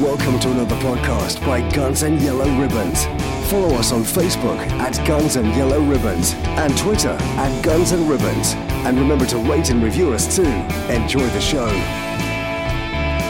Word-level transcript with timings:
Welcome 0.00 0.40
to 0.40 0.50
another 0.50 0.74
podcast 0.78 1.46
by 1.46 1.60
Guns 1.70 2.02
and 2.02 2.20
Yellow 2.20 2.50
Ribbons. 2.60 3.04
Follow 3.48 3.76
us 3.76 3.92
on 3.92 4.02
Facebook 4.02 4.58
at 4.58 5.06
Guns 5.06 5.36
and 5.36 5.46
Yellow 5.54 5.80
Ribbons 5.80 6.34
and 6.34 6.76
Twitter 6.76 7.16
at 7.20 7.62
Guns 7.62 7.92
and 7.92 8.10
Ribbons. 8.10 8.54
And 8.84 8.98
remember 8.98 9.24
to 9.26 9.38
rate 9.38 9.70
and 9.70 9.84
review 9.84 10.12
us 10.12 10.34
too. 10.34 10.50
Enjoy 10.92 11.24
the 11.28 11.40
show. 11.40 11.68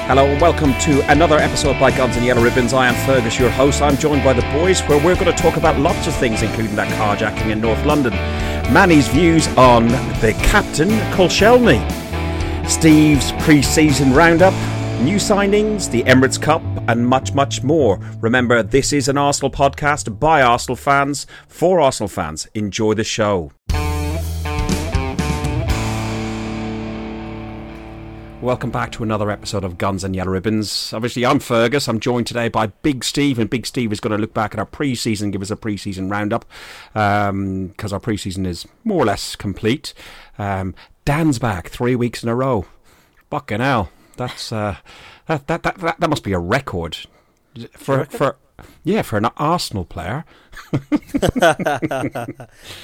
Hello 0.07 0.25
and 0.25 0.41
welcome 0.41 0.73
to 0.81 1.03
another 1.13 1.37
episode 1.37 1.79
by 1.79 1.91
Guns 1.91 2.17
and 2.17 2.25
Yellow 2.25 2.43
Ribbons. 2.43 2.73
I 2.73 2.89
am 2.89 2.95
Fergus, 3.07 3.39
your 3.39 3.51
host. 3.51 3.83
I'm 3.83 3.99
joined 3.99 4.25
by 4.25 4.33
the 4.33 4.41
boys, 4.59 4.81
where 4.89 5.05
we're 5.05 5.17
going 5.17 5.27
to 5.27 5.43
talk 5.43 5.59
about 5.59 5.79
lots 5.79 6.07
of 6.07 6.15
things, 6.17 6.41
including 6.41 6.77
that 6.77 6.89
carjacking 6.99 7.51
in 7.51 7.61
North 7.61 7.85
London, 7.85 8.15
Manny's 8.73 9.09
views 9.09 9.49
on 9.59 9.89
the 9.89 10.35
captain, 10.45 10.89
Koscielny, 11.13 11.79
Steve's 12.67 13.33
pre-season 13.33 14.15
roundup, 14.15 14.55
new 15.05 15.17
signings, 15.17 15.91
the 15.91 16.03
Emirates 16.05 16.41
Cup, 16.41 16.63
and 16.89 17.07
much, 17.07 17.35
much 17.35 17.63
more. 17.63 17.99
Remember, 18.21 18.63
this 18.63 18.91
is 18.91 19.07
an 19.07 19.19
Arsenal 19.19 19.51
podcast 19.51 20.19
by 20.19 20.41
Arsenal 20.41 20.77
fans 20.77 21.27
for 21.47 21.79
Arsenal 21.79 22.09
fans. 22.09 22.49
Enjoy 22.55 22.95
the 22.95 23.05
show. 23.05 23.53
Welcome 28.41 28.71
back 28.71 28.93
to 28.93 29.03
another 29.03 29.31
episode 29.31 29.63
of 29.63 29.77
Guns 29.77 30.05
and 30.05 30.17
Yellow 30.17 30.33
Ribbons. 30.33 30.93
Obviously, 30.95 31.27
I'm 31.27 31.39
Fergus. 31.39 31.87
I'm 31.87 32.01
joined 32.01 32.27
today 32.27 32.49
by 32.49 32.69
Big 32.69 33.05
Steve, 33.05 33.39
and 33.39 33.51
Big 33.51 33.67
Steve 33.67 33.93
is 33.93 34.01
going 34.01 34.13
to 34.13 34.19
look 34.19 34.33
back 34.33 34.55
at 34.55 34.59
our 34.59 34.67
pre-season, 34.67 35.31
give 35.31 35.43
us 35.43 35.51
a 35.51 35.57
pre-season 35.57 36.09
roundup, 36.09 36.47
because 36.93 37.31
um, 37.31 37.75
our 37.93 38.01
pre-season 38.01 38.47
is 38.47 38.67
more 38.85 39.03
or 39.03 39.07
less 39.07 39.37
complete. 39.37 39.93
Um, 40.39 40.75
Dan's 41.05 41.39
back 41.39 41.69
three 41.69 41.95
weeks 41.95 42.23
in 42.23 42.31
a 42.31 42.35
row. 42.35 42.65
Fucking 43.31 43.61
hell, 43.61 43.91
that's 44.15 44.53
uh, 44.53 44.77
that, 45.27 45.47
that 45.47 45.63
that 45.63 45.79
that 46.01 46.11
must 46.11 46.25
be 46.25 46.33
a 46.33 46.39
record 46.39 46.99
for 47.73 48.05
for 48.07 48.37
yeah 48.85 49.03
for 49.03 49.17
an 49.17 49.27
Arsenal 49.37 49.85
player. 49.85 50.25
Mate, 50.73 50.93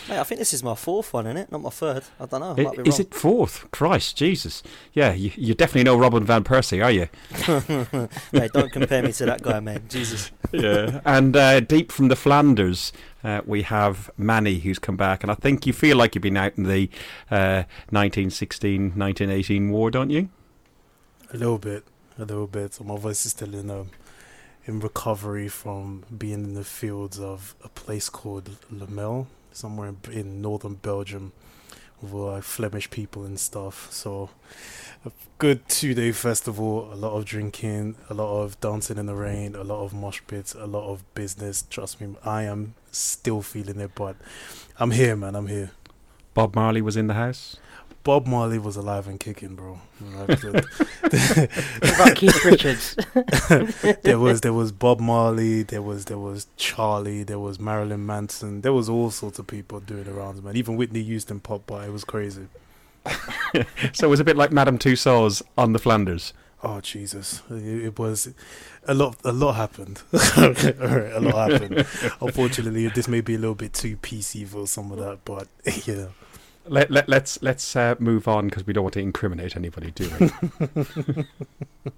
I 0.09 0.25
think 0.25 0.39
this 0.39 0.53
is 0.53 0.63
my 0.63 0.75
fourth 0.75 1.13
one, 1.13 1.27
isn't 1.27 1.37
it? 1.37 1.53
Not 1.53 1.63
my 1.63 1.71
third. 1.71 2.05
I 2.19 2.27
don't 2.27 2.41
know. 2.41 2.55
I 2.59 2.63
might 2.63 2.83
be 2.85 2.89
Is 2.89 2.99
it 2.99 3.15
fourth? 3.15 3.71
Christ, 3.71 4.17
Jesus. 4.17 4.63
Yeah, 4.93 5.13
you, 5.13 5.31
you 5.37 5.55
definitely 5.55 5.85
know 5.85 5.97
Robin 5.97 6.25
van 6.25 6.43
Persie, 6.43 6.85
are 6.85 6.91
you? 6.91 7.09
Mate, 8.33 8.53
don't 8.53 8.73
compare 8.73 9.03
me 9.03 9.13
to 9.13 9.27
that 9.27 9.43
guy, 9.43 9.61
man. 9.61 9.85
Jesus. 9.89 10.33
yeah. 10.53 11.01
And 11.05 11.37
uh, 11.37 11.61
deep 11.61 11.93
from 11.93 12.09
the 12.09 12.17
Flanders, 12.17 12.93
uh, 13.23 13.43
we 13.47 13.63
have 13.63 14.11
Manny, 14.17 14.59
who's 14.59 14.79
come 14.79 14.97
back. 14.97 15.23
And 15.23 15.31
I 15.31 15.35
think 15.35 15.67
you 15.67 15.73
feel 15.73 15.97
like 15.97 16.15
you've 16.15 16.23
been 16.23 16.37
out 16.37 16.57
in 16.57 16.65
the 16.65 16.89
uh, 17.31 17.65
1916 17.91 18.95
1918 18.97 19.71
war, 19.71 19.91
don't 19.91 20.11
you? 20.11 20.29
A 21.33 21.37
little 21.37 21.59
bit, 21.59 21.85
a 22.19 22.25
little 22.25 22.47
bit. 22.47 22.75
So 22.75 22.85
my 22.85 22.97
voice 22.97 23.25
is 23.25 23.33
still 23.33 23.55
in 23.55 23.71
um, 23.71 23.91
in 24.67 24.81
recovery 24.81 25.49
from 25.49 26.05
being 26.17 26.45
in 26.45 26.55
the 26.55 26.65
fields 26.65 27.19
of 27.19 27.55
a 27.65 27.69
place 27.69 28.09
called 28.09 28.51
Lamel, 28.71 29.27
somewhere 29.53 29.89
in, 29.89 30.13
in 30.13 30.43
northern 30.43 30.75
Belgium, 30.75 31.33
with 32.03 32.13
like 32.13 32.43
Flemish 32.43 32.91
people 32.91 33.25
and 33.25 33.39
stuff. 33.39 33.91
So 33.93 34.31
a 35.05 35.13
good 35.39 35.69
two 35.69 35.95
day 35.95 36.13
festival, 36.13 36.93
a 36.93 36.97
lot 36.97 37.17
of 37.17 37.25
drinking, 37.25 37.97
a 38.09 38.15
lot 38.15 38.43
of 38.43 38.61
dancing 38.61 38.99
in 38.99 39.07
the 39.07 39.15
rain, 39.15 39.55
a 39.55 39.65
lot 39.65 39.85
of 39.85 39.95
mosh 39.95 40.21
pits, 40.27 40.55
a 40.55 40.67
lot 40.67 40.91
of 40.91 41.03
business. 41.15 41.65
Trust 41.71 42.01
me, 42.01 42.17
I 42.25 42.43
am 42.43 42.75
still 42.91 43.43
feeling 43.43 43.81
it, 43.81 43.93
but 43.95 44.17
I'm 44.79 44.91
here, 44.91 45.17
man. 45.17 45.35
I'm 45.35 45.47
here. 45.47 45.71
Bob 46.35 46.55
Marley 46.55 46.83
was 46.83 46.97
in 46.97 47.07
the 47.07 47.15
house. 47.15 47.57
Bob 48.03 48.27
Marley 48.27 48.59
was 48.59 48.77
alive 48.77 49.07
and 49.07 49.21
kicking, 49.21 49.55
bro. 49.55 49.79
About 50.15 50.41
Keith 52.17 52.45
Richards? 52.45 52.97
there 54.03 54.19
was 54.19 54.41
there 54.41 54.55
was 54.55 54.73
Bob 54.73 55.01
Marley, 55.01 55.63
there 55.63 55.83
was 55.83 56.07
there 56.07 56.19
was 56.19 56.47
Charlie, 56.57 57.23
there 57.25 57.39
was 57.39 57.61
Marilyn 57.61 58.07
Manson, 58.07 58.63
there 58.63 58.73
was 58.73 58.89
all 58.89 59.11
sorts 59.11 59.39
of 59.39 59.47
people 59.47 59.81
doing 59.81 60.05
the 60.05 60.13
rounds, 60.13 60.41
man. 60.43 60.57
Even 60.57 60.77
Whitney 60.77 61.03
Houston 61.03 61.41
popped 61.41 61.67
by. 61.67 61.85
It 61.87 61.93
was 61.93 62.05
crazy. 62.05 62.47
So 63.93 64.07
it 64.07 64.11
was 64.11 64.21
a 64.21 64.25
bit 64.25 64.37
like 64.37 64.53
Madame 64.53 64.79
Tussauds 64.79 65.43
on 65.59 65.73
the 65.73 65.79
Flanders. 65.79 66.33
Oh 66.63 66.81
Jesus! 66.81 67.43
It, 67.51 67.85
it 67.87 67.99
was 67.99 68.33
a 68.87 68.95
lot. 68.95 69.17
A 69.25 69.33
lot 69.33 69.53
happened. 69.55 70.03
Alright, 70.15 71.13
a 71.15 71.21
lot 71.21 71.51
happened. 71.51 71.87
Unfortunately, 72.21 72.87
this 72.89 73.09
may 73.09 73.21
be 73.23 73.35
a 73.35 73.39
little 73.39 73.55
bit 73.55 73.73
too 73.73 73.97
PC 73.97 74.47
for 74.47 74.67
some 74.67 74.93
of 74.93 74.99
that, 74.99 75.25
but 75.25 75.49
yeah. 75.87 76.07
Let, 76.67 76.91
let, 76.91 77.09
let's 77.09 77.43
let's 77.43 77.75
uh, 77.75 77.95
move 77.99 78.29
on 78.29 78.47
because 78.49 78.67
we 78.67 78.73
don't 78.73 78.85
want 78.85 78.95
to 78.95 79.01
incriminate 79.01 79.57
anybody, 79.57 79.91
do 79.93 80.11
we? 80.21 81.25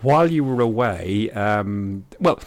While 0.00 0.30
you 0.30 0.44
were 0.44 0.60
away, 0.60 1.28
um, 1.32 2.04
well, 2.20 2.38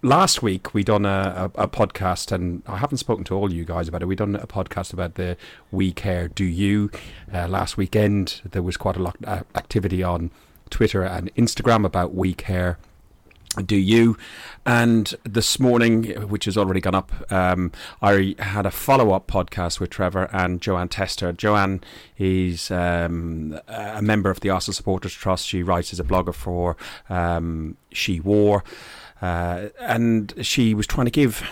last 0.00 0.42
week 0.42 0.72
we 0.72 0.84
done 0.84 1.04
a, 1.04 1.50
a, 1.56 1.62
a 1.62 1.68
podcast, 1.68 2.30
and 2.30 2.62
I 2.68 2.76
haven't 2.76 2.98
spoken 2.98 3.24
to 3.24 3.34
all 3.34 3.52
you 3.52 3.64
guys 3.64 3.88
about 3.88 4.02
it. 4.02 4.06
We 4.06 4.14
done 4.14 4.36
a 4.36 4.46
podcast 4.46 4.92
about 4.92 5.14
the 5.16 5.36
We 5.72 5.90
Care 5.90 6.28
Do 6.28 6.44
You. 6.44 6.88
Uh, 7.32 7.48
last 7.48 7.76
weekend 7.76 8.42
there 8.48 8.62
was 8.62 8.76
quite 8.76 8.96
a 8.96 9.02
lot 9.02 9.16
of 9.24 9.44
activity 9.56 10.04
on 10.04 10.30
Twitter 10.70 11.02
and 11.02 11.34
Instagram 11.34 11.84
about 11.84 12.14
We 12.14 12.32
Care 12.32 12.78
do 13.64 13.76
you? 13.76 14.16
And 14.64 15.12
this 15.24 15.58
morning, 15.58 16.04
which 16.28 16.44
has 16.44 16.56
already 16.56 16.80
gone 16.80 16.94
up, 16.94 17.32
um, 17.32 17.72
I 18.00 18.36
had 18.38 18.66
a 18.66 18.70
follow 18.70 19.12
up 19.12 19.26
podcast 19.26 19.80
with 19.80 19.90
Trevor 19.90 20.28
and 20.32 20.60
Joanne 20.60 20.88
Tester. 20.88 21.32
Joanne 21.32 21.82
is 22.16 22.70
um, 22.70 23.58
a 23.66 24.02
member 24.02 24.30
of 24.30 24.40
the 24.40 24.50
Arsenal 24.50 24.74
Supporters 24.74 25.12
Trust. 25.12 25.46
She 25.46 25.62
writes 25.62 25.92
as 25.92 25.98
a 25.98 26.04
blogger 26.04 26.34
for 26.34 26.76
um, 27.08 27.76
She 27.92 28.20
Wore. 28.20 28.62
Uh, 29.20 29.68
and 29.80 30.32
she 30.40 30.72
was 30.72 30.86
trying 30.86 31.06
to 31.06 31.10
give 31.10 31.42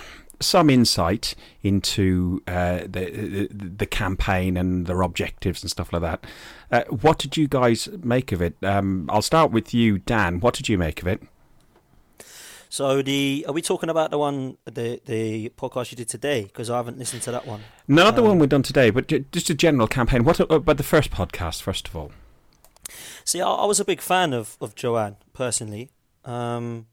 some 0.40 0.70
insight 0.70 1.34
into 1.62 2.40
uh, 2.46 2.78
the, 2.82 3.10
the 3.10 3.48
the 3.50 3.86
campaign 3.86 4.56
and 4.56 4.86
their 4.86 5.02
objectives 5.02 5.62
and 5.62 5.70
stuff 5.70 5.92
like 5.92 6.02
that. 6.02 6.24
Uh, 6.70 6.84
what 6.84 7.18
did 7.18 7.36
you 7.36 7.48
guys 7.48 7.88
make 8.02 8.30
of 8.32 8.40
it? 8.40 8.54
Um, 8.62 9.10
I'll 9.12 9.20
start 9.20 9.50
with 9.50 9.74
you, 9.74 9.98
Dan. 9.98 10.40
What 10.40 10.54
did 10.54 10.68
you 10.68 10.78
make 10.78 11.02
of 11.02 11.08
it? 11.08 11.22
So 12.70 13.02
the 13.02 13.44
are 13.48 13.52
we 13.52 13.62
talking 13.62 13.88
about 13.88 14.10
the 14.10 14.18
one 14.18 14.58
the 14.66 15.00
the 15.06 15.48
podcast 15.50 15.90
you 15.90 15.96
did 15.96 16.08
today? 16.08 16.42
Because 16.44 16.68
I 16.70 16.76
haven't 16.76 16.98
listened 16.98 17.22
to 17.22 17.30
that 17.32 17.46
one. 17.46 17.62
Not 17.86 18.14
the 18.16 18.22
Um, 18.22 18.28
one 18.28 18.38
we've 18.38 18.48
done 18.48 18.62
today, 18.62 18.90
but 18.90 19.06
just 19.32 19.48
a 19.50 19.54
general 19.54 19.86
campaign. 19.88 20.24
What 20.24 20.38
about 20.40 20.76
the 20.76 20.82
first 20.82 21.10
podcast, 21.10 21.62
first 21.62 21.88
of 21.88 21.96
all? 21.96 22.12
See, 23.24 23.40
I, 23.40 23.48
I 23.48 23.64
was 23.64 23.80
a 23.80 23.84
big 23.84 24.00
fan 24.00 24.32
of 24.32 24.56
of 24.60 24.74
Joanne 24.74 25.16
personally. 25.32 25.90
Um, 26.24 26.86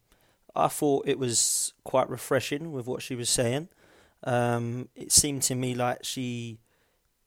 I 0.56 0.70
thought 0.70 1.08
it 1.08 1.20
was 1.20 1.74
quite 1.84 2.10
refreshing 2.10 2.72
with 2.72 2.88
what 2.88 3.02
she 3.02 3.16
was 3.16 3.30
saying. 3.30 3.68
Um, 4.24 4.88
it 4.96 5.12
seemed 5.12 5.42
to 5.44 5.56
me 5.56 5.76
like 5.76 6.06
she 6.06 6.60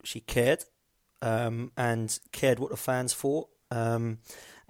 she 0.05 0.21
cared 0.21 0.65
um, 1.21 1.71
and 1.77 2.19
cared 2.33 2.59
what 2.59 2.71
the 2.71 2.77
fans 2.79 3.13
thought. 3.13 3.49
Um, 3.71 4.19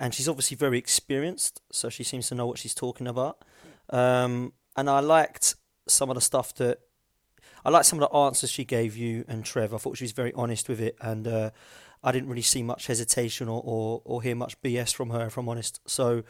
and 0.01 0.13
she's 0.15 0.29
obviously 0.29 0.57
very 0.57 0.79
experienced, 0.79 1.61
so 1.71 1.89
she 1.89 2.03
seems 2.03 2.29
to 2.29 2.35
know 2.35 2.47
what 2.47 2.59
she's 2.59 2.75
talking 2.75 3.07
about. 3.07 3.45
Um, 3.91 4.53
and 4.77 4.89
I 4.89 5.01
liked 5.01 5.55
some 5.87 6.11
of 6.11 6.15
the 6.15 6.21
stuff 6.21 6.55
that 6.55 6.81
I 7.65 7.71
liked 7.71 7.87
some 7.87 8.01
of 8.01 8.11
the 8.11 8.17
answers 8.17 8.51
she 8.51 8.65
gave 8.65 8.97
you 8.97 9.25
and 9.29 9.45
Trev. 9.45 9.75
I 9.75 9.79
thought 9.79 9.97
she 9.97 10.05
was 10.05 10.13
very 10.13 10.33
honest 10.35 10.69
with 10.69 10.81
it, 10.81 10.97
and 11.01 11.27
uh, 11.27 11.51
I 12.03 12.13
didn't 12.13 12.29
really 12.29 12.43
see 12.43 12.63
much 12.63 12.87
hesitation 12.87 13.49
or, 13.49 13.61
or, 13.65 14.03
or 14.05 14.23
hear 14.23 14.37
much 14.37 14.61
BS 14.63 14.95
from 14.95 15.11
her, 15.11 15.27
if 15.27 15.37
I'm 15.37 15.49
honest. 15.49 15.81
So 15.87 16.23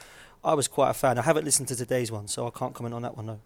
I 0.43 0.55
was 0.55 0.69
quite 0.69 0.91
a 0.91 0.95
fan. 0.95 1.19
I 1.19 1.23
haven't 1.23 1.45
listened 1.45 1.69
to 1.69 1.77
today's 1.77 2.11
one, 2.11 2.29
so 2.29 2.47
I 2.47 2.51
can't 2.51 2.75
comment 2.75 2.95
on 2.95 3.03
that 3.03 3.17
one 3.17 3.27
though. 3.27 3.41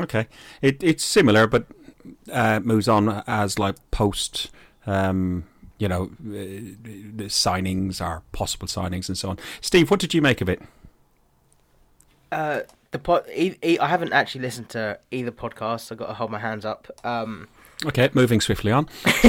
Okay, 0.00 0.26
it, 0.62 0.82
it's 0.82 1.04
similar, 1.04 1.46
but 1.46 1.66
uh, 2.30 2.60
moves 2.60 2.88
on 2.88 3.22
as 3.26 3.58
like 3.58 3.76
post. 3.90 4.50
Um, 4.86 5.44
you 5.78 5.86
know, 5.86 6.04
uh, 6.04 6.74
the 6.80 7.26
signings 7.28 8.00
are 8.00 8.22
possible 8.32 8.66
signings 8.66 9.08
and 9.08 9.16
so 9.16 9.30
on. 9.30 9.38
Steve, 9.60 9.90
what 9.90 10.00
did 10.00 10.12
you 10.12 10.20
make 10.20 10.40
of 10.40 10.48
it? 10.48 10.60
uh, 12.32 12.60
the 12.90 12.98
pod, 12.98 13.24
e- 13.34 13.56
e- 13.62 13.78
I 13.78 13.86
haven't 13.86 14.12
actually 14.12 14.42
listened 14.42 14.68
to 14.70 14.98
either 15.10 15.30
podcast. 15.30 15.80
So 15.80 15.94
I've 15.94 15.98
got 15.98 16.06
to 16.08 16.14
hold 16.14 16.30
my 16.30 16.38
hands 16.38 16.64
up. 16.64 16.88
Um, 17.04 17.48
Okay, 17.86 18.10
moving 18.12 18.40
swiftly 18.40 18.72
on. 18.72 18.88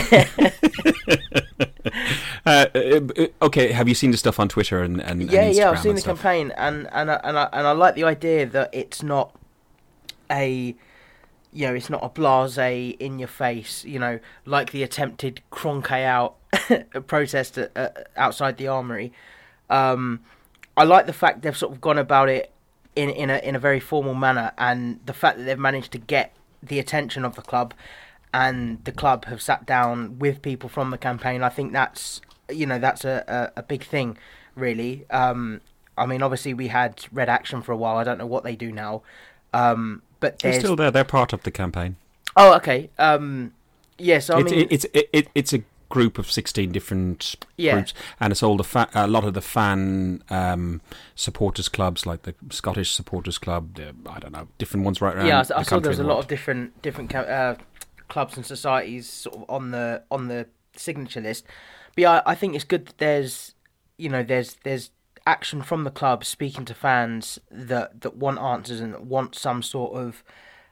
uh, 2.46 2.66
uh, 2.74 3.28
okay, 3.44 3.72
have 3.72 3.88
you 3.88 3.94
seen 3.94 4.10
the 4.10 4.18
stuff 4.18 4.40
on 4.40 4.50
Twitter 4.50 4.82
and, 4.82 5.02
and 5.02 5.22
and 5.22 5.32
yeah, 5.32 5.50
yeah, 5.50 5.70
I've 5.70 5.80
seen 5.80 5.94
the 5.94 6.02
stuff? 6.02 6.22
campaign, 6.22 6.52
and 6.58 6.90
and 6.92 7.12
I, 7.12 7.20
and 7.24 7.38
I, 7.38 7.50
and 7.54 7.68
I 7.68 7.72
like 7.74 7.94
the 7.94 8.06
idea 8.06 8.48
that 8.48 8.74
it's 8.74 9.04
not 9.04 9.36
a, 10.32 10.76
you 11.54 11.68
know, 11.68 11.76
it's 11.76 11.92
not 11.92 12.04
a 12.04 12.10
blase 12.10 12.58
in 13.00 13.20
your 13.20 13.28
face, 13.28 13.86
you 13.86 14.00
know, 14.00 14.20
like 14.46 14.72
the 14.72 14.82
attempted 14.82 15.42
Kroenke 15.52 16.04
out 16.04 16.36
protest 17.08 17.58
at, 17.60 17.78
uh, 17.78 17.90
outside 18.16 18.58
the 18.58 18.68
armory. 18.68 19.14
Um, 19.70 20.22
I 20.76 20.86
like 20.86 21.06
the 21.06 21.14
fact 21.14 21.44
they've 21.44 21.56
sort 21.56 21.72
of 21.72 21.82
gone 21.82 22.00
about 22.00 22.30
it 22.30 22.52
in 23.00 23.10
in 23.10 23.30
a 23.30 23.38
in 23.38 23.56
a 23.56 23.60
very 23.60 23.80
formal 23.80 24.14
manner, 24.14 24.52
and 24.58 25.00
the 25.06 25.14
fact 25.14 25.38
that 25.38 25.46
they've 25.46 25.58
managed 25.58 25.92
to 25.94 25.98
get 25.98 26.34
the 26.62 26.80
attention 26.80 27.24
of 27.24 27.36
the 27.36 27.42
club, 27.42 27.74
and 28.34 28.84
the 28.84 28.92
club 28.92 29.26
have 29.26 29.42
sat 29.42 29.66
down 29.66 30.20
with 30.20 30.42
people 30.42 30.70
from 30.70 30.92
the 30.92 30.98
campaign. 30.98 31.42
I 31.42 31.50
think 31.50 31.72
that's 31.72 32.20
you 32.50 32.66
know 32.66 32.78
that's 32.78 33.06
a, 33.06 33.52
a, 33.56 33.60
a 33.60 33.64
big 33.64 33.84
thing, 33.84 34.18
really. 34.56 35.06
Um, 35.10 35.62
I 35.98 36.06
mean, 36.06 36.22
obviously 36.22 36.54
we 36.54 36.68
had 36.68 37.06
Red 37.12 37.30
Action 37.30 37.62
for 37.62 37.72
a 37.72 37.78
while. 37.78 37.96
I 37.98 38.04
don't 38.04 38.18
know 38.18 38.28
what 38.28 38.44
they 38.44 38.56
do 38.58 38.72
now, 38.72 39.02
um, 39.54 40.02
but 40.20 40.40
They're 40.40 40.60
still 40.60 40.76
there. 40.76 40.92
They're 40.92 41.06
part 41.06 41.32
of 41.32 41.44
the 41.44 41.52
campaign. 41.52 41.96
oh 42.36 42.54
okay. 42.56 42.90
Um, 42.98 43.54
yes, 43.98 44.30
I 44.30 44.40
it's, 44.40 44.52
mean, 44.52 44.68
it's 44.70 44.86
it, 44.94 45.10
it, 45.14 45.28
it's 45.34 45.54
a 45.54 45.64
group 45.90 46.18
of 46.18 46.30
16 46.32 46.72
different 46.72 47.36
Yeah. 47.58 47.74
groups 47.74 47.94
and 48.20 48.32
it's 48.32 48.44
all 48.44 48.58
the 48.58 48.64
fa- 48.64 48.90
a 48.94 49.08
lot 49.08 49.24
of 49.26 49.34
the 49.34 49.42
fan 49.42 50.24
um, 50.30 50.82
supporters 51.16 51.68
clubs 51.68 52.06
like 52.06 52.22
the 52.24 52.36
Scottish 52.52 52.92
supporters 52.92 53.38
club 53.38 53.76
the, 53.76 53.94
I 54.10 54.20
don't 54.20 54.32
know 54.32 54.48
different 54.58 54.86
ones 54.86 55.02
right 55.02 55.16
around 55.16 55.26
yeah, 55.28 55.44
I, 55.56 55.60
I 55.60 55.64
saw 55.64 55.80
there 55.80 55.90
was 55.90 56.00
a 56.00 56.04
lot 56.04 56.20
of 56.20 56.28
different 56.28 56.82
different 56.82 57.14
uh, 57.14 57.56
clubs 58.08 58.38
and 58.38 58.46
societies 58.46 59.10
sort 59.10 59.36
of 59.36 59.46
on 59.50 59.72
the 59.72 60.04
on 60.12 60.28
the 60.28 60.48
signature 60.76 61.22
list. 61.22 61.46
But 61.96 62.02
yeah, 62.02 62.12
I, 62.26 62.32
I 62.32 62.36
think 62.36 62.56
it's 62.56 62.64
good 62.64 62.86
that 62.86 62.98
there's 63.00 63.56
you 63.98 64.10
know 64.10 64.24
there's 64.24 64.56
there's 64.64 64.92
action 65.28 65.62
from 65.62 65.84
the 65.84 65.92
club 65.92 66.24
speaking 66.24 66.66
to 66.66 66.74
fans 66.74 67.38
that 67.52 68.02
that 68.02 68.16
want 68.16 68.40
answers 68.40 68.80
and 68.80 68.94
that 68.94 69.04
want 69.04 69.36
some 69.36 69.62
sort 69.62 69.94
of 69.96 70.24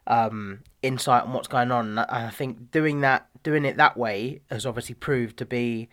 um, 0.07 0.59
insight 0.81 1.23
on 1.23 1.33
what's 1.33 1.47
going 1.47 1.71
on. 1.71 1.89
And 1.89 1.99
I 1.99 2.29
think 2.29 2.71
doing 2.71 3.01
that 3.01 3.27
doing 3.43 3.65
it 3.65 3.77
that 3.77 3.95
way 3.95 4.41
has 4.49 4.65
obviously 4.65 4.95
proved 4.95 5.37
to 5.37 5.45
be 5.45 5.89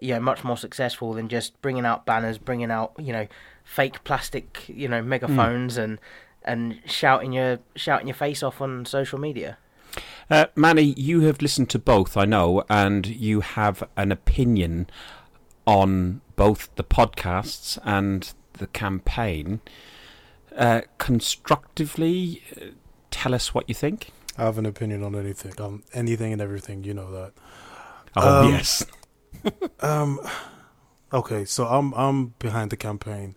you 0.00 0.14
know 0.14 0.20
much 0.20 0.44
more 0.44 0.56
successful 0.56 1.12
than 1.12 1.28
just 1.28 1.60
bringing 1.62 1.84
out 1.84 2.06
banners, 2.06 2.38
bringing 2.38 2.70
out 2.70 2.92
you 2.98 3.12
know 3.12 3.26
fake 3.64 4.04
plastic 4.04 4.64
you 4.68 4.88
know 4.88 5.02
megaphones 5.02 5.76
and 5.76 5.98
and 6.44 6.80
shouting 6.86 7.32
your 7.32 7.58
shouting 7.74 8.06
your 8.06 8.14
face 8.14 8.42
off 8.42 8.60
on 8.60 8.84
social 8.84 9.18
media. 9.18 9.58
Uh, 10.30 10.46
Manny, 10.56 10.94
you 10.96 11.20
have 11.20 11.40
listened 11.40 11.70
to 11.70 11.78
both, 11.78 12.16
I 12.16 12.24
know, 12.24 12.64
and 12.68 13.06
you 13.06 13.40
have 13.40 13.86
an 13.96 14.10
opinion 14.10 14.88
on 15.66 16.20
both 16.34 16.74
the 16.74 16.84
podcasts 16.84 17.78
and 17.84 18.32
the 18.54 18.66
campaign. 18.66 19.60
Uh, 20.56 20.82
constructively, 20.98 22.42
uh, 22.56 22.66
tell 23.14 23.34
us 23.34 23.54
what 23.54 23.64
you 23.68 23.74
think. 23.74 24.10
I 24.36 24.42
have 24.42 24.58
an 24.58 24.66
opinion 24.66 25.02
on 25.04 25.14
anything, 25.14 25.52
um, 25.60 25.82
anything 25.92 26.32
and 26.32 26.42
everything. 26.42 26.84
You 26.84 26.94
know 26.94 27.10
that. 27.12 27.32
Oh 28.16 28.42
Um, 28.42 28.50
yes, 28.50 28.84
Um, 29.80 30.18
okay, 31.12 31.44
so 31.44 31.66
I'm 31.66 31.92
I'm 31.94 32.34
behind 32.38 32.70
the 32.70 32.76
campaign, 32.76 33.36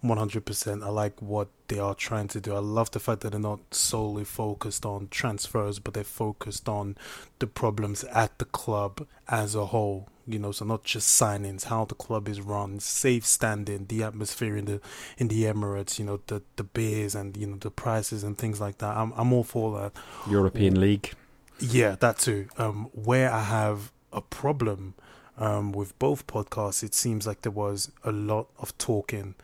one 0.00 0.18
hundred 0.18 0.46
percent. 0.46 0.82
I 0.82 0.88
like 0.88 1.20
what 1.20 1.48
they 1.68 1.78
are 1.78 1.94
trying 1.94 2.28
to 2.28 2.40
do. 2.40 2.54
I 2.54 2.60
love 2.60 2.90
the 2.90 3.00
fact 3.00 3.20
that 3.22 3.30
they're 3.30 3.40
not 3.40 3.74
solely 3.74 4.24
focused 4.24 4.86
on 4.86 5.08
transfers, 5.10 5.78
but 5.78 5.94
they're 5.94 6.04
focused 6.04 6.68
on 6.68 6.96
the 7.38 7.46
problems 7.46 8.04
at 8.04 8.38
the 8.38 8.44
club 8.44 9.06
as 9.28 9.54
a 9.54 9.66
whole. 9.66 10.08
You 10.26 10.38
know, 10.38 10.52
so 10.52 10.66
not 10.66 10.84
just 10.84 11.20
signings, 11.20 11.64
how 11.64 11.86
the 11.86 11.94
club 11.94 12.28
is 12.28 12.40
run, 12.42 12.80
safe 12.80 13.24
standing, 13.24 13.86
the 13.86 14.02
atmosphere 14.02 14.58
in 14.58 14.66
the 14.66 14.80
in 15.16 15.28
the 15.28 15.44
Emirates. 15.44 15.98
You 15.98 16.04
know, 16.04 16.20
the 16.26 16.42
the 16.56 16.64
beers 16.64 17.14
and 17.14 17.36
you 17.36 17.46
know 17.46 17.56
the 17.56 17.70
prices 17.70 18.22
and 18.22 18.36
things 18.36 18.60
like 18.60 18.78
that. 18.78 18.96
I'm 18.96 19.12
I'm 19.16 19.32
all 19.32 19.44
for 19.44 19.80
that. 19.80 19.92
European 20.30 20.78
League. 20.80 21.12
Yeah, 21.58 21.96
that 21.96 22.18
too. 22.18 22.48
Um, 22.56 22.90
where 22.92 23.32
I 23.32 23.42
have 23.42 23.90
a 24.12 24.20
problem 24.20 24.94
um, 25.38 25.72
with 25.72 25.98
both 25.98 26.26
podcasts, 26.26 26.82
it 26.82 26.94
seems 26.94 27.26
like 27.26 27.42
there 27.42 27.50
was 27.50 27.90
a 28.04 28.12
lot 28.12 28.48
of 28.58 28.76
talking, 28.78 29.34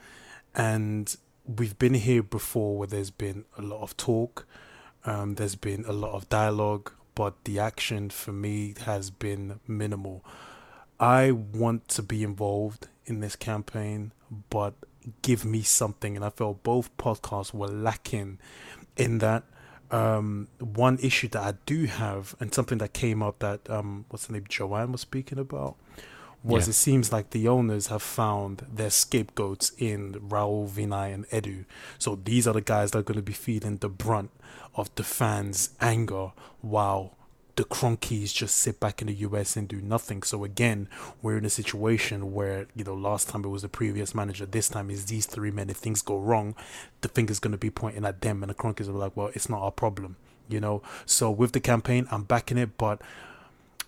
and 0.55 1.17
we've 1.47 1.79
been 1.79 1.95
here 1.95 2.23
before 2.23 2.77
where 2.77 2.87
there's 2.87 3.11
been 3.11 3.45
a 3.59 3.62
lot 3.62 3.83
of 3.83 3.97
talk, 3.97 4.47
um, 5.05 5.35
there's 5.35 5.56
been 5.56 5.85
a 5.87 5.93
lot 5.93 6.12
of 6.12 6.29
dialogue, 6.29 6.93
but 7.15 7.45
the 7.45 7.59
action 7.59 8.11
for 8.11 8.33
me 8.33 8.75
has 8.87 9.11
been 9.11 9.61
minimal. 9.67 10.25
I 10.99 11.33
want 11.33 11.89
to 11.89 12.03
be 12.03 12.23
involved 12.23 12.89
in 13.06 13.21
this 13.21 13.37
campaign, 13.37 14.12
but 14.51 14.75
give 15.23 15.45
me 15.45 15.62
something, 15.62 16.17
and 16.17 16.25
I 16.25 16.31
felt 16.31 16.62
both 16.62 16.97
podcasts 16.97 17.53
were 17.53 17.69
lacking 17.69 18.39
in 18.97 19.19
that 19.19 19.45
um, 19.91 20.49
one 20.59 20.99
issue 20.99 21.29
that 21.29 21.43
I 21.43 21.55
do 21.67 21.85
have, 21.85 22.35
and 22.41 22.55
something 22.55 22.79
that 22.79 22.95
came 22.95 23.23
up 23.23 23.41
that 23.41 23.69
um, 23.69 24.07
what's 24.09 24.27
the 24.27 24.33
name, 24.33 24.47
Joanne 24.49 24.93
was 24.93 25.03
speaking 25.03 25.39
about, 25.39 25.77
was 26.44 26.67
Yeah. 26.67 26.70
it 26.70 26.75
seems 26.75 27.11
like 27.11 27.31
the 27.31 27.49
owners 27.49 27.87
have 27.88 28.02
found 28.02 28.67
their 28.73 28.91
scapegoats 28.91 29.73
in 29.79 30.12
Raul, 30.14 30.69
Vinai, 30.69 31.12
and 31.14 31.26
Edu. 31.31 31.64
So 31.99 32.17
these 32.23 32.46
are 32.46 32.52
the 32.55 32.61
guys 32.61 32.91
that 32.91 32.99
are 32.99 33.02
going 33.02 33.17
to 33.17 33.23
be 33.23 33.32
feeling 33.32 33.79
the 33.79 33.88
brunt 33.88 34.31
of 34.76 34.94
the 34.94 35.05
fans' 35.05 35.70
anger, 35.81 36.32
while 36.61 37.17
the 37.56 37.64
Kroenkes 37.64 38.35
just 38.35 38.58
sit 38.58 38.81
back 38.81 39.00
in 39.00 39.06
the 39.06 39.14
US 39.14 39.56
and 39.56 39.69
do 39.69 39.81
nothing. 39.81 40.23
So 40.25 40.43
again, 40.43 40.88
we're 41.23 41.38
in 41.38 41.44
a 41.44 41.50
situation 41.50 42.32
where 42.35 42.67
you 42.75 42.82
know 42.85 42.94
last 42.94 43.29
time 43.29 43.44
it 43.44 43.49
was 43.49 43.62
the 43.62 43.69
previous 43.69 44.12
manager. 44.14 44.44
This 44.44 44.69
time 44.69 44.90
is 44.90 45.06
these 45.06 45.26
three 45.26 45.52
men. 45.52 45.70
If 45.70 45.76
things 45.76 46.02
go 46.02 46.19
wrong, 46.19 46.56
the 47.00 47.08
finger's 47.08 47.38
going 47.38 47.52
to 47.52 47.58
be 47.58 47.70
pointing 47.70 48.05
at 48.05 48.20
them, 48.23 48.43
and 48.43 48.50
the 48.50 48.55
Kroenkes 48.55 48.88
are 48.88 48.93
like, 48.93 49.17
well, 49.17 49.31
it's 49.35 49.49
not 49.49 49.62
our 49.62 49.70
problem, 49.70 50.17
you 50.49 50.61
know. 50.61 50.82
So 51.06 51.31
with 51.31 51.52
the 51.52 51.61
campaign, 51.61 52.08
I'm 52.11 52.25
backing 52.25 52.58
it, 52.58 52.76
but 52.76 53.00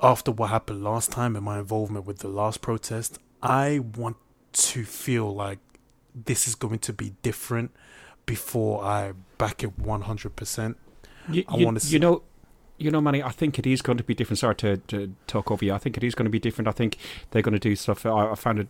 after 0.02 0.30
what 0.30 0.50
happened 0.50 0.84
last 0.84 1.10
time 1.10 1.36
and 1.36 1.44
my 1.44 1.58
involvement 1.58 2.06
with 2.06 2.18
the 2.18 2.28
last 2.28 2.60
protest, 2.60 3.18
I 3.42 3.78
want 3.78 4.16
to 4.52 4.84
feel 4.84 5.34
like 5.34 5.58
this 6.14 6.48
is 6.48 6.54
going 6.54 6.78
to 6.80 6.92
be 6.92 7.14
different 7.22 7.72
before 8.24 8.82
I 8.84 9.12
back 9.38 9.62
it 9.62 9.78
100%. 9.80 10.74
You, 11.30 11.44
I 11.48 11.56
wanna 11.56 11.80
see- 11.80 11.92
you 11.92 11.98
know, 11.98 12.22
you 12.78 12.90
know, 12.90 13.00
Manny. 13.00 13.22
I 13.22 13.30
think 13.30 13.58
it 13.58 13.66
is 13.66 13.80
going 13.80 13.98
to 13.98 14.04
be 14.04 14.14
different. 14.14 14.38
Sorry 14.38 14.54
to, 14.56 14.76
to 14.88 15.14
talk 15.26 15.50
over 15.50 15.64
you. 15.64 15.72
I 15.72 15.78
think 15.78 15.96
it 15.96 16.04
is 16.04 16.14
going 16.14 16.26
to 16.26 16.30
be 16.30 16.38
different. 16.38 16.68
I 16.68 16.72
think 16.72 16.98
they're 17.30 17.42
going 17.42 17.54
to 17.54 17.58
do 17.58 17.74
stuff. 17.74 18.04
I, 18.04 18.32
I 18.32 18.34
found 18.34 18.58
it, 18.58 18.68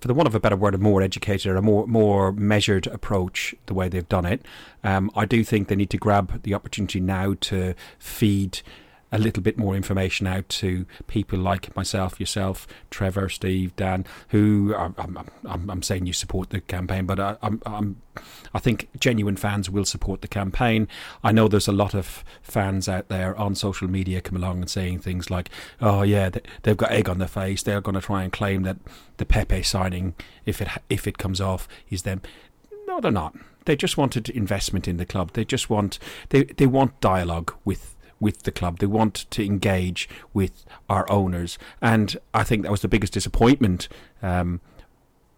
for 0.00 0.08
the 0.08 0.14
want 0.14 0.26
of 0.26 0.34
a 0.34 0.40
better 0.40 0.56
word, 0.56 0.74
a 0.74 0.78
more 0.78 1.00
educated, 1.00 1.54
a 1.56 1.62
more 1.62 1.86
more 1.86 2.32
measured 2.32 2.88
approach. 2.88 3.54
The 3.66 3.74
way 3.74 3.88
they've 3.88 4.08
done 4.08 4.24
it, 4.24 4.44
um, 4.82 5.12
I 5.14 5.26
do 5.26 5.44
think 5.44 5.68
they 5.68 5.76
need 5.76 5.90
to 5.90 5.96
grab 5.98 6.42
the 6.42 6.54
opportunity 6.54 6.98
now 6.98 7.34
to 7.42 7.74
feed 8.00 8.62
a 9.12 9.18
little 9.18 9.42
bit 9.42 9.58
more 9.58 9.76
information 9.76 10.26
out 10.26 10.48
to 10.48 10.86
people 11.06 11.38
like 11.38 11.74
myself, 11.76 12.18
yourself, 12.18 12.66
Trevor, 12.90 13.28
Steve, 13.28 13.76
Dan, 13.76 14.06
who 14.28 14.74
I'm, 14.74 14.94
I'm, 15.46 15.70
I'm, 15.70 15.82
saying 15.82 16.06
you 16.06 16.14
support 16.14 16.50
the 16.50 16.62
campaign, 16.62 17.04
but 17.04 17.20
I, 17.20 17.36
I'm, 17.42 17.60
I'm, 17.66 18.00
I 18.54 18.58
think 18.58 18.88
genuine 18.98 19.36
fans 19.36 19.68
will 19.68 19.84
support 19.84 20.22
the 20.22 20.28
campaign. 20.28 20.88
I 21.22 21.30
know 21.30 21.46
there's 21.46 21.68
a 21.68 21.72
lot 21.72 21.94
of 21.94 22.24
fans 22.42 22.88
out 22.88 23.08
there 23.08 23.36
on 23.36 23.54
social 23.54 23.88
media 23.88 24.22
come 24.22 24.36
along 24.36 24.60
and 24.60 24.70
saying 24.70 25.00
things 25.00 25.30
like, 25.30 25.50
"Oh 25.80 26.02
yeah, 26.02 26.30
they, 26.30 26.40
they've 26.62 26.76
got 26.76 26.90
egg 26.90 27.08
on 27.08 27.18
their 27.18 27.28
face. 27.28 27.62
They're 27.62 27.80
going 27.80 27.94
to 27.94 28.00
try 28.00 28.22
and 28.22 28.32
claim 28.32 28.62
that 28.62 28.78
the 29.18 29.26
Pepe 29.26 29.62
signing, 29.62 30.14
if 30.46 30.60
it 30.62 30.68
if 30.88 31.06
it 31.06 31.18
comes 31.18 31.40
off, 31.40 31.68
is 31.90 32.02
them." 32.02 32.22
No, 32.86 33.00
they're 33.00 33.10
not. 33.10 33.36
They 33.64 33.76
just 33.76 33.96
wanted 33.96 34.28
investment 34.28 34.88
in 34.88 34.96
the 34.96 35.06
club. 35.06 35.32
They 35.32 35.44
just 35.44 35.70
want 35.70 35.98
they 36.30 36.44
they 36.44 36.66
want 36.66 37.00
dialogue 37.00 37.54
with 37.64 37.91
with 38.22 38.44
the 38.44 38.52
club. 38.52 38.78
They 38.78 38.86
want 38.86 39.26
to 39.30 39.44
engage 39.44 40.08
with 40.32 40.64
our 40.88 41.10
owners, 41.10 41.58
and 41.82 42.16
I 42.32 42.44
think 42.44 42.62
that 42.62 42.70
was 42.70 42.80
the 42.80 42.88
biggest 42.88 43.12
disappointment 43.12 43.88
um, 44.22 44.60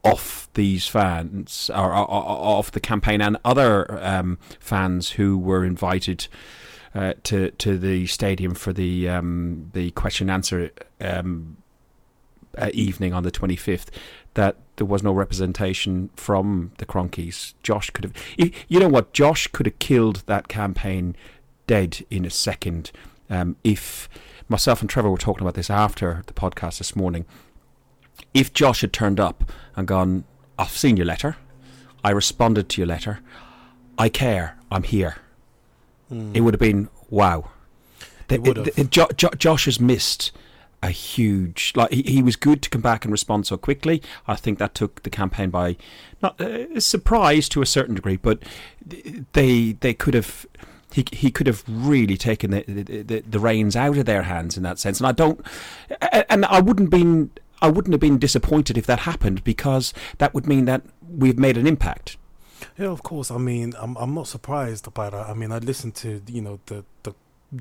of 0.04 0.48
these 0.54 0.86
fans, 0.86 1.70
or, 1.74 1.92
or, 1.92 2.08
or 2.08 2.58
of 2.58 2.70
the 2.72 2.80
campaign, 2.80 3.20
and 3.20 3.38
other 3.44 3.98
um, 4.04 4.38
fans 4.60 5.12
who 5.12 5.36
were 5.36 5.64
invited. 5.64 6.28
Uh, 6.96 7.12
to 7.24 7.50
to 7.50 7.76
the 7.76 8.06
stadium 8.06 8.54
for 8.54 8.72
the 8.72 9.08
um, 9.08 9.68
the 9.72 9.90
question 9.90 10.30
answer 10.30 10.70
um, 11.00 11.56
uh, 12.56 12.70
evening 12.72 13.12
on 13.12 13.24
the 13.24 13.32
25th 13.32 13.88
that 14.34 14.56
there 14.76 14.86
was 14.86 15.02
no 15.02 15.12
representation 15.12 16.10
from 16.16 16.72
the 16.78 16.86
Kroenkes. 16.86 17.54
Josh 17.62 17.90
could 17.90 18.04
have, 18.04 18.12
you 18.68 18.80
know 18.80 18.88
what? 18.88 19.12
Josh 19.12 19.46
could 19.48 19.66
have 19.66 19.78
killed 19.78 20.22
that 20.26 20.48
campaign 20.48 21.16
dead 21.66 22.04
in 22.10 22.24
a 22.24 22.30
second 22.30 22.90
um, 23.30 23.56
if 23.64 24.08
myself 24.48 24.80
and 24.80 24.90
Trevor 24.90 25.10
were 25.10 25.16
talking 25.18 25.42
about 25.42 25.54
this 25.54 25.70
after 25.70 26.22
the 26.26 26.32
podcast 26.34 26.78
this 26.78 26.94
morning. 26.94 27.24
If 28.32 28.52
Josh 28.52 28.82
had 28.82 28.92
turned 28.92 29.18
up 29.18 29.50
and 29.76 29.86
gone, 29.88 30.24
I've 30.58 30.68
seen 30.70 30.96
your 30.96 31.06
letter, 31.06 31.36
I 32.04 32.10
responded 32.10 32.68
to 32.70 32.80
your 32.80 32.86
letter, 32.86 33.20
I 33.98 34.08
care, 34.08 34.56
I'm 34.70 34.82
here. 34.82 35.16
It 36.10 36.42
would 36.42 36.54
have 36.54 36.60
been 36.60 36.88
wow. 37.10 37.50
The- 38.28 38.34
It 38.36 38.42
would 38.42 38.56
have. 38.58 38.74
the- 38.74 38.84
Jo- 38.84 39.08
Jo- 39.16 39.30
Josh 39.36 39.64
has 39.64 39.80
missed 39.80 40.30
a 40.82 40.90
huge 40.90 41.72
like 41.74 41.90
he, 41.90 42.02
he 42.02 42.22
was 42.22 42.36
good 42.36 42.60
to 42.60 42.68
come 42.68 42.82
back 42.82 43.04
and 43.06 43.10
respond 43.10 43.46
so 43.46 43.56
quickly. 43.56 44.02
I 44.28 44.36
think 44.36 44.58
that 44.58 44.74
took 44.74 45.02
the 45.02 45.08
campaign 45.10 45.48
by 45.48 45.76
not 46.22 46.38
uh, 46.38 46.78
surprise 46.78 47.48
to 47.48 47.62
a 47.62 47.66
certain 47.66 47.94
degree, 47.94 48.16
but 48.18 48.42
they 49.32 49.72
they 49.72 49.94
could 49.94 50.12
have 50.14 50.44
he 50.94 51.04
he 51.12 51.30
could 51.30 51.46
have 51.46 51.62
really 51.68 52.16
taken 52.16 52.50
the, 52.52 52.64
the 52.68 53.02
the 53.02 53.20
the 53.20 53.38
reins 53.38 53.74
out 53.76 53.98
of 53.98 54.06
their 54.06 54.22
hands 54.22 54.56
in 54.56 54.62
that 54.62 54.78
sense. 54.78 55.00
And 55.00 55.06
I 55.08 55.12
don't 55.12 55.44
and 56.30 56.44
I 56.46 56.60
wouldn't 56.60 56.90
been 56.90 57.30
I 57.60 57.68
wouldn't 57.68 57.92
have 57.92 58.00
been 58.00 58.18
disappointed 58.18 58.78
if 58.78 58.86
that 58.86 59.00
happened 59.00 59.42
because 59.44 59.92
that 60.18 60.34
would 60.34 60.46
mean 60.46 60.64
that 60.66 60.82
we've 61.08 61.38
made 61.38 61.56
an 61.56 61.66
impact. 61.66 62.16
Yeah, 62.78 62.86
of 62.88 63.02
course. 63.02 63.30
I 63.30 63.38
mean, 63.38 63.74
I'm 63.78 63.96
I'm 63.96 64.14
not 64.14 64.28
surprised 64.28 64.92
by 64.94 65.10
that. 65.10 65.28
I 65.28 65.34
mean, 65.34 65.50
I 65.52 65.58
listened 65.58 65.94
to 65.96 66.22
you 66.28 66.40
know 66.40 66.60
the 66.66 66.84
the 67.02 67.12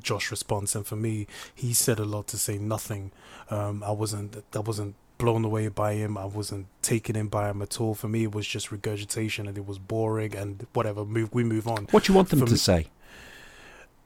Josh 0.01 0.31
response, 0.31 0.75
and 0.75 0.85
for 0.85 0.95
me, 0.95 1.27
he 1.53 1.73
said 1.73 1.99
a 1.99 2.05
lot 2.05 2.27
to 2.27 2.37
say 2.37 2.57
nothing. 2.57 3.11
Um, 3.49 3.83
I 3.83 3.91
wasn't 3.91 4.49
that 4.51 4.61
wasn't 4.61 4.95
blown 5.19 5.45
away 5.45 5.67
by 5.69 5.93
him. 5.93 6.17
I 6.17 6.25
wasn't 6.25 6.65
taken 6.81 7.15
in 7.15 7.27
by 7.27 7.49
him 7.49 7.61
at 7.61 7.79
all. 7.79 7.93
For 7.93 8.07
me, 8.07 8.23
it 8.23 8.33
was 8.35 8.47
just 8.47 8.71
regurgitation, 8.71 9.47
and 9.47 9.57
it 9.57 9.65
was 9.67 9.77
boring. 9.79 10.35
And 10.35 10.65
whatever, 10.73 11.05
move 11.05 11.33
we 11.33 11.43
move 11.43 11.67
on. 11.67 11.87
What 11.91 12.03
do 12.05 12.11
you 12.13 12.15
want 12.17 12.29
them 12.29 12.39
For 12.39 12.45
to 12.47 12.51
me- 12.53 12.57
say? 12.57 12.87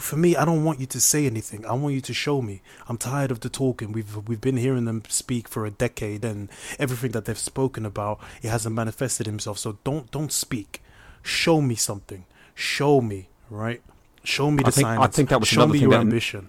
For 0.00 0.16
me, 0.16 0.34
I 0.34 0.44
don't 0.44 0.64
want 0.64 0.80
you 0.80 0.86
to 0.86 1.00
say 1.00 1.24
anything. 1.24 1.64
I 1.66 1.72
want 1.74 1.94
you 1.94 2.00
to 2.00 2.12
show 2.12 2.42
me. 2.42 2.62
I'm 2.88 2.98
tired 2.98 3.30
of 3.30 3.40
the 3.40 3.48
talking. 3.48 3.92
We've 3.92 4.16
we've 4.26 4.40
been 4.40 4.56
hearing 4.56 4.86
them 4.86 5.02
speak 5.08 5.46
for 5.46 5.66
a 5.66 5.70
decade, 5.70 6.24
and 6.24 6.48
everything 6.80 7.12
that 7.12 7.26
they've 7.26 7.38
spoken 7.38 7.86
about, 7.86 8.18
it 8.42 8.48
hasn't 8.48 8.74
manifested 8.74 9.26
himself. 9.26 9.56
So 9.58 9.78
don't 9.84 10.10
don't 10.10 10.32
speak. 10.32 10.82
Show 11.22 11.60
me 11.60 11.76
something. 11.76 12.24
Show 12.56 13.00
me 13.00 13.28
right. 13.50 13.82
Show 14.24 14.50
me 14.50 14.62
the 14.64 14.68
I 14.68 14.70
think- 14.72 14.88
I 14.88 15.06
think 15.06 15.28
that 15.28 15.38
was 15.38 15.48
show 15.48 15.60
another 15.60 15.72
me 15.74 15.78
thing 15.78 15.82
your 15.90 15.98
that- 15.98 16.00
ambition. 16.00 16.48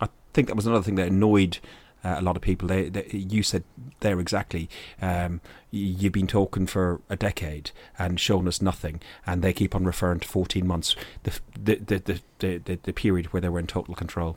I 0.00 0.08
think 0.34 0.48
that 0.48 0.56
was 0.56 0.66
another 0.66 0.82
thing 0.84 0.96
that 0.96 1.08
annoyed 1.08 1.58
uh, 2.04 2.16
a 2.18 2.22
lot 2.22 2.36
of 2.36 2.42
people. 2.42 2.68
They, 2.68 2.88
they, 2.88 3.06
you 3.10 3.42
said 3.42 3.64
there 4.00 4.20
exactly. 4.20 4.68
Um, 5.00 5.40
you've 5.70 6.12
been 6.12 6.26
talking 6.26 6.66
for 6.66 7.00
a 7.08 7.16
decade 7.16 7.70
and 7.98 8.20
shown 8.20 8.46
us 8.46 8.60
nothing, 8.60 9.00
and 9.26 9.42
they 9.42 9.52
keep 9.52 9.74
on 9.74 9.84
referring 9.84 10.20
to 10.20 10.28
14 10.28 10.66
months, 10.66 10.94
the 11.22 11.32
the 11.58 11.76
the 11.76 12.20
the, 12.38 12.58
the, 12.58 12.78
the, 12.82 12.92
period 12.92 13.32
where 13.32 13.40
they 13.40 13.48
were 13.48 13.58
in 13.58 13.66
total 13.66 13.94
control. 13.94 14.36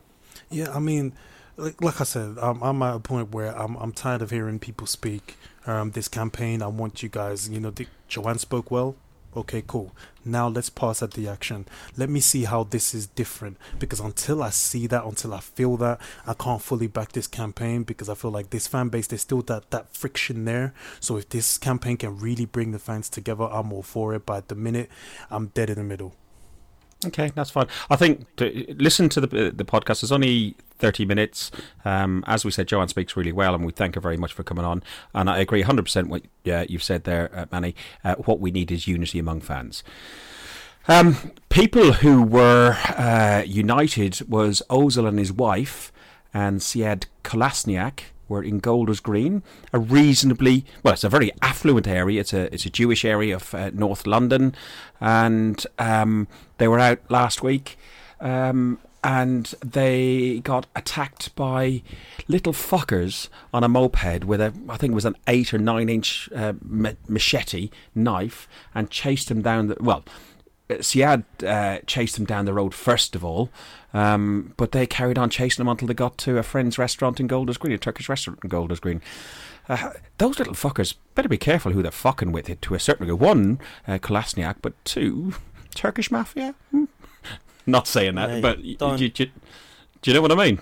Yeah, 0.50 0.72
I 0.74 0.80
mean, 0.80 1.14
like, 1.58 1.82
like 1.82 2.00
I 2.00 2.06
said, 2.06 2.38
I'm, 2.42 2.62
I'm 2.62 2.82
at 2.82 2.96
a 2.96 3.00
point 3.00 3.32
where 3.32 3.58
I'm 3.58 3.76
I'm 3.76 3.92
tired 3.92 4.22
of 4.22 4.32
hearing 4.32 4.60
people 4.60 4.88
speak. 4.88 5.38
Um, 5.66 5.92
this 5.92 6.08
campaign, 6.08 6.62
I 6.62 6.68
want 6.68 7.04
you 7.04 7.10
guys. 7.10 7.50
You 7.50 7.60
know, 7.60 7.74
Joanne 8.08 8.40
spoke 8.40 8.72
well. 8.72 8.96
Okay, 9.38 9.64
cool. 9.68 9.96
Now 10.26 10.48
let's 10.48 10.72
pass 10.72 11.04
at 11.04 11.12
the 11.12 11.28
action. 11.28 11.68
Let 11.96 12.10
me 12.10 12.20
see 12.22 12.46
how 12.46 12.64
this 12.64 12.96
is 12.96 13.06
different. 13.06 13.58
Because 13.78 14.00
until 14.00 14.42
I 14.42 14.50
see 14.50 14.88
that, 14.88 15.06
until 15.06 15.32
I 15.32 15.42
feel 15.42 15.78
that, 15.78 16.02
I 16.26 16.34
can't 16.34 16.60
fully 16.60 16.88
back 16.88 17.12
this 17.12 17.28
campaign. 17.28 17.84
Because 17.84 18.10
I 18.10 18.16
feel 18.16 18.32
like 18.32 18.50
this 18.50 18.66
fan 18.66 18.90
base, 18.90 19.06
there's 19.06 19.22
still 19.22 19.44
that 19.44 19.70
that 19.70 19.96
friction 19.96 20.46
there. 20.46 20.74
So 21.00 21.18
if 21.18 21.30
this 21.30 21.60
campaign 21.60 21.98
can 21.98 22.18
really 22.18 22.46
bring 22.46 22.72
the 22.72 22.80
fans 22.80 23.10
together, 23.10 23.44
I'm 23.44 23.72
all 23.72 23.84
for 23.84 24.16
it. 24.16 24.26
But 24.26 24.38
at 24.38 24.48
the 24.48 24.56
minute, 24.56 24.90
I'm 25.30 25.48
dead 25.48 25.70
in 25.70 25.76
the 25.76 25.84
middle. 25.84 26.16
Okay, 27.08 27.32
that's 27.36 27.50
fine. 27.50 27.68
I 27.90 27.96
think 27.96 28.36
to, 28.38 28.76
listen 28.78 29.10
to 29.10 29.22
the 29.22 29.28
the 29.28 29.66
podcast. 29.66 30.04
It's 30.04 30.12
only 30.12 30.56
thirty 30.78 31.06
minutes. 31.06 31.52
Um, 31.86 32.24
as 32.28 32.46
we 32.46 32.52
said, 32.52 32.68
Joanne 32.68 32.88
speaks 32.88 33.16
really 33.16 33.32
well, 33.32 33.56
and 33.56 33.66
we 33.66 33.72
thank 33.72 33.96
her 33.96 34.02
very 34.02 34.18
much 34.18 34.34
for 34.34 34.44
coming 34.44 34.66
on. 34.66 34.84
And 35.14 35.30
I 35.30 35.40
agree 35.40 35.62
hundred 35.62 35.84
percent 35.84 36.10
what 36.10 36.24
you've 36.44 36.84
said 36.84 37.04
there, 37.06 37.30
uh, 37.34 37.46
Manny. 37.52 37.76
Uh, 38.04 38.16
what 38.16 38.40
we 38.40 38.52
need 38.52 38.72
is 38.72 38.88
unity 38.88 39.20
among 39.20 39.42
fans. 39.42 39.84
Um, 40.88 41.34
people 41.50 41.94
who 41.94 42.24
were 42.24 42.78
uh, 42.98 43.44
united 43.46 44.22
was 44.30 44.62
Ozil 44.70 45.08
and 45.08 45.20
his 45.20 45.34
wife, 45.34 45.92
and 46.34 46.62
Sead 46.62 47.08
Kolasinac 47.24 48.00
were 48.28 48.44
in 48.44 48.60
Golders 48.60 49.00
Green, 49.00 49.44
a 49.74 49.80
reasonably 49.80 50.66
well, 50.84 50.94
it's 50.94 51.04
a 51.04 51.10
very 51.10 51.32
affluent 51.42 51.88
area. 51.88 52.22
It's 52.22 52.34
a 52.34 52.54
it's 52.54 52.66
a 52.66 52.70
Jewish 52.70 53.06
area 53.06 53.36
of 53.36 53.54
uh, 53.54 53.72
North 53.74 54.08
London, 54.08 54.56
and 55.00 55.66
um, 55.80 56.28
they 56.58 56.68
were 56.68 56.80
out 56.80 57.00
last 57.10 57.42
week. 57.42 57.78
Um, 58.20 58.80
and 59.04 59.54
they 59.64 60.40
got 60.40 60.66
attacked 60.76 61.34
by 61.36 61.82
little 62.28 62.52
fuckers 62.52 63.30
on 63.54 63.64
a 63.64 63.70
moped 63.70 64.26
with 64.26 64.42
a, 64.42 64.54
I 64.68 64.76
think 64.76 64.92
it 64.92 64.96
was 64.96 65.06
an 65.06 65.16
eight 65.28 65.54
or 65.54 65.60
nine 65.60 65.88
inch 65.88 66.30
uh, 66.36 66.54
machete 67.08 67.70
knife, 67.96 68.50
and 68.76 68.90
chased 68.90 69.30
them 69.30 69.42
down 69.42 69.68
the 69.68 69.78
well. 69.80 70.04
Sead 70.70 71.24
uh, 71.46 71.80
chased 71.88 72.16
them 72.16 72.26
down 72.26 72.46
the 72.46 72.54
road 72.54 72.74
first 72.74 73.16
of 73.16 73.24
all, 73.24 73.50
um, 73.94 74.54
but 74.58 74.72
they 74.74 74.86
carried 74.86 75.18
on 75.18 75.30
chasing 75.30 75.64
them 75.64 75.70
until 75.70 75.88
they 75.88 75.94
got 75.94 76.18
to 76.20 76.38
a 76.38 76.44
friend's 76.44 76.78
restaurant 76.78 77.20
in 77.20 77.28
Golders 77.28 77.58
Green, 77.58 77.74
a 77.74 77.78
Turkish 77.78 78.10
restaurant 78.10 78.40
in 78.44 78.50
Golders 78.50 78.80
Green. 78.80 79.02
Uh, 79.70 79.92
those 80.18 80.40
little 80.40 80.54
fuckers 80.54 80.96
better 81.16 81.28
be 81.30 81.38
careful 81.38 81.72
who 81.74 81.82
they're 81.82 81.92
fucking 81.92 82.32
with 82.32 82.50
it 82.50 82.62
to 82.64 82.74
a 82.76 82.80
certain 82.80 83.06
degree. 83.08 83.26
One, 83.28 83.60
uh, 83.88 83.98
Kolasinac, 83.98 84.56
but 84.62 84.74
two, 84.86 85.34
Turkish 85.76 86.10
mafia. 86.12 86.56
Hmm. 86.72 86.86
Not 87.66 87.88
saying 87.88 88.16
that, 88.16 88.30
Mate, 88.30 88.42
but 88.42 88.58
don't- 88.78 89.00
y- 89.00 89.12
y- 89.20 89.32
do 90.02 90.12
you 90.12 90.14
know 90.14 90.22
what 90.22 90.32
I 90.32 90.36
mean? 90.36 90.60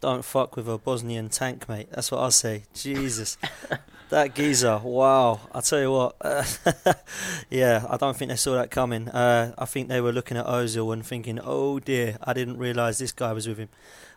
Don't 0.00 0.24
fuck 0.24 0.56
with 0.56 0.68
a 0.68 0.78
Bosnian 0.78 1.28
tank, 1.30 1.68
mate. 1.68 1.88
That's 1.90 2.10
what 2.12 2.20
I 2.20 2.28
say. 2.28 2.62
Jesus. 2.74 3.36
that 4.10 4.34
geezer, 4.34 4.80
wow. 4.82 5.40
I'll 5.52 5.62
tell 5.62 5.80
you 5.80 5.90
what. 5.90 6.16
yeah, 7.50 7.84
I 7.88 7.96
don't 7.96 8.16
think 8.16 8.30
they 8.30 8.36
saw 8.36 8.54
that 8.54 8.70
coming. 8.70 9.08
Uh, 9.08 9.54
I 9.58 9.64
think 9.64 9.88
they 9.88 10.00
were 10.00 10.12
looking 10.12 10.36
at 10.36 10.46
Ozil 10.46 10.92
and 10.92 11.04
thinking, 11.04 11.40
oh 11.42 11.78
dear, 11.78 12.16
I 12.22 12.32
didn't 12.32 12.58
realise 12.58 12.98
this 12.98 13.12
guy 13.12 13.32
was 13.32 13.48
with 13.48 13.58
him. 13.58 13.68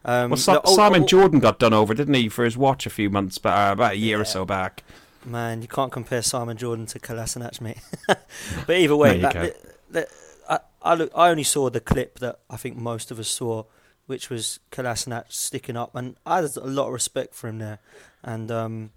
Um, 0.06 0.32
Well, 0.32 0.40
no, 0.48 0.62
oh, 0.64 0.76
Simon 0.76 1.04
oh, 1.04 1.08
Jordan 1.08 1.40
got 1.40 1.60
done 1.60 1.74
over, 1.74 1.94
didn't 1.94 2.14
he, 2.14 2.30
for 2.30 2.46
his 2.46 2.58
watch 2.58 2.86
a 2.86 2.90
few 2.90 3.10
months 3.10 3.38
back, 3.38 3.70
uh, 3.70 3.74
about 3.74 3.94
a 3.94 3.98
year 3.98 4.20
or 4.20 4.26
so 4.26 4.46
back. 4.46 4.84
Man, 5.26 5.62
you 5.62 5.68
can't 5.68 5.92
compare 5.92 6.22
Simon 6.22 6.56
Jordan 6.56 6.86
to 6.88 7.00
Kolasinac, 7.00 7.60
mate. 7.60 7.80
but 8.08 8.70
either 8.70 8.96
way, 8.96 9.20
that, 9.20 9.34
can't. 9.34 9.54
the- 9.90 10.00
the- 10.02 10.08
I, 10.50 10.60
I, 10.82 10.96
look, 10.96 11.12
I 11.14 11.30
only 11.30 11.44
saw 11.44 11.70
the 11.70 11.82
clip 11.82 12.20
that 12.20 12.40
I 12.50 12.58
think 12.58 12.78
most 12.78 13.12
of 13.12 13.20
us 13.20 13.28
saw, 13.28 13.66
which 14.08 14.30
was 14.30 14.60
Kolasinac 14.72 15.26
sticking 15.32 15.76
up, 15.76 15.94
and 15.96 16.16
I 16.26 16.42
had 16.42 16.56
a 16.56 16.66
lot 16.66 16.88
of 16.88 16.94
respect 16.94 17.36
for 17.36 17.48
him 17.48 17.60
there, 17.60 17.80
and 18.24 18.50
um, 18.50 18.92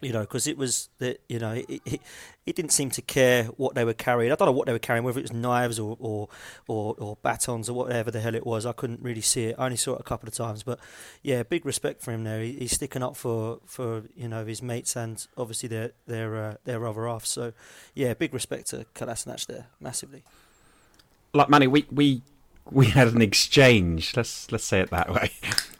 you 0.00 0.12
know, 0.12 0.20
because 0.20 0.46
it 0.46 0.56
was 0.56 0.88
that 0.98 1.20
you 1.28 1.38
know, 1.38 1.54
he, 1.54 1.80
he 2.46 2.52
didn't 2.52 2.72
seem 2.72 2.90
to 2.90 3.02
care 3.02 3.44
what 3.44 3.74
they 3.74 3.84
were 3.84 3.94
carrying. 3.94 4.32
I 4.32 4.34
don't 4.34 4.46
know 4.46 4.52
what 4.52 4.66
they 4.66 4.72
were 4.72 4.78
carrying, 4.78 5.04
whether 5.04 5.18
it 5.18 5.22
was 5.22 5.32
knives 5.32 5.78
or 5.78 5.96
or, 6.00 6.28
or 6.68 6.94
or 6.98 7.16
batons 7.22 7.68
or 7.68 7.74
whatever 7.74 8.10
the 8.10 8.20
hell 8.20 8.34
it 8.34 8.46
was. 8.46 8.64
I 8.66 8.72
couldn't 8.72 9.02
really 9.02 9.20
see 9.20 9.46
it. 9.46 9.56
I 9.58 9.66
only 9.66 9.76
saw 9.76 9.94
it 9.94 10.00
a 10.00 10.04
couple 10.04 10.28
of 10.28 10.34
times, 10.34 10.62
but 10.62 10.78
yeah, 11.22 11.42
big 11.42 11.66
respect 11.66 12.02
for 12.02 12.12
him 12.12 12.24
there. 12.24 12.40
He, 12.42 12.52
he's 12.52 12.72
sticking 12.72 13.02
up 13.02 13.16
for, 13.16 13.60
for 13.66 14.04
you 14.16 14.28
know 14.28 14.44
his 14.44 14.62
mates 14.62 14.96
and 14.96 15.26
obviously 15.36 15.68
their 15.68 15.92
their 16.06 16.36
uh, 16.36 16.54
their 16.64 16.86
other 16.86 17.06
half. 17.06 17.26
So 17.26 17.52
yeah, 17.94 18.14
big 18.14 18.32
respect 18.32 18.68
to 18.70 18.86
Kolasinac 18.94 19.46
there, 19.46 19.66
massively. 19.80 20.22
like 21.34 21.48
Manny, 21.48 21.66
we 21.66 21.86
we 21.90 22.22
we 22.70 22.86
had 22.86 23.08
an 23.08 23.22
exchange. 23.22 24.16
Let's 24.16 24.50
let's 24.52 24.64
say 24.64 24.80
it 24.80 24.90
that 24.90 25.12
way. 25.12 25.30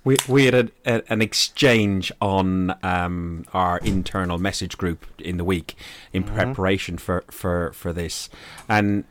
We 0.02 0.16
we 0.28 0.46
had 0.46 0.54
a, 0.54 0.68
a, 0.86 1.02
an 1.12 1.20
exchange 1.20 2.10
on 2.20 2.74
um, 2.82 3.44
our 3.52 3.78
internal 3.78 4.38
message 4.38 4.78
group 4.78 5.06
in 5.18 5.36
the 5.36 5.44
week 5.44 5.76
in 6.12 6.22
preparation 6.22 6.96
for, 6.96 7.24
for, 7.30 7.72
for 7.74 7.92
this, 7.92 8.30
and 8.66 9.04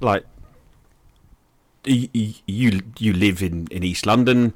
like 0.00 0.26
you 1.84 2.80
you 2.98 3.12
live 3.12 3.42
in, 3.42 3.68
in 3.70 3.82
East 3.82 4.06
London. 4.06 4.54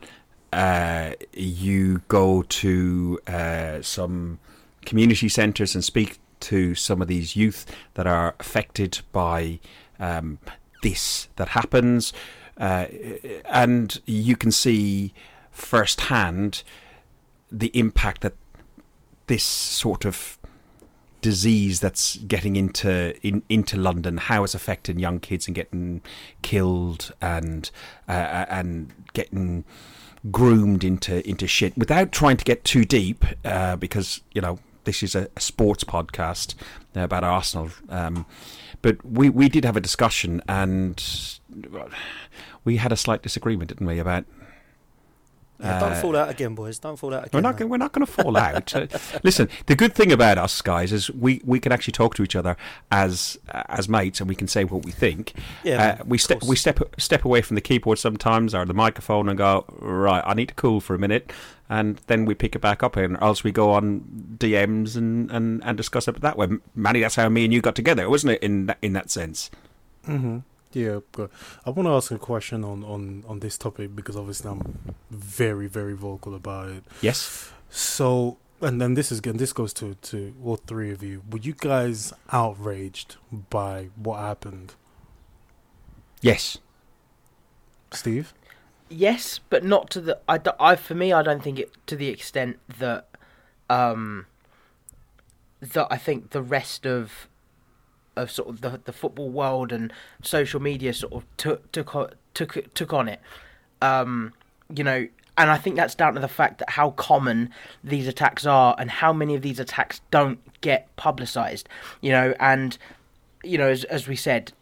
Uh, 0.52 1.12
you 1.32 2.00
go 2.08 2.42
to 2.42 3.18
uh, 3.26 3.82
some 3.82 4.38
community 4.87 5.28
centres 5.28 5.75
and 5.75 5.85
speak 5.85 6.18
to 6.40 6.75
some 6.75 7.02
of 7.02 7.08
these 7.08 7.37
youth 7.37 7.66
that 7.94 8.06
are 8.06 8.35
affected 8.40 9.00
by 9.12 9.58
um, 10.00 10.38
this 10.82 11.28
that 11.37 11.49
happens, 11.49 12.12
uh, 12.59 12.87
and 13.47 14.00
you 14.07 14.37
can 14.37 14.50
see 14.50 15.12
firsthand 15.50 16.62
the 17.50 17.71
impact 17.75 18.21
that 18.23 18.35
this 19.27 19.45
sort 19.45 20.05
of 20.05 20.38
disease 21.21 21.81
that's 21.81 22.17
getting 22.19 22.57
into 22.57 23.15
in, 23.27 23.43
into 23.49 23.77
London, 23.77 24.17
how 24.17 24.45
it's 24.45 24.55
affecting 24.55 24.99
young 24.99 25.21
kids 25.21 25.47
and 25.47 25.55
getting 25.55 26.00
killed 26.43 27.12
and 27.21 27.71
uh, 28.09 28.47
and 28.49 28.93
getting 29.12 29.65
groomed 30.31 30.85
into 30.85 31.27
into 31.29 31.47
shit 31.47 31.77
without 31.77 32.12
trying 32.12 32.37
to 32.37 32.45
get 32.45 32.65
too 32.65 32.85
deep, 32.85 33.25
uh, 33.45 33.77
because 33.77 34.21
you 34.33 34.41
know 34.41 34.59
this 34.85 35.03
is 35.03 35.15
a, 35.15 35.29
a 35.37 35.41
sports 35.41 35.85
podcast 35.85 36.55
about 36.95 37.25
Arsenal. 37.25 37.71
Um, 37.88 38.27
but 38.82 39.04
we 39.04 39.28
we 39.30 39.49
did 39.49 39.64
have 39.64 39.76
a 39.76 39.80
discussion 39.80 40.42
and 40.49 41.02
we 42.64 42.76
had 42.76 42.92
a 42.92 42.97
slight 42.97 43.23
disagreement, 43.23 43.68
didn't 43.68 43.87
we, 43.87 43.99
about 43.99 44.25
Yeah, 45.61 45.80
don't 45.80 45.92
Uh, 45.92 46.00
fall 46.00 46.16
out 46.16 46.28
again, 46.30 46.54
boys. 46.54 46.78
Don't 46.78 46.97
fall 46.97 47.12
out 47.12 47.26
again. 47.26 47.30
we're 47.42 47.50
not. 47.50 47.58
We're 47.61 47.76
not 47.78 47.92
going 47.92 48.06
to 48.06 48.12
fall 48.12 48.37
out. 48.49 48.75
Uh, 48.76 48.87
listen, 49.25 49.49
the 49.66 49.75
good 49.75 49.92
thing 49.94 50.12
about 50.12 50.38
us 50.38 50.62
guys 50.62 50.92
is 50.92 51.11
we, 51.11 51.40
we 51.44 51.58
can 51.58 51.73
actually 51.73 51.92
talk 51.92 52.14
to 52.14 52.23
each 52.23 52.37
other 52.37 52.56
as 52.92 53.37
as 53.52 53.88
mates, 53.88 54.20
and 54.20 54.28
we 54.28 54.37
can 54.37 54.47
say 54.47 54.62
what 54.64 54.85
we 54.85 54.92
think. 54.92 55.32
Yeah, 55.64 55.97
uh, 56.00 56.04
we 56.06 56.16
step 56.18 56.44
we 56.44 56.54
step 56.54 56.78
step 56.99 57.25
away 57.25 57.42
from 57.42 57.56
the 57.56 57.61
keyboard 57.61 57.99
sometimes 57.99 58.54
or 58.54 58.64
the 58.66 58.75
microphone 58.75 59.28
and 59.28 59.37
go 59.37 59.64
right. 59.80 60.23
I 60.25 60.35
need 60.35 60.49
to 60.49 60.54
cool 60.54 60.80
for 60.80 60.94
a 60.94 60.99
minute, 60.99 61.32
and 61.68 62.00
then 62.06 62.25
we 62.25 62.34
pick 62.34 62.54
it 62.54 62.60
back 62.60 62.82
up, 62.82 62.96
and 62.96 63.16
else 63.20 63.44
we 63.44 63.52
go 63.52 63.72
on 63.72 64.37
DMs 64.38 64.96
and, 64.96 65.30
and, 65.30 65.62
and 65.64 65.76
discuss 65.76 66.08
it 66.08 66.20
that 66.20 66.37
way. 66.38 66.48
Manny, 66.75 67.00
that's 67.00 67.16
how 67.16 67.28
me 67.28 67.44
and 67.44 67.52
you 67.52 67.60
got 67.60 67.75
together, 67.75 68.08
wasn't 68.08 68.32
it? 68.34 68.42
In 68.42 68.66
that, 68.66 68.78
in 68.82 68.92
that 68.94 69.10
sense. 69.10 69.50
Mm-hmm. 70.06 70.38
Yeah, 70.72 71.00
good. 71.12 71.30
I 71.64 71.70
want 71.70 71.87
to 71.87 71.92
ask 71.92 72.10
a 72.10 72.18
question 72.18 72.62
on, 72.64 72.84
on, 72.84 73.25
on 73.26 73.40
this 73.40 73.56
topic 73.56 73.96
because 73.96 74.16
obviously 74.16 74.50
I'm 74.50 74.94
very 75.10 75.66
very 75.66 75.94
vocal 75.94 76.34
about 76.34 76.68
it. 76.68 76.84
Yes. 77.00 77.50
So, 77.70 78.37
and 78.60 78.80
then 78.80 78.94
this 78.94 79.10
is 79.10 79.18
again 79.18 79.38
this 79.38 79.52
goes 79.52 79.72
to 79.75 79.94
to 79.94 80.34
all 80.44 80.56
three 80.56 80.90
of 80.90 81.02
you. 81.02 81.22
Were 81.30 81.38
you 81.38 81.54
guys 81.56 82.12
outraged 82.32 83.16
by 83.50 83.88
what 83.96 84.20
happened, 84.20 84.75
Yes. 86.20 86.58
Steve? 87.90 88.34
Yes, 88.90 89.40
but 89.50 89.64
not 89.64 89.90
to 89.90 90.00
the. 90.00 90.18
I, 90.28 90.40
I 90.59 90.76
for 90.76 90.95
me, 90.95 91.12
I 91.12 91.23
don't 91.23 91.42
think 91.42 91.59
it 91.59 91.73
to 91.87 91.97
the 91.97 92.09
extent 92.09 92.59
that 92.78 93.07
um, 93.68 94.26
that 95.61 95.87
I 95.90 95.99
think 95.99 96.30
the 96.30 96.42
rest 96.42 96.87
of 96.87 97.28
of 98.16 98.30
sort 98.30 98.49
of 98.49 98.61
the 98.62 98.80
the 98.85 98.92
football 98.92 99.28
world 99.28 99.73
and 99.73 99.92
social 100.23 100.61
media 100.61 100.92
sort 100.95 101.12
of 101.12 101.25
took 101.37 101.71
took 101.73 101.95
o- 101.95 102.11
took 102.33 102.73
took 102.75 102.92
on 102.92 103.09
it. 103.09 103.21
Um, 103.83 104.33
you 104.75 104.85
know, 104.85 105.07
and 105.37 105.50
I 105.50 105.59
think 105.59 105.76
that's 105.76 105.95
down 105.95 106.14
to 106.14 106.21
the 106.21 106.28
fact 106.28 106.59
that 106.59 106.71
how 106.71 106.90
common 106.92 107.50
these 107.85 108.07
attacks 108.07 108.47
are 108.47 108.75
and 108.78 108.90
how 108.90 109.12
many 109.12 109.35
of 109.35 109.42
these 109.42 109.61
attacks 109.61 110.00
don't 110.11 110.40
get 110.62 110.95
publicized. 110.97 111.68
You 112.00 112.12
know, 112.12 112.35
and 112.40 112.78
you 113.45 113.59
know, 113.59 113.68
as 113.68 113.85
as 113.85 114.09
we 114.09 114.16
said, 114.16 114.52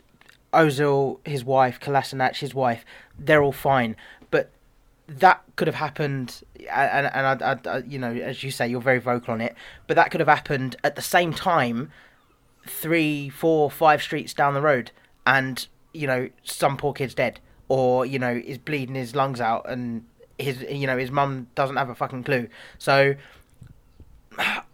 Ozil, 0.52 1.18
his 1.26 1.44
wife, 1.44 1.80
Kolasinac, 1.80 2.36
his 2.36 2.54
wife, 2.54 2.84
they're 3.18 3.42
all 3.42 3.52
fine, 3.52 3.96
but 4.30 4.50
that 5.08 5.42
could 5.56 5.68
have 5.68 5.76
happened, 5.76 6.42
and 6.70 7.06
and 7.06 7.42
I, 7.42 7.58
I, 7.64 7.78
you 7.78 7.98
know, 7.98 8.12
as 8.12 8.42
you 8.42 8.50
say, 8.50 8.66
you're 8.66 8.80
very 8.80 8.98
vocal 8.98 9.34
on 9.34 9.40
it, 9.40 9.54
but 9.86 9.94
that 9.94 10.10
could 10.10 10.20
have 10.20 10.28
happened 10.28 10.76
at 10.82 10.96
the 10.96 11.02
same 11.02 11.32
time, 11.32 11.90
three, 12.66 13.28
four, 13.28 13.70
five 13.70 14.02
streets 14.02 14.34
down 14.34 14.54
the 14.54 14.62
road, 14.62 14.90
and 15.26 15.66
you 15.92 16.06
know, 16.06 16.28
some 16.42 16.76
poor 16.76 16.92
kid's 16.92 17.14
dead, 17.14 17.40
or 17.68 18.04
you 18.04 18.18
know, 18.18 18.40
is 18.44 18.58
bleeding 18.58 18.94
his 18.94 19.14
lungs 19.14 19.40
out, 19.40 19.68
and 19.68 20.04
his, 20.38 20.62
you 20.62 20.86
know, 20.86 20.98
his 20.98 21.10
mum 21.10 21.48
doesn't 21.54 21.76
have 21.76 21.88
a 21.88 21.94
fucking 21.94 22.24
clue. 22.24 22.48
So 22.78 23.14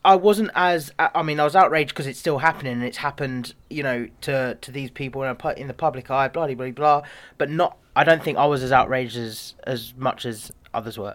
I 0.05 0.17
wasn't 0.17 0.51
as 0.55 0.91
I 0.99 1.23
mean 1.23 1.39
I 1.39 1.45
was 1.45 1.55
outraged 1.55 1.91
because 1.91 2.07
it's 2.07 2.19
still 2.19 2.39
happening 2.39 2.73
and 2.73 2.83
it's 2.83 2.99
happened 2.99 3.55
you 3.71 3.83
know 3.83 4.09
to 4.23 4.57
to 4.61 4.71
these 4.73 4.91
people 4.91 5.23
in, 5.23 5.37
a, 5.41 5.49
in 5.53 5.69
the 5.69 5.75
public 5.75 6.11
eye 6.11 6.29
blah 6.29 6.47
blah 6.47 6.55
blah 6.55 6.71
blah 6.71 7.03
but 7.39 7.49
not 7.49 7.77
I 7.95 8.03
don't 8.05 8.23
think 8.23 8.39
I 8.39 8.47
was 8.47 8.63
as 8.63 8.73
outraged 8.73 9.17
as 9.17 9.55
as 9.65 9.95
much 9.97 10.27
as 10.27 10.51
others 10.75 10.99
were. 10.99 11.15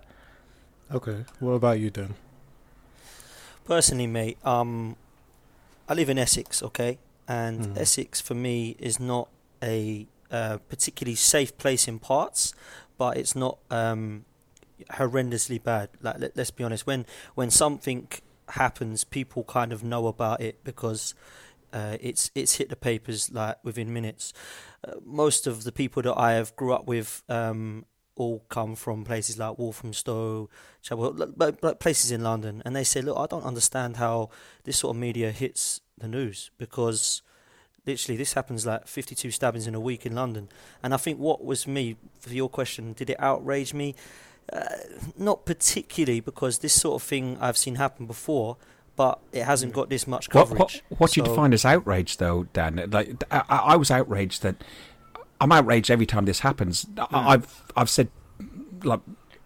Okay. 0.94 1.26
What 1.40 1.52
about 1.54 1.80
you, 1.80 1.90
Dan? 1.90 2.16
Personally, 3.66 4.08
mate, 4.08 4.38
um, 4.46 4.96
I 5.90 5.94
live 5.94 6.10
in 6.10 6.18
Essex, 6.18 6.64
okay, 6.64 7.00
and 7.28 7.66
Mhm. 7.66 7.78
Essex 7.78 8.22
for 8.22 8.34
me 8.36 8.78
is 8.80 9.00
not 9.00 9.28
a 9.62 10.08
uh, 10.32 10.58
particularly 10.70 11.16
safe 11.16 11.58
place 11.58 11.88
in 11.88 12.00
parts, 12.00 12.54
but 12.98 13.18
it's 13.18 13.36
not 13.36 13.58
um, 13.70 14.24
horrendously 14.92 15.62
bad. 15.62 15.90
Like 16.02 16.20
let, 16.20 16.38
let's 16.38 16.52
be 16.52 16.64
honest, 16.64 16.88
when 16.88 17.06
when 17.36 17.50
something 17.50 18.08
happens, 18.50 19.04
people 19.04 19.44
kind 19.44 19.72
of 19.72 19.84
know 19.84 20.08
about 20.08 20.42
it 20.42 20.64
because 20.64 21.14
uh, 21.74 21.98
it's 22.00 22.32
it's 22.34 22.56
hit 22.56 22.70
the 22.70 22.76
papers 22.76 23.32
like 23.32 23.58
within 23.64 23.94
minutes. 23.94 24.34
Uh, 24.88 24.94
most 25.04 25.48
of 25.48 25.64
the 25.64 25.72
people 25.72 26.02
that 26.04 26.18
I 26.18 26.34
have 26.34 26.56
grew 26.56 26.74
up 26.74 26.88
with 26.88 27.24
um, 27.30 27.86
all 28.16 28.44
come 28.50 28.76
from 28.76 29.04
places 29.04 29.38
like 29.38 29.58
Walthamstow, 29.58 30.50
Chapel, 30.82 31.14
but, 31.36 31.62
but 31.62 31.80
places 31.80 32.12
in 32.12 32.24
London, 32.24 32.62
and 32.66 32.76
they 32.76 32.84
say, 32.84 33.02
look, 33.02 33.18
I 33.18 33.28
don't 33.28 33.44
understand 33.44 33.98
how 33.98 34.30
this 34.64 34.78
sort 34.78 34.96
of 34.96 35.00
media 35.00 35.32
hits 35.32 35.82
the 35.98 36.08
news 36.08 36.52
because 36.58 37.22
literally 37.86 38.18
this 38.18 38.34
happens 38.34 38.66
like 38.66 38.88
52 38.88 39.32
stabbings 39.32 39.68
in 39.68 39.76
a 39.76 39.80
week 39.80 40.06
in 40.06 40.16
London, 40.16 40.50
and 40.82 40.94
I 40.94 40.98
think 40.98 41.20
what 41.20 41.44
was 41.44 41.68
me 41.68 41.96
for 42.20 42.34
your 42.34 42.50
question, 42.50 42.94
did 42.94 43.10
it 43.10 43.20
outrage 43.20 43.74
me? 43.74 43.96
Uh, 44.52 44.66
not 45.18 45.46
particularly 45.46 46.20
because 46.22 46.60
this 46.60 46.74
sort 46.74 47.02
of 47.02 47.08
thing 47.08 47.38
I've 47.42 47.58
seen 47.58 47.76
happen 47.76 48.06
before, 48.06 48.56
but 48.96 49.20
it 49.34 49.44
hasn't 49.44 49.74
got 49.74 49.90
this 49.90 50.08
much 50.08 50.28
What, 50.34 50.48
coverage. 50.48 50.84
what, 50.90 51.00
what 51.00 51.12
do 51.12 51.20
you 51.22 51.26
define 51.28 51.54
as 51.54 51.66
outrage, 51.66 52.18
though, 52.18 52.44
Dan? 52.54 52.88
Like, 52.90 53.24
I, 53.30 53.44
I 53.50 53.76
was 53.76 53.92
outraged 53.92 54.44
that 54.44 54.56
I'm 55.42 55.52
outraged 55.52 55.92
every 55.92 56.06
time 56.06 56.26
this 56.26 56.40
happens. 56.40 56.88
I, 56.98 57.34
I've 57.34 57.64
I've 57.76 57.90
said 57.90 58.10
like 58.84 59.02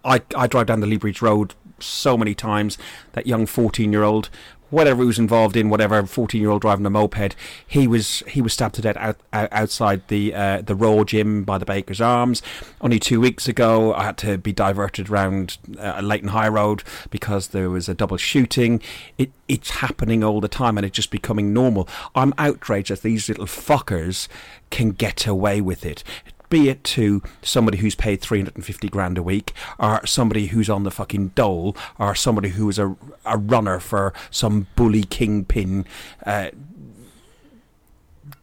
I 0.06 0.22
I 0.36 0.48
drive 0.48 0.68
down 0.68 0.80
the 0.80 0.88
Lea 0.88 0.98
Bridge 0.98 1.22
Road 1.22 1.54
so 1.80 2.18
many 2.18 2.34
times. 2.36 2.78
That 3.14 3.28
young 3.28 3.46
14 3.46 3.92
year 3.92 4.04
old, 4.04 4.30
whatever 4.72 5.04
he 5.04 5.08
was 5.08 5.20
involved 5.20 5.56
in, 5.56 5.70
whatever 5.70 6.04
14 6.04 6.42
year 6.42 6.50
old 6.50 6.62
driving 6.62 6.86
a 6.86 6.90
moped, 6.90 7.36
he 7.68 7.88
was 7.88 8.24
he 8.28 8.42
was 8.42 8.54
stabbed 8.54 8.76
to 8.76 8.82
death 8.82 8.98
out, 8.98 9.18
out, 9.32 9.50
outside 9.52 10.08
the 10.08 10.34
uh, 10.34 10.62
the 10.62 10.76
Raw 10.76 11.04
gym 11.04 11.44
by 11.44 11.58
the 11.58 11.66
Baker's 11.66 12.02
Arms. 12.02 12.42
Only 12.80 12.98
two 12.98 13.22
weeks 13.22 13.48
ago, 13.48 13.94
I 13.94 14.06
had 14.06 14.18
to 14.20 14.38
be 14.38 14.52
diverted 14.52 15.10
around 15.10 15.58
uh, 15.78 16.02
Leyton 16.02 16.30
High 16.30 16.48
Road 16.48 16.84
because 17.12 17.50
there 17.50 17.70
was 17.70 17.88
a 17.88 17.94
double 17.94 18.18
shooting. 18.18 18.82
It 19.18 19.32
it's 19.48 19.70
happening 19.72 20.24
all 20.24 20.42
the 20.42 20.48
time, 20.48 20.78
and 20.78 20.86
it's 20.86 20.96
just 20.96 21.12
becoming 21.12 21.54
normal. 21.54 21.88
I'm 22.16 22.34
outraged 22.38 22.90
that 22.90 23.02
these 23.02 23.30
little 23.30 23.46
fuckers 23.46 24.28
can 24.70 24.92
get 24.92 25.28
away 25.28 25.62
with 25.62 25.86
it 25.86 26.04
be 26.52 26.70
it 26.70 26.84
to 26.84 27.24
somebody 27.42 27.80
who's 27.80 27.96
paid 27.96 28.22
350 28.22 28.90
grand 28.90 29.18
a 29.18 29.24
week, 29.24 29.54
or 29.80 30.06
somebody 30.06 30.48
who's 30.48 30.70
on 30.70 30.84
the 30.84 30.92
fucking 30.92 31.30
dole, 31.30 31.76
or 31.98 32.14
somebody 32.14 32.50
who 32.50 32.70
is 32.70 32.78
a, 32.78 32.96
a 33.26 33.38
runner 33.40 33.80
for 33.80 34.14
some 34.30 34.68
bully 34.76 35.04
kingpin 35.04 35.86
uh, 36.28 36.50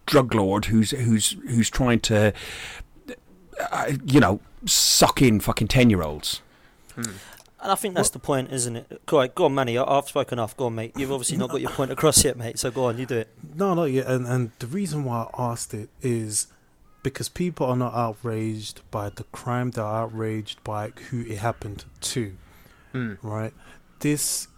drug 0.07 0.35
lord 0.35 0.65
who's 0.67 0.91
who's 0.93 1.33
who's 1.49 1.69
trying 1.71 2.01
to, 2.01 2.33
uh, 3.71 3.93
you 4.07 4.19
know, 4.21 4.41
suck 4.65 5.21
in 5.23 5.39
fucking 5.39 5.69
10 5.69 5.91
year 5.91 6.03
olds. 6.03 6.41
And 7.61 7.73
I 7.73 7.75
think 7.75 7.95
that's 7.95 8.11
the 8.11 8.19
point, 8.21 8.53
isn't 8.53 8.77
it? 8.77 9.03
Go 9.07 9.21
on, 9.21 9.31
go 9.35 9.45
on, 9.47 9.55
Manny. 9.55 9.77
I- 9.77 9.85
I've 9.85 10.09
spoken 10.09 10.39
enough. 10.39 10.57
Go 10.57 10.67
on, 10.67 10.77
mate. 10.77 10.93
You've 10.97 11.11
obviously 11.13 11.37
not 11.37 11.51
got 11.51 11.61
your 11.61 11.71
point 11.71 11.91
across 11.91 12.25
yet, 12.25 12.37
mate. 12.37 12.59
So 12.59 12.71
go 12.71 12.85
on, 12.85 12.99
you 12.99 13.07
do 13.07 13.17
it. 13.19 13.29
No, 13.55 13.75
not 13.75 13.85
yet. 13.87 14.07
And 14.07 14.27
and 14.27 14.51
the 14.61 14.67
reason 14.69 15.05
why 15.05 15.27
I 15.35 15.51
asked 15.53 15.75
it 15.75 15.89
is 16.01 16.47
because 17.03 17.29
people 17.29 17.67
are 17.67 17.77
not 17.77 17.95
outraged 17.95 18.83
by 18.91 19.11
the 19.11 19.25
crime; 19.25 19.71
they're 19.71 19.85
outraged 19.85 20.63
by 20.65 20.91
who 21.11 21.23
it 21.23 21.39
happened 21.39 21.85
to. 22.01 22.37
Mm. 22.95 23.19
Right. 23.23 23.53
This 24.01 24.49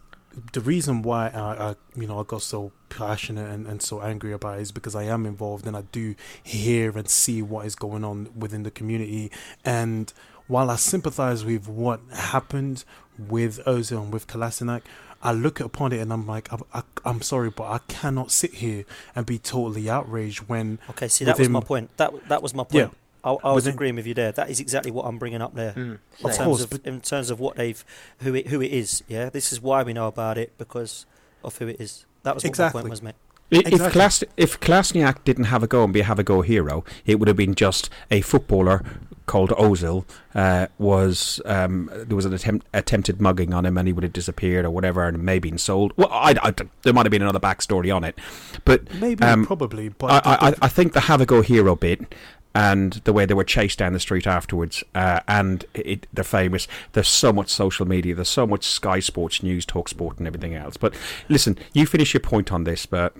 the 0.52 0.60
reason 0.60 1.02
why 1.02 1.28
I, 1.28 1.70
I 1.70 1.74
you 1.96 2.06
know 2.06 2.20
I 2.20 2.24
got 2.24 2.42
so 2.42 2.72
passionate 2.88 3.50
and, 3.50 3.66
and 3.66 3.82
so 3.82 4.00
angry 4.00 4.32
about 4.32 4.58
it 4.58 4.62
is 4.62 4.72
because 4.72 4.94
I 4.94 5.04
am 5.04 5.26
involved 5.26 5.66
and 5.66 5.76
I 5.76 5.82
do 5.92 6.14
hear 6.42 6.96
and 6.96 7.08
see 7.08 7.42
what 7.42 7.66
is 7.66 7.74
going 7.74 8.04
on 8.04 8.28
within 8.36 8.62
the 8.62 8.70
community 8.70 9.30
and 9.64 10.12
while 10.46 10.70
I 10.70 10.76
sympathize 10.76 11.44
with 11.44 11.68
what 11.68 12.00
happened 12.12 12.84
with 13.16 13.64
Ozil 13.66 14.02
and 14.02 14.12
with 14.12 14.26
Kolasinac, 14.26 14.82
I 15.22 15.32
look 15.32 15.60
upon 15.60 15.92
it 15.92 15.98
and 16.00 16.12
I'm 16.12 16.26
like, 16.26 16.52
I, 16.52 16.56
I, 16.72 16.82
I'm 17.04 17.20
sorry, 17.22 17.50
but 17.50 17.64
I 17.64 17.78
cannot 17.88 18.30
sit 18.30 18.54
here 18.54 18.84
and 19.14 19.26
be 19.26 19.38
totally 19.38 19.88
outraged 19.90 20.40
when 20.48 20.78
Okay, 20.90 21.08
see, 21.08 21.24
that 21.26 21.38
was 21.38 21.48
my 21.48 21.60
point. 21.60 21.94
That 21.98 22.28
that 22.28 22.42
was 22.42 22.54
my 22.54 22.64
Yeah. 22.70 22.84
point. 22.86 22.96
I, 23.22 23.30
I 23.32 23.52
was 23.52 23.64
Within- 23.64 23.74
agreeing 23.74 23.96
with 23.96 24.06
you 24.06 24.14
there. 24.14 24.32
That 24.32 24.48
is 24.48 24.60
exactly 24.60 24.90
what 24.90 25.04
I'm 25.04 25.18
bringing 25.18 25.42
up 25.42 25.54
there. 25.54 25.72
Mm. 25.72 25.76
in 25.76 25.98
Of 26.24 26.36
terms 26.36 26.38
course, 26.38 26.62
of 26.62 26.86
in 26.86 27.00
terms 27.02 27.28
of 27.28 27.38
what 27.38 27.56
they've 27.56 27.84
who 28.20 28.34
it 28.34 28.46
who 28.46 28.62
it 28.62 28.72
is. 28.72 29.02
Yeah, 29.08 29.28
this 29.28 29.52
is 29.52 29.60
why 29.60 29.82
we 29.82 29.92
know 29.92 30.06
about 30.08 30.38
it 30.38 30.56
because 30.56 31.04
of 31.44 31.58
who 31.58 31.68
it 31.68 31.78
is. 31.80 32.06
That 32.22 32.34
was 32.34 32.42
what 32.44 32.48
my 32.48 32.50
Exactly. 32.50 32.80
point 32.82 32.90
was, 32.90 33.02
mate. 33.02 33.14
I- 33.52 33.62
If, 33.66 33.92
Klas, 33.92 34.24
if 34.36 34.60
Klasniak 34.60 35.24
didn't 35.24 35.44
have 35.44 35.62
a 35.62 35.66
go 35.66 35.84
and 35.84 35.92
be 35.92 36.00
a 36.00 36.04
have 36.04 36.18
a 36.18 36.22
go 36.24 36.42
hero, 36.42 36.84
it 37.06 37.18
would 37.18 37.28
have 37.28 37.36
been 37.36 37.54
just 37.54 37.90
a 38.10 38.20
footballer 38.20 38.82
called 39.26 39.50
Ozil. 39.50 40.04
Uh, 40.34 40.66
was 40.78 41.40
um, 41.44 41.88
there 41.94 42.16
was 42.16 42.24
an 42.24 42.32
attempt, 42.32 42.66
attempted 42.74 43.20
mugging 43.20 43.52
on 43.54 43.64
him 43.66 43.76
and 43.78 43.86
he 43.88 43.92
would 43.92 44.02
have 44.04 44.12
disappeared 44.12 44.64
or 44.64 44.70
whatever 44.70 45.06
and 45.06 45.22
maybe 45.22 45.50
been 45.50 45.58
sold. 45.58 45.92
Well, 45.96 46.08
I, 46.10 46.34
I- 46.42 46.54
there 46.82 46.92
might 46.92 47.06
have 47.06 47.10
been 47.10 47.22
another 47.22 47.40
backstory 47.40 47.94
on 47.94 48.04
it, 48.04 48.18
but 48.64 48.92
maybe 48.94 49.22
Um, 49.24 49.44
probably, 49.46 49.88
but 49.90 50.24
I, 50.26 50.48
I, 50.50 50.54
I 50.62 50.68
think 50.68 50.92
the 50.92 51.00
have 51.00 51.20
a 51.20 51.26
go 51.26 51.42
hero 51.42 51.74
bit 51.76 52.14
and 52.52 52.94
the 53.04 53.12
way 53.12 53.24
they 53.26 53.34
were 53.34 53.44
chased 53.44 53.78
down 53.78 53.92
the 53.92 54.00
street 54.00 54.26
afterwards, 54.26 54.82
uh, 54.96 55.20
and 55.28 55.64
it, 55.74 56.08
they're 56.12 56.24
famous. 56.24 56.66
There's 56.92 57.06
so 57.06 57.32
much 57.32 57.48
social 57.48 57.86
media. 57.86 58.12
There's 58.16 58.28
so 58.28 58.44
much 58.44 58.64
Sky 58.64 58.98
Sports 58.98 59.40
News, 59.44 59.64
Talk 59.64 59.88
Sport, 59.88 60.18
and 60.18 60.26
everything 60.26 60.54
else. 60.56 60.76
But 60.76 60.92
listen, 61.28 61.56
you 61.72 61.86
finish 61.86 62.12
your 62.12 62.20
point 62.20 62.50
on 62.50 62.64
this, 62.64 62.86
but 62.86 63.14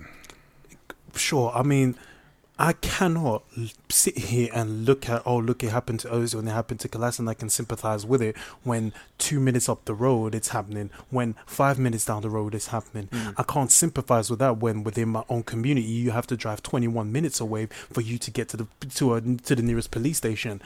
sure. 1.20 1.52
I 1.54 1.62
mean, 1.62 1.96
I 2.60 2.74
cannot 2.74 3.44
sit 3.88 4.18
here 4.18 4.50
and 4.54 4.84
look 4.84 5.08
at 5.08 5.22
oh 5.24 5.38
look 5.38 5.64
it 5.64 5.70
happened 5.70 6.00
to 6.00 6.08
Ozil 6.08 6.40
and 6.40 6.48
it 6.48 6.52
happened 6.52 6.78
to 6.80 6.90
Kolasinac 6.90 7.18
and 7.20 7.30
I 7.30 7.32
can 7.32 7.48
sympathize 7.48 8.04
with 8.04 8.20
it 8.20 8.36
when 8.64 8.92
two 9.16 9.40
minutes 9.40 9.66
up 9.66 9.86
the 9.86 9.94
road 9.94 10.34
it's 10.34 10.48
happening 10.48 10.90
when 11.08 11.36
five 11.46 11.78
minutes 11.78 12.04
down 12.04 12.20
the 12.20 12.28
road 12.28 12.54
it's 12.54 12.66
happening. 12.66 13.08
Hmm. 13.10 13.30
I 13.38 13.44
can't 13.44 13.72
sympathize 13.72 14.28
with 14.28 14.40
that 14.40 14.58
when 14.58 14.84
within 14.84 15.08
my 15.08 15.24
own 15.30 15.42
community 15.42 15.86
you 15.86 16.10
have 16.10 16.26
to 16.26 16.36
drive 16.36 16.62
21 16.62 17.10
minutes 17.10 17.40
away 17.40 17.64
for 17.66 18.02
you 18.02 18.18
to 18.18 18.30
get 18.30 18.50
to 18.50 18.58
the 18.58 18.66
to 18.96 19.14
a, 19.14 19.22
to 19.22 19.56
the 19.56 19.62
nearest 19.62 19.90
police 19.90 20.18
station. 20.18 20.60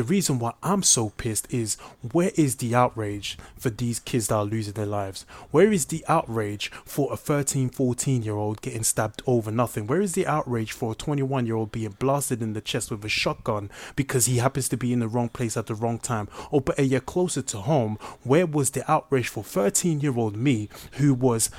The 0.00 0.04
reason 0.04 0.38
why 0.38 0.54
I'm 0.62 0.82
so 0.82 1.10
pissed 1.10 1.52
is 1.52 1.76
where 2.12 2.30
is 2.34 2.56
the 2.56 2.74
outrage 2.74 3.36
for 3.58 3.68
these 3.68 4.00
kids 4.00 4.28
that 4.28 4.34
are 4.34 4.46
losing 4.46 4.72
their 4.72 4.86
lives? 4.86 5.26
Where 5.50 5.70
is 5.70 5.84
the 5.84 6.02
outrage 6.08 6.70
for 6.86 7.12
a 7.12 7.18
13, 7.18 7.68
14 7.68 8.22
year 8.22 8.34
old 8.34 8.62
getting 8.62 8.82
stabbed 8.82 9.20
over 9.26 9.50
nothing? 9.50 9.86
Where 9.86 10.00
is 10.00 10.14
the 10.14 10.26
outrage 10.26 10.72
for 10.72 10.92
a 10.92 10.94
21 10.94 11.44
year 11.44 11.56
old 11.56 11.70
being 11.70 11.96
blasted 11.98 12.40
in 12.40 12.54
the 12.54 12.62
chest 12.62 12.90
with 12.90 13.04
a 13.04 13.10
shotgun 13.10 13.70
because 13.94 14.24
he 14.24 14.38
happens 14.38 14.70
to 14.70 14.78
be 14.78 14.94
in 14.94 15.00
the 15.00 15.06
wrong 15.06 15.28
place 15.28 15.54
at 15.54 15.66
the 15.66 15.74
wrong 15.74 15.98
time? 15.98 16.28
Or 16.50 16.62
better 16.62 16.82
yet, 16.82 17.04
closer 17.04 17.42
to 17.42 17.58
home, 17.58 17.98
where 18.22 18.46
was 18.46 18.70
the 18.70 18.90
outrage 18.90 19.28
for 19.28 19.44
13 19.44 20.00
year 20.00 20.16
old 20.16 20.34
me 20.34 20.70
who 20.92 21.12
was 21.12 21.50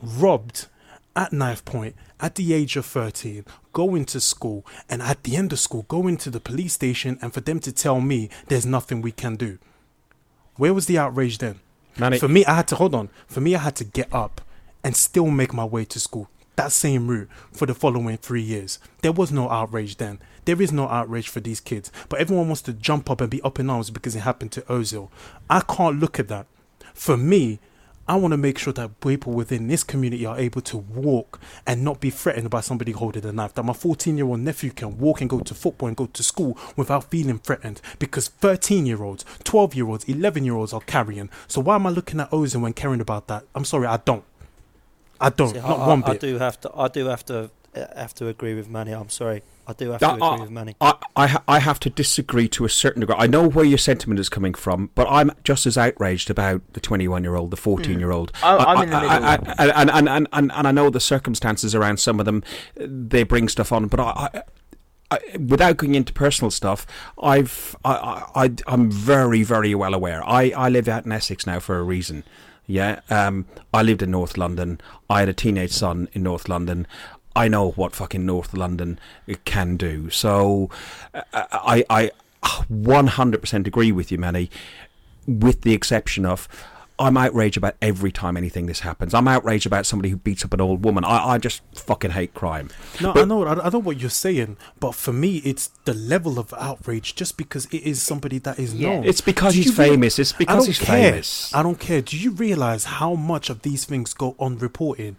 robbed 0.00 0.68
at 1.18 1.32
knife 1.32 1.64
point 1.64 1.94
at 2.20 2.34
the 2.36 2.54
age 2.54 2.76
of 2.76 2.86
13 2.86 3.44
going 3.72 4.04
to 4.04 4.20
school 4.20 4.64
and 4.88 5.02
at 5.02 5.22
the 5.24 5.36
end 5.36 5.52
of 5.52 5.58
school 5.58 5.84
going 5.88 6.16
to 6.16 6.30
the 6.30 6.40
police 6.40 6.72
station 6.74 7.18
and 7.20 7.34
for 7.34 7.40
them 7.40 7.58
to 7.60 7.72
tell 7.72 8.00
me 8.00 8.30
there's 8.46 8.64
nothing 8.64 9.02
we 9.02 9.10
can 9.12 9.34
do 9.36 9.58
where 10.56 10.72
was 10.72 10.86
the 10.86 10.96
outrage 10.98 11.38
then 11.38 11.58
Manny- 11.98 12.18
For 12.20 12.28
me, 12.28 12.44
I 12.44 12.54
had 12.54 12.68
to 12.68 12.76
hold 12.76 12.94
on. 12.94 13.08
For 13.26 13.40
me, 13.40 13.56
I 13.56 13.58
had 13.58 13.74
to 13.76 13.84
get 13.84 14.14
up 14.14 14.40
and 14.84 14.94
still 14.94 15.30
make 15.32 15.52
my 15.52 15.64
way 15.64 15.84
to 15.86 15.98
school. 15.98 16.28
That 16.54 16.70
same 16.70 17.08
route 17.08 17.28
for 17.52 17.66
the 17.66 17.74
following 17.74 18.16
three 18.18 18.40
years. 18.42 18.78
There 19.02 19.10
was 19.10 19.32
no 19.32 19.50
outrage 19.50 19.96
then. 19.96 20.20
There 20.44 20.62
is 20.62 20.70
no 20.70 20.86
outrage 20.88 21.28
for 21.28 21.40
these 21.40 21.60
kids. 21.60 21.90
But 22.08 22.20
everyone 22.20 22.46
wants 22.46 22.62
to 22.62 22.72
jump 22.72 23.10
up 23.10 23.20
and 23.20 23.28
be 23.28 23.42
up 23.42 23.58
in 23.58 23.68
arms 23.68 23.90
because 23.90 24.14
it 24.14 24.20
happened 24.20 24.52
to 24.52 24.60
Ozil. 24.62 25.08
I 25.50 25.60
can't 25.60 25.98
look 25.98 26.20
at 26.20 26.28
that. 26.28 26.46
For 26.94 27.16
me, 27.16 27.58
I 28.08 28.16
want 28.16 28.32
to 28.32 28.38
make 28.38 28.58
sure 28.58 28.72
that 28.72 29.00
people 29.00 29.32
within 29.34 29.68
this 29.68 29.84
community 29.84 30.24
are 30.24 30.38
able 30.38 30.62
to 30.62 30.78
walk 30.78 31.38
and 31.66 31.84
not 31.84 32.00
be 32.00 32.08
threatened 32.10 32.48
by 32.48 32.60
somebody 32.62 32.92
holding 32.92 33.24
a 33.26 33.32
knife. 33.32 33.54
That 33.54 33.64
my 33.64 33.74
14 33.74 34.16
year 34.16 34.26
old 34.26 34.40
nephew 34.40 34.70
can 34.70 34.96
walk 34.98 35.20
and 35.20 35.28
go 35.28 35.40
to 35.40 35.54
football 35.54 35.88
and 35.88 35.96
go 35.96 36.06
to 36.06 36.22
school 36.22 36.56
without 36.76 37.10
feeling 37.10 37.38
threatened 37.38 37.80
because 37.98 38.28
13 38.28 38.86
year 38.86 39.02
olds, 39.02 39.24
12 39.44 39.74
year 39.74 39.86
olds, 39.88 40.04
11 40.04 40.44
year 40.44 40.54
olds 40.54 40.72
are 40.72 40.80
carrying. 40.80 41.28
So 41.46 41.60
why 41.60 41.74
am 41.74 41.86
I 41.86 41.90
looking 41.90 42.18
at 42.20 42.30
Ozil 42.30 42.62
when 42.62 42.72
caring 42.72 43.00
about 43.00 43.28
that? 43.28 43.44
I'm 43.54 43.64
sorry, 43.66 43.86
I 43.86 43.98
don't. 43.98 44.24
I 45.20 45.30
don't. 45.30 45.50
See, 45.50 45.58
not 45.60 45.78
I, 45.80 45.88
one 45.88 46.04
I, 46.04 46.10
I 46.12 46.16
do 46.16 46.38
have 46.38 46.60
to. 46.62 46.70
I 46.74 46.88
do 46.88 47.06
have 47.06 47.24
to. 47.26 47.50
uh, 47.76 47.86
Have 47.96 48.14
to 48.14 48.28
agree 48.28 48.54
with 48.54 48.68
Manny. 48.68 48.92
I'm 48.92 49.10
sorry. 49.10 49.42
I 49.68 49.74
do 49.74 49.90
have 49.90 50.02
I- 50.02 50.06
to 50.08 50.14
agree 50.14 50.26
I- 50.26 50.40
with 50.40 50.50
Manny. 50.50 50.76
I, 50.80 50.94
I, 51.14 51.40
I 51.46 51.58
have 51.58 51.78
to 51.80 51.90
disagree 51.90 52.48
to 52.48 52.64
a 52.64 52.68
certain 52.70 53.00
degree. 53.00 53.14
I 53.18 53.26
know 53.26 53.46
where 53.48 53.64
your 53.64 53.76
sentiment 53.78 54.18
is 54.18 54.28
coming 54.30 54.54
from, 54.54 54.90
but 54.94 55.06
I'm 55.10 55.30
just 55.44 55.66
as 55.66 55.76
outraged 55.76 56.30
about 56.30 56.62
the 56.72 56.80
21 56.80 57.22
year 57.22 57.36
old, 57.36 57.50
the 57.50 57.56
14 57.58 57.98
year 58.00 58.10
old. 58.10 58.32
I- 58.42 58.56
I'm 58.56 58.82
in 58.84 58.90
the 58.90 59.00
middle. 59.00 59.12
and, 59.12 59.90
and, 59.90 60.08
and, 60.08 60.28
and, 60.32 60.52
and 60.52 60.66
I 60.66 60.72
know 60.72 60.88
the 60.90 61.00
circumstances 61.00 61.74
around 61.74 62.00
some 62.00 62.18
of 62.18 62.24
them, 62.26 62.42
uh, 62.80 62.86
they 62.88 63.22
bring 63.24 63.48
stuff 63.48 63.70
on, 63.72 63.86
but 63.88 64.00
I. 64.00 64.30
I 64.34 64.42
I, 65.10 65.18
without 65.38 65.78
going 65.78 65.94
into 65.94 66.12
personal 66.12 66.50
stuff, 66.50 66.86
I've 67.22 67.74
I, 67.82 67.92
I 68.34 68.44
I- 68.44 68.54
I'm 68.66 68.90
very 68.90 69.42
very 69.42 69.74
well 69.74 69.94
aware. 69.94 70.22
I, 70.28 70.50
I 70.54 70.68
live 70.68 70.86
out 70.86 71.06
in 71.06 71.12
Essex 71.12 71.46
now 71.46 71.60
for 71.60 71.78
a 71.78 71.82
reason. 71.82 72.24
Yeah, 72.66 73.00
um, 73.08 73.46
I 73.72 73.82
lived 73.82 74.02
in 74.02 74.10
North 74.10 74.36
London. 74.36 74.78
I 75.08 75.20
had 75.20 75.30
a 75.30 75.32
teenage 75.32 75.72
son 75.72 76.10
in 76.12 76.24
North 76.24 76.46
London. 76.46 76.86
I 77.38 77.48
know 77.48 77.70
what 77.72 77.94
fucking 77.94 78.24
North 78.26 78.52
London 78.54 78.98
can 79.44 79.76
do. 79.76 80.10
So 80.10 80.70
uh, 81.14 81.22
I 81.32 81.84
I 81.88 82.10
100% 82.72 83.66
agree 83.66 83.92
with 83.92 84.10
you, 84.12 84.18
Manny, 84.18 84.50
with 85.26 85.62
the 85.62 85.72
exception 85.74 86.24
of 86.26 86.48
I'm 87.00 87.16
outraged 87.16 87.56
about 87.56 87.76
every 87.80 88.10
time 88.10 88.36
anything 88.36 88.66
this 88.66 88.80
happens. 88.80 89.14
I'm 89.14 89.28
outraged 89.28 89.66
about 89.66 89.86
somebody 89.86 90.08
who 90.10 90.16
beats 90.16 90.44
up 90.44 90.52
an 90.52 90.60
old 90.60 90.84
woman. 90.84 91.04
I, 91.04 91.34
I 91.34 91.38
just 91.38 91.62
fucking 91.72 92.10
hate 92.10 92.34
crime. 92.34 92.70
No, 93.00 93.12
But- 93.12 93.22
I 93.22 93.24
know, 93.26 93.44
I 93.46 93.66
I 93.66 93.70
know 93.70 93.78
what 93.78 94.00
you're 94.00 94.10
saying, 94.10 94.56
but 94.80 94.96
for 94.96 95.12
me, 95.12 95.36
it's 95.44 95.68
the 95.84 95.94
level 95.94 96.40
of 96.40 96.52
outrage 96.54 97.14
just 97.14 97.36
because 97.36 97.66
it 97.66 97.82
is 97.84 98.02
somebody 98.02 98.38
that 98.40 98.58
is 98.58 98.74
Yeah. 98.74 98.94
known. 98.96 99.04
It's 99.04 99.20
because 99.20 99.52
Do 99.54 99.58
he's 99.60 99.66
you 99.78 99.84
rea- 99.84 99.90
famous. 99.90 100.18
It's 100.18 100.32
because 100.32 100.66
he's 100.66 100.80
care. 100.80 101.10
famous. 101.12 101.54
I 101.54 101.62
don't 101.62 101.78
care. 101.78 102.02
Do 102.02 102.18
you 102.18 102.32
realize 102.32 102.84
how 102.84 103.14
much 103.14 103.48
of 103.48 103.62
these 103.62 103.84
things 103.84 104.12
go 104.12 104.34
unreported? 104.40 105.14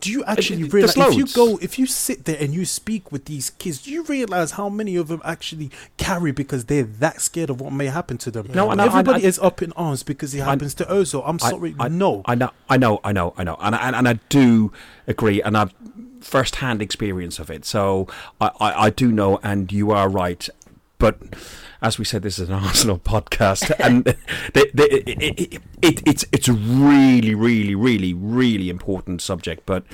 Do 0.00 0.10
you 0.12 0.24
actually 0.24 0.62
it- 0.62 0.72
realize 0.72 0.96
if 0.96 1.14
you 1.14 1.26
go, 1.26 1.58
if 1.62 1.78
you 1.78 1.86
sit 1.86 2.24
there 2.24 2.36
and 2.40 2.54
you 2.54 2.64
speak 2.64 3.10
with 3.12 3.24
these 3.26 3.50
kids, 3.50 3.82
do 3.82 3.90
you 3.90 4.02
realize 4.04 4.52
how 4.52 4.68
many 4.68 4.96
of 4.96 5.08
them 5.08 5.20
actually 5.24 5.70
carry 5.96 6.32
because 6.32 6.66
they're 6.66 6.82
that 6.84 7.20
scared 7.20 7.50
of 7.50 7.60
what 7.60 7.72
may 7.72 7.86
happen 7.86 8.18
to 8.18 8.30
them? 8.30 8.48
No, 8.54 8.70
and 8.70 8.80
everybody 8.80 9.24
I- 9.24 9.28
is 9.28 9.38
up 9.38 9.62
in 9.62 9.72
arms 9.72 10.02
because 10.02 10.34
it 10.34 10.40
happens 10.40 10.74
to 10.74 10.84
Ozil. 10.84 11.22
I'm 11.26 11.38
I- 11.42 11.50
sorry, 11.50 11.74
I, 11.78 11.88
no. 11.88 12.22
I 12.26 12.34
know, 12.34 12.50
I 12.68 12.76
know, 12.76 13.00
I 13.04 13.12
know, 13.12 13.34
I 13.36 13.44
know, 13.44 13.56
and 13.60 13.74
and, 13.74 13.96
and 13.96 14.08
I 14.08 14.14
do 14.28 14.72
agree, 15.06 15.40
and 15.42 15.56
I've 15.56 15.72
first-hand 16.20 16.82
experience 16.82 17.38
of 17.38 17.48
it, 17.50 17.64
so 17.64 18.08
I, 18.40 18.50
I, 18.60 18.84
I 18.86 18.90
do 18.90 19.12
know, 19.12 19.38
and 19.42 19.70
you 19.72 19.90
are 19.92 20.08
right. 20.08 20.48
But 20.98 21.16
as 21.80 21.98
we 21.98 22.04
said, 22.04 22.22
this 22.22 22.38
is 22.38 22.48
an 22.48 22.54
Arsenal 22.64 22.98
podcast, 22.98 23.72
and 23.78 24.04
the, 24.54 24.70
the, 24.74 25.10
it, 25.10 25.40
it, 25.40 25.62
it, 25.82 26.02
it's 26.06 26.24
it's 26.32 26.48
a 26.48 26.52
really, 26.52 27.34
really, 27.34 27.74
really, 27.74 28.14
really 28.14 28.70
important 28.70 29.22
subject. 29.22 29.64
But 29.66 29.84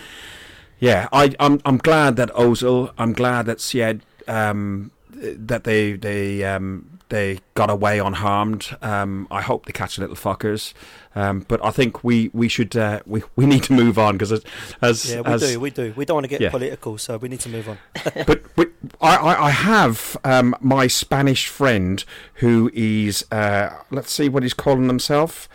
yeah, 0.78 1.08
I, 1.12 1.34
I'm 1.40 1.60
I'm 1.64 1.78
glad 1.78 2.16
that 2.16 2.30
Ozil, 2.34 2.92
I'm 2.98 3.12
glad 3.12 3.46
that 3.46 3.58
Sead, 3.58 4.00
um, 4.26 4.90
that 5.10 5.64
they 5.64 5.92
they 5.92 6.44
um, 6.44 6.93
they 7.14 7.38
got 7.54 7.70
away 7.70 8.00
unharmed. 8.00 8.76
Um, 8.82 9.28
I 9.30 9.40
hope 9.40 9.66
they 9.66 9.72
catch 9.72 9.94
the 9.94 10.00
little 10.02 10.16
fuckers. 10.16 10.74
Um, 11.14 11.44
but 11.46 11.64
I 11.64 11.70
think 11.70 12.02
we 12.02 12.28
we 12.32 12.48
should 12.48 12.76
uh, 12.76 13.00
we 13.06 13.22
we 13.36 13.46
need 13.46 13.62
to 13.64 13.72
move 13.72 14.00
on 14.00 14.14
because 14.16 14.32
as, 14.32 14.42
as 14.82 15.12
Yeah, 15.14 15.20
we 15.20 15.32
as- 15.32 15.40
do. 15.52 15.60
We 15.60 15.70
do. 15.70 15.94
We 15.96 16.04
don't 16.04 16.16
want 16.16 16.24
to 16.24 16.28
get 16.28 16.40
Yeah. 16.40 16.50
political, 16.50 16.98
so 16.98 17.16
we 17.18 17.28
need 17.28 17.38
to 17.40 17.48
move 17.48 17.68
on. 17.68 17.78
but, 18.26 18.42
but 18.56 18.68
I, 19.00 19.14
I, 19.16 19.46
I 19.46 19.50
have 19.50 20.16
um, 20.24 20.56
my 20.60 20.88
Spanish 20.88 21.46
friend 21.46 22.04
who 22.34 22.68
is 22.74 23.24
uh, 23.30 23.70
let's 23.92 24.10
see 24.12 24.28
what 24.28 24.42
he's 24.42 24.54
calling 24.54 24.88
himself. 24.88 25.48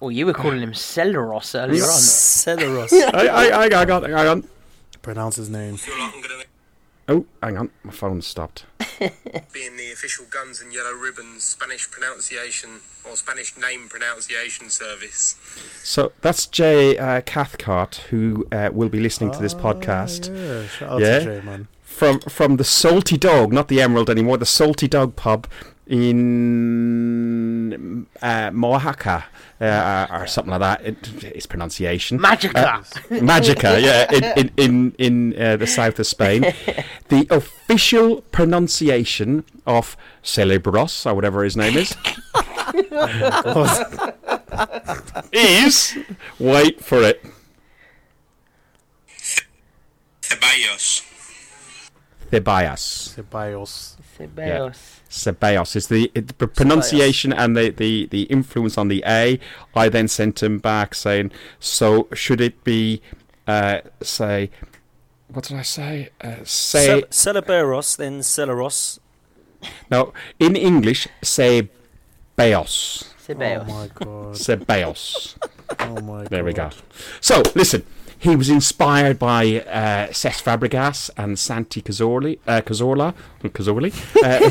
Well, 0.00 0.10
you 0.10 0.26
were 0.26 0.34
calling 0.34 0.60
him 0.60 0.72
Celeros 0.72 1.54
earlier 1.54 1.84
on. 1.84 1.88
Celeros. 1.90 2.92
I, 3.14 3.26
I, 3.28 3.46
I, 3.46 3.80
I 3.80 3.84
got 3.84 4.02
hang. 4.10 4.48
Pronounce 5.02 5.36
his 5.36 5.48
name. 5.50 5.78
Oh, 7.08 7.26
hang 7.42 7.58
on, 7.58 7.70
my 7.82 7.92
phone 7.92 8.22
stopped. 8.22 8.64
being 9.52 9.76
the 9.76 9.90
official 9.92 10.24
Guns 10.30 10.60
and 10.62 10.72
Yellow 10.72 10.92
Ribbons 10.94 11.42
Spanish 11.42 11.90
pronunciation 11.90 12.80
or 13.08 13.16
Spanish 13.16 13.56
name 13.58 13.88
pronunciation 13.88 14.70
service. 14.70 15.36
So 15.82 16.12
that's 16.22 16.46
Jay 16.46 16.96
uh, 16.96 17.20
Cathcart 17.22 17.96
who 18.10 18.46
uh, 18.52 18.70
will 18.72 18.88
be 18.88 19.00
listening 19.00 19.32
to 19.32 19.38
this 19.38 19.52
podcast. 19.54 20.30
Ah, 20.32 20.38
Yeah, 20.62 20.66
shout 20.68 20.88
out 20.92 21.00
Yeah. 21.00 21.18
to 21.18 21.24
Jay, 21.24 21.40
man. 21.44 21.68
from 21.82 22.20
from 22.20 22.56
the 22.56 22.64
Salty 22.64 23.18
Dog, 23.18 23.52
not 23.52 23.68
the 23.68 23.82
Emerald 23.82 24.08
anymore, 24.08 24.38
the 24.38 24.46
Salty 24.46 24.88
Dog 24.88 25.14
pub 25.16 25.46
in 25.86 27.74
uh, 28.22 28.50
Mojaca 28.50 29.24
uh, 29.60 30.06
or 30.10 30.26
something 30.26 30.50
like 30.50 30.60
that. 30.60 30.82
It, 30.84 31.24
it's 31.24 31.46
pronunciation. 31.46 32.18
Magica. 32.18 32.82
Magica, 33.20 33.80
yeah, 33.88 34.10
in 34.12 34.24
in 34.36 34.52
in, 34.56 34.94
in 34.98 35.34
uh, 35.40 35.56
the 35.56 35.66
south 35.66 35.98
of 35.98 36.06
Spain. 36.06 36.52
The 37.08 37.26
official 37.30 38.22
pronunciation 38.32 39.44
of 39.66 39.96
Celebros, 40.22 41.04
or 41.06 41.14
whatever 41.14 41.44
his 41.44 41.54
name 41.56 41.76
is, 41.76 41.94
is 45.32 45.98
wait 46.38 46.80
for 46.82 47.02
it, 47.02 47.24
Ceballos. 50.22 51.02
Ceballos. 52.30 53.14
Ceballos. 53.14 53.96
Ceballos. 54.18 55.00
Ceballos 55.10 55.76
is 55.76 55.88
the, 55.88 56.10
it, 56.14 56.38
the 56.38 56.46
pronunciation 56.46 57.32
and 57.32 57.56
the, 57.56 57.70
the, 57.70 58.06
the 58.06 58.22
influence 58.24 58.78
on 58.78 58.88
the 58.88 59.02
A. 59.06 59.38
I 59.74 59.88
then 59.88 60.08
sent 60.08 60.42
him 60.42 60.58
back 60.58 60.94
saying, 60.94 61.32
so 61.58 62.08
should 62.14 62.40
it 62.40 62.62
be, 62.64 63.02
uh, 63.46 63.80
say, 64.02 64.50
what 65.28 65.44
did 65.44 65.56
I 65.56 65.62
say? 65.62 66.10
Uh, 66.20 66.36
say, 66.44 67.02
Cel- 67.10 67.34
Celeberos, 67.42 67.96
then 67.96 68.20
Celeros. 68.20 68.98
no, 69.90 70.12
in 70.38 70.54
English, 70.54 71.08
say 71.22 71.68
Beos. 72.36 73.14
Ceballos. 73.26 73.64
Oh 73.66 73.72
my 73.72 73.88
god. 73.94 74.34
Ceballos. 74.34 75.36
Oh 75.80 76.00
my 76.02 76.18
god. 76.22 76.28
There 76.28 76.44
we 76.44 76.52
go. 76.52 76.70
So, 77.20 77.42
listen, 77.54 77.84
he 78.24 78.34
was 78.36 78.48
inspired 78.48 79.18
by 79.18 79.60
uh, 79.60 80.08
Cesc 80.08 80.42
Fabregas 80.42 81.10
and 81.18 81.38
Santi 81.38 81.82
Cazorli, 81.82 82.38
uh, 82.46 82.62
Cazorla, 82.62 83.14
Cazorli. 83.42 83.92
Uh, 84.16 84.50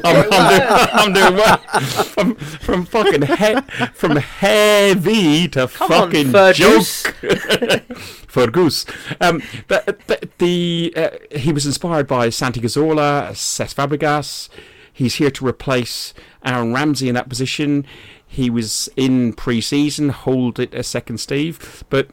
I'm, 0.04 0.26
I'm, 0.32 0.48
doing, 0.50 0.68
I'm 0.92 1.12
doing 1.12 1.34
well. 1.36 1.58
From, 1.58 2.34
from 2.34 2.84
fucking 2.84 3.22
he- 3.22 3.60
from 3.94 4.16
heavy 4.16 5.46
to 5.48 5.68
Come 5.68 5.92
on, 5.92 6.10
fucking 6.10 6.32
Fergus. 6.32 7.04
joke. 7.04 7.82
Fergus. 8.26 8.84
Um, 9.20 9.42
the, 9.68 9.96
the, 10.08 10.28
the 10.38 10.92
uh, 10.96 11.38
he 11.38 11.52
was 11.52 11.66
inspired 11.66 12.08
by 12.08 12.30
Santi 12.30 12.60
Cazorla, 12.60 13.30
Cesc 13.30 13.74
Fabregas. 13.76 14.48
He's 14.92 15.14
here 15.16 15.30
to 15.30 15.46
replace 15.46 16.14
Aaron 16.44 16.72
Ramsey 16.74 17.08
in 17.08 17.14
that 17.14 17.28
position. 17.28 17.86
He 18.26 18.50
was 18.50 18.88
in 18.96 19.34
pre-season, 19.34 20.08
hold 20.08 20.58
it 20.58 20.74
a 20.74 20.82
second, 20.82 21.18
Steve. 21.18 21.84
But 21.90 22.08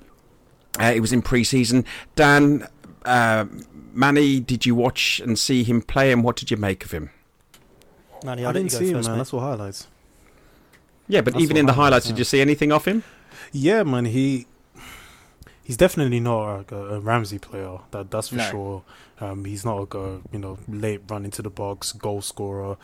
uh, 0.79 0.91
he 0.93 0.99
was 0.99 1.13
in 1.13 1.21
pre-season. 1.21 1.85
Dan, 2.15 2.67
uh, 3.05 3.45
Manny, 3.93 4.39
did 4.39 4.65
you 4.65 4.75
watch 4.75 5.19
and 5.19 5.37
see 5.37 5.63
him 5.63 5.81
play, 5.81 6.11
and 6.11 6.23
what 6.23 6.35
did 6.35 6.49
you 6.51 6.57
make 6.57 6.83
of 6.85 6.91
him? 6.91 7.09
Manny, 8.23 8.43
I 8.43 8.47
I'll 8.47 8.53
let 8.53 8.59
didn't 8.61 8.71
see 8.71 8.89
him, 8.89 8.95
first, 8.95 9.07
man. 9.09 9.17
mate. 9.17 9.19
That's 9.19 9.33
all 9.33 9.39
highlights. 9.41 9.87
Yeah, 11.07 11.21
but 11.21 11.33
That's 11.33 11.43
even 11.43 11.57
in 11.57 11.65
the 11.65 11.73
highlights, 11.73 12.05
highlights, 12.05 12.05
yeah. 12.07 12.11
did 12.13 12.17
you 12.19 12.23
see 12.25 12.41
anything 12.41 12.71
of 12.71 12.85
him? 12.85 13.03
Yeah, 13.51 13.83
man. 13.83 14.05
He 14.05 14.47
he's 15.63 15.77
definitely 15.77 16.19
not 16.19 16.71
a, 16.71 16.75
a 16.75 16.99
Ramsey 16.99 17.39
player. 17.39 17.79
That 17.91 18.09
that's 18.09 18.29
for 18.29 18.35
No. 18.35 18.43
sure. 18.49 18.83
Um, 19.19 19.45
he's 19.45 19.63
not 19.65 19.93
a 19.93 20.21
you 20.31 20.39
know 20.39 20.57
late 20.67 21.01
run 21.09 21.25
into 21.25 21.41
the 21.41 21.49
box 21.49 21.91
goal 21.91 22.21
scorer. 22.21 22.77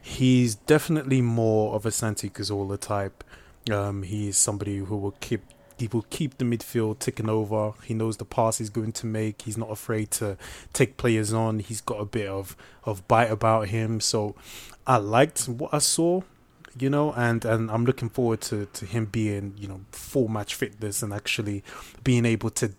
He's 0.00 0.54
definitely 0.54 1.20
more 1.20 1.74
of 1.74 1.84
a 1.84 1.90
Santi 1.90 2.30
Cazorla 2.30 2.78
type. 2.78 3.24
Um, 3.70 4.02
he's 4.04 4.36
somebody 4.36 4.78
who 4.78 4.96
will 4.96 5.14
keep 5.20 5.42
he 5.78 5.88
will 5.88 6.06
keep 6.10 6.38
the 6.38 6.44
midfield 6.44 6.98
ticking 6.98 7.28
over. 7.28 7.72
He 7.84 7.94
knows 7.94 8.16
the 8.18 8.24
pass 8.24 8.58
he's 8.58 8.70
going 8.70 8.92
to 8.92 9.06
make. 9.06 9.42
He's 9.42 9.58
not 9.58 9.70
afraid 9.70 10.10
to 10.12 10.36
take 10.72 10.96
players 10.96 11.32
on. 11.32 11.58
He's 11.58 11.80
got 11.80 12.00
a 12.00 12.04
bit 12.04 12.28
of 12.28 12.56
of 12.84 13.06
bite 13.08 13.30
about 13.30 13.68
him. 13.68 14.00
So 14.00 14.34
I 14.86 14.96
liked 14.98 15.48
what 15.48 15.72
I 15.74 15.78
saw. 15.78 16.22
you 16.78 16.90
know, 16.90 17.12
and 17.12 17.44
and 17.44 17.70
I'm 17.70 17.84
looking 17.84 18.08
forward 18.08 18.40
to 18.42 18.66
to 18.66 18.86
him 18.86 19.06
being 19.06 19.54
you 19.56 19.68
know 19.68 19.80
full 19.92 20.28
match 20.28 20.54
fitness 20.54 21.02
and 21.02 21.12
actually 21.12 21.62
being 22.02 22.24
able 22.24 22.50
to 22.50 22.72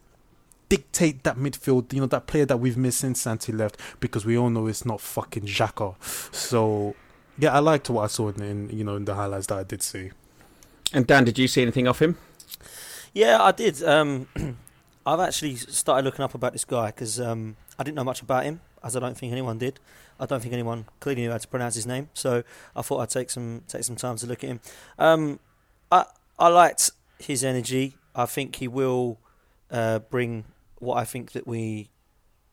dictate 0.67 1.23
that 1.23 1.37
midfield, 1.37 1.93
you 1.93 2.01
know, 2.01 2.07
that 2.07 2.25
player 2.27 2.45
that 2.45 2.57
we've 2.57 2.77
missed 2.77 2.99
since 2.99 3.21
Santi 3.21 3.51
left, 3.51 3.79
because 3.99 4.25
we 4.25 4.37
all 4.37 4.49
know 4.49 4.67
it's 4.67 4.85
not 4.85 4.99
fucking 4.99 5.43
Xhaka. 5.43 5.95
So, 6.33 6.95
yeah, 7.37 7.53
I 7.53 7.59
liked 7.59 7.89
what 7.89 8.03
I 8.03 8.07
saw 8.07 8.29
in, 8.29 8.41
in 8.41 8.69
you 8.69 8.83
know 8.83 8.95
in 8.95 9.05
the 9.05 9.15
highlights 9.15 9.47
that 9.47 9.59
I 9.59 9.63
did 9.63 9.81
see. 9.81 10.11
And 10.93 11.05
Dan, 11.07 11.23
did 11.25 11.37
you 11.39 11.47
see 11.47 11.61
anything 11.61 11.87
of 11.87 11.99
him? 11.99 12.17
Yeah, 13.15 13.41
I 13.41 13.53
did. 13.53 13.81
Um, 13.81 14.27
I've 15.05 15.21
actually 15.21 15.55
started 15.55 16.03
looking 16.03 16.23
up 16.23 16.35
about 16.35 16.51
this 16.51 16.65
guy 16.65 16.87
because 16.87 17.17
um, 17.19 17.55
I 17.79 17.83
didn't 17.83 17.95
know 17.95 18.03
much 18.03 18.21
about 18.21 18.43
him, 18.43 18.59
as 18.83 18.97
I 18.97 18.99
don't 18.99 19.17
think 19.17 19.31
anyone 19.31 19.57
did. 19.57 19.79
I 20.19 20.25
don't 20.25 20.41
think 20.41 20.53
anyone 20.53 20.85
clearly 20.99 21.21
knew 21.21 21.31
how 21.31 21.37
to 21.37 21.47
pronounce 21.47 21.75
his 21.75 21.87
name, 21.87 22.09
so 22.13 22.43
I 22.75 22.81
thought 22.81 22.99
I'd 22.99 23.09
take 23.09 23.29
some 23.29 23.63
take 23.69 23.85
some 23.85 23.95
time 23.95 24.17
to 24.17 24.27
look 24.27 24.43
at 24.43 24.49
him. 24.49 24.59
Um, 24.99 25.39
I 25.89 26.05
I 26.37 26.49
liked 26.49 26.91
his 27.17 27.41
energy. 27.41 27.95
I 28.13 28.25
think 28.25 28.57
he 28.57 28.67
will 28.67 29.17
uh, 29.71 29.99
bring 29.99 30.43
what 30.79 30.95
I 30.95 31.05
think 31.05 31.31
that 31.31 31.47
we 31.47 31.89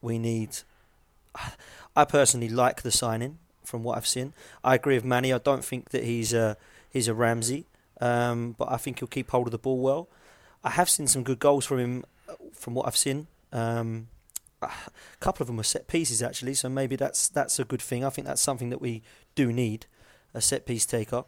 we 0.01 0.17
need. 0.17 0.59
I 1.97 2.05
personally 2.05 2.49
like 2.49 2.83
the 2.83 2.93
signing 2.93 3.39
from 3.65 3.83
what 3.83 3.97
I've 3.97 4.07
seen. 4.07 4.33
I 4.63 4.77
agree 4.77 4.95
with 4.95 5.05
Manny. 5.05 5.33
I 5.33 5.39
don't 5.39 5.65
think 5.65 5.91
that 5.91 6.05
he's 6.05 6.33
a 6.33 6.57
he's 6.89 7.09
a 7.09 7.15
Ramsey, 7.15 7.67
um, 8.01 8.55
but 8.57 8.71
I 8.71 8.77
think 8.77 9.01
he'll 9.01 9.09
keep 9.09 9.31
hold 9.31 9.49
of 9.49 9.51
the 9.51 9.59
ball 9.59 9.81
well. 9.81 10.09
I 10.65 10.71
have 10.71 10.89
seen 10.89 11.07
some 11.07 11.23
good 11.23 11.39
goals 11.39 11.65
from 11.67 11.79
him 11.79 12.05
uh, 12.29 12.35
from 12.53 12.75
what 12.75 12.87
I've 12.87 12.97
seen. 12.97 13.27
Um, 13.53 14.09
a 14.63 14.71
couple 15.21 15.43
of 15.43 15.49
them 15.49 15.57
were 15.57 15.65
set 15.65 15.89
pieces 15.89 16.23
actually, 16.23 16.55
so 16.55 16.69
maybe 16.69 16.97
that's 16.97 17.29
that's 17.29 17.59
a 17.59 17.65
good 17.65 17.83
thing. 17.83 18.05
I 18.05 18.11
think 18.11 18.27
that's 18.27 18.41
something 18.41 18.71
that 18.71 18.81
we 18.81 19.03
do 19.35 19.53
need, 19.53 19.87
a 20.35 20.41
set 20.41 20.67
piece 20.67 20.87
taker. 20.87 21.25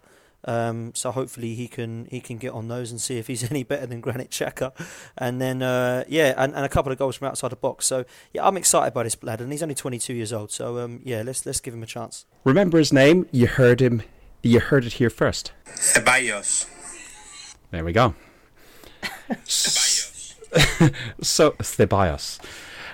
Um, 0.46 0.92
so 0.94 1.10
hopefully 1.10 1.54
he 1.54 1.68
can 1.68 2.06
he 2.10 2.20
can 2.20 2.36
get 2.36 2.52
on 2.52 2.68
those 2.68 2.90
and 2.90 3.00
see 3.00 3.18
if 3.18 3.26
he's 3.26 3.42
any 3.50 3.62
better 3.62 3.86
than 3.86 4.00
Granit 4.00 4.30
Xhaka, 4.30 4.72
and 5.16 5.40
then 5.40 5.62
uh, 5.62 6.04
yeah, 6.06 6.34
and, 6.36 6.54
and 6.54 6.64
a 6.64 6.68
couple 6.68 6.92
of 6.92 6.98
goals 6.98 7.16
from 7.16 7.28
outside 7.28 7.48
the 7.48 7.56
box. 7.56 7.86
So 7.86 8.04
yeah, 8.32 8.46
I'm 8.46 8.56
excited 8.56 8.92
by 8.92 9.04
this 9.04 9.16
lad, 9.22 9.40
and 9.40 9.50
he's 9.50 9.62
only 9.62 9.74
22 9.74 10.14
years 10.14 10.32
old. 10.32 10.50
So 10.50 10.78
um, 10.78 11.00
yeah, 11.04 11.22
let's 11.22 11.44
let's 11.46 11.60
give 11.60 11.74
him 11.74 11.82
a 11.82 11.86
chance. 11.86 12.26
Remember 12.44 12.78
his 12.78 12.92
name? 12.92 13.26
You 13.32 13.46
heard 13.46 13.80
him. 13.80 14.02
You 14.42 14.60
heard 14.60 14.84
it 14.84 14.94
here 14.94 15.10
first. 15.10 15.52
Ceballos. 15.66 16.68
There 17.70 17.84
we 17.84 17.92
go. 17.92 18.14
Ceballos. 19.44 20.34
so 21.22 21.52
Ceballos. 21.52 22.38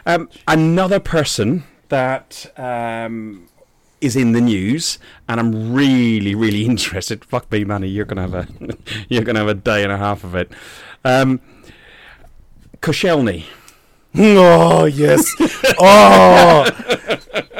Um, 0.06 0.28
another 0.48 1.00
person 1.00 1.64
that 1.88 2.52
um, 2.56 3.48
is 4.00 4.16
in 4.16 4.32
the 4.32 4.40
news, 4.40 4.98
and 5.28 5.38
I'm 5.38 5.72
really, 5.72 6.34
really 6.34 6.64
interested. 6.72 7.24
Fuck 7.24 7.50
me, 7.52 7.64
Manny, 7.64 7.88
you're 7.88 8.04
gonna 8.04 8.22
have 8.22 8.34
a 8.34 8.48
you're 9.08 9.24
gonna 9.24 9.40
have 9.40 9.48
a 9.48 9.54
day 9.54 9.82
and 9.82 9.92
a 9.92 9.98
half 9.98 10.24
of 10.24 10.34
it. 10.34 10.50
Um, 11.04 11.40
Koscielny. 12.80 13.44
Oh 14.16 14.86
yes. 14.86 15.24
oh, 15.78 16.68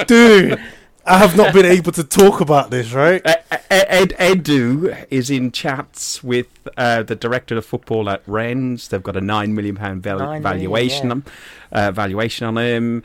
dude, 0.07 0.61
I 1.05 1.19
have 1.19 1.37
not 1.37 1.55
been 1.55 1.67
able 1.67 1.93
to 1.93 2.05
talk 2.05 2.41
about 2.41 2.71
this. 2.71 2.93
Right? 2.93 3.25
Uh, 3.25 3.37
Ed 3.71 4.11
Edu 4.19 5.07
is 5.11 5.31
in 5.31 5.51
chats 5.53 6.23
with 6.23 6.47
uh, 6.77 7.03
the 7.03 7.17
director 7.17 7.57
of 7.57 7.65
football 7.65 8.09
at 8.11 8.23
Rennes. 8.27 8.89
They've 8.89 9.03
got 9.03 9.17
a 9.17 9.21
nine 9.21 9.55
million 9.55 9.77
pound 9.77 10.03
val- 10.03 10.19
Nine 10.19 10.27
million, 10.29 10.43
valuation 10.43 11.07
yeah. 11.07 11.13
on 11.13 11.25
uh, 11.73 11.93
valuation 11.93 12.47
on 12.47 12.59
him. 12.59 13.03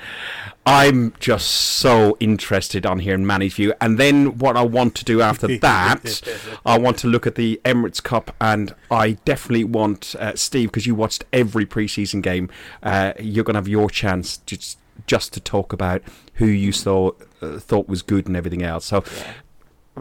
I'm 0.65 1.13
just 1.19 1.49
so 1.49 2.17
interested 2.19 2.86
on 2.86 2.99
hearing 2.99 3.25
Manny's 3.25 3.53
view. 3.53 3.73
And 3.79 3.97
then 3.97 4.38
what 4.39 4.58
I 4.58 4.63
want 4.63 4.95
to 4.95 5.05
do 5.05 5.21
after 5.21 5.47
that, 5.60 6.21
I 6.65 6.77
want 6.77 6.97
to 6.99 7.08
look 7.08 7.27
at 7.27 7.36
the 7.36 7.62
Emirates 7.63 8.01
Cup, 8.01 8.36
and 8.41 8.73
I 8.89 9.12
definitely 9.25 9.63
want 9.63 10.15
uh, 10.19 10.36
Steve 10.36 10.69
because 10.69 10.86
you 10.86 10.95
watched 10.95 11.25
every 11.31 11.65
preseason 11.65 12.21
game. 12.21 12.49
Uh, 12.81 13.13
you're 13.19 13.43
going 13.43 13.53
to 13.53 13.60
have 13.60 13.67
your 13.67 13.89
chance 13.89 14.38
just 14.45 14.77
just 15.07 15.33
to 15.33 15.39
talk 15.39 15.73
about 15.73 16.01
who 16.35 16.45
you 16.47 16.71
saw 16.71 17.11
uh, 17.41 17.59
thought 17.59 17.87
was 17.87 18.01
good 18.01 18.27
and 18.27 18.35
everything 18.35 18.63
else. 18.63 18.85
So 18.85 19.03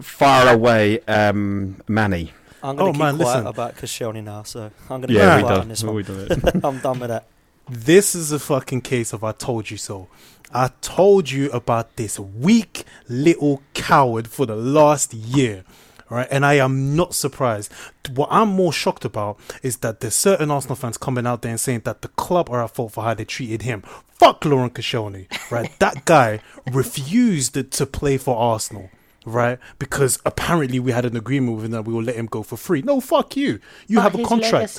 far 0.01 0.49
away, 0.53 1.01
um, 1.03 1.81
Manny. 1.89 2.33
I'm 2.63 2.77
going 2.77 2.89
Oh, 2.89 2.93
keep 2.93 2.99
man, 3.01 3.17
quiet 3.17 3.29
listen. 3.29 3.47
about 3.47 3.77
Koscielny 3.77 4.25
now, 4.25 4.43
so 4.43 4.71
I'm 4.89 5.01
going 5.01 5.09
to 5.09 5.13
Yeah, 5.13 5.37
keep 5.37 5.47
quiet 5.47 5.55
done. 5.55 5.61
on 5.63 5.69
this 5.69 5.85
one. 5.85 5.95
We 5.95 6.03
done 6.03 6.27
it. 6.31 6.55
I'm 6.65 6.79
done 6.79 6.99
with 7.01 7.11
that. 7.11 7.27
This 7.69 8.15
is 8.15 8.33
a 8.33 8.39
fucking 8.39 8.81
case 8.83 9.13
of 9.13 9.23
I 9.23 9.33
told 9.33 9.71
you 9.71 9.77
so. 9.77 10.09
I 10.53 10.71
told 10.81 11.31
you 11.31 11.51
about 11.51 11.97
this 11.97 12.19
weak 12.19 12.85
little 13.09 13.63
coward 13.75 14.29
for 14.29 14.47
the 14.47 14.57
last 14.57 15.13
year. 15.13 15.65
Right, 16.11 16.29
and 16.31 16.45
I 16.45 16.55
am 16.55 16.95
not 16.95 17.15
surprised. 17.15 17.73
What 18.15 18.29
I'm 18.31 18.49
more 18.49 18.73
shocked 18.73 19.07
about 19.07 19.39
is 19.63 19.79
that 19.79 20.01
there's 20.01 20.15
certain 20.15 20.51
Arsenal 20.51 20.77
fans 20.77 20.99
coming 20.99 21.27
out 21.27 21.43
there 21.43 21.51
and 21.51 21.59
saying 21.59 21.81
that 21.85 22.03
the 22.03 22.09
club 22.09 22.51
are 22.51 22.63
at 22.63 22.75
fault 22.75 22.93
for 22.93 23.05
how 23.05 23.15
they 23.15 23.25
treated 23.25 23.63
him. 23.63 23.83
Fuck 24.19 24.45
Laurent 24.45 24.75
Koscielny, 24.75 25.27
right? 25.51 25.71
that 25.79 26.05
guy 26.05 26.41
refused 26.71 27.55
to 27.73 27.87
play 27.87 28.19
for 28.19 28.37
Arsenal, 28.37 28.91
right? 29.25 29.59
Because 29.79 30.21
apparently 30.27 30.79
we 30.79 30.93
had 30.93 31.07
an 31.07 31.17
agreement 31.17 31.57
with 31.57 31.65
him 31.65 31.71
that 31.73 31.85
we 31.87 31.95
will 31.95 32.03
let 32.03 32.17
him 32.17 32.27
go 32.27 32.43
for 32.43 32.57
free. 32.59 32.83
No, 32.83 33.01
fuck 33.01 33.37
you. 33.37 33.59
You 33.87 34.01
have 34.01 34.15
a 34.15 34.23
contract. 34.25 34.79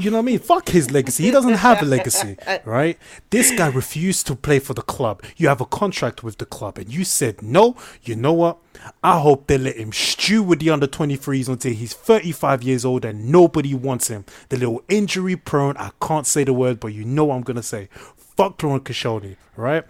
You 0.00 0.10
know 0.10 0.16
what 0.16 0.22
I 0.22 0.26
mean? 0.26 0.38
Fuck 0.38 0.70
his 0.70 0.90
legacy. 0.90 1.24
He 1.24 1.30
doesn't 1.30 1.54
have 1.54 1.82
a 1.82 1.84
legacy, 1.84 2.36
right? 2.64 2.98
This 3.30 3.50
guy 3.56 3.68
refused 3.68 4.26
to 4.28 4.34
play 4.34 4.58
for 4.58 4.74
the 4.74 4.82
club. 4.82 5.22
You 5.36 5.48
have 5.48 5.60
a 5.60 5.66
contract 5.66 6.22
with 6.22 6.38
the 6.38 6.46
club, 6.46 6.78
and 6.78 6.92
you 6.92 7.04
said 7.04 7.42
no. 7.42 7.76
You 8.02 8.16
know 8.16 8.32
what? 8.32 8.58
I 9.02 9.18
hope 9.20 9.46
they 9.46 9.58
let 9.58 9.76
him 9.76 9.92
stew 9.92 10.42
with 10.42 10.60
the 10.60 10.70
under 10.70 10.86
23s 10.86 11.48
until 11.48 11.72
he's 11.72 11.92
35 11.92 12.62
years 12.62 12.84
old 12.84 13.04
and 13.04 13.30
nobody 13.30 13.74
wants 13.74 14.08
him. 14.08 14.24
The 14.48 14.56
little 14.56 14.82
injury 14.88 15.36
prone, 15.36 15.76
I 15.76 15.90
can't 16.00 16.26
say 16.26 16.44
the 16.44 16.52
word, 16.52 16.80
but 16.80 16.88
you 16.88 17.04
know 17.04 17.26
what 17.26 17.36
I'm 17.36 17.42
gonna 17.42 17.62
say. 17.62 17.88
Fuck 18.16 18.62
Laurent 18.62 18.84
Koscielny, 18.84 19.36
right? 19.56 19.84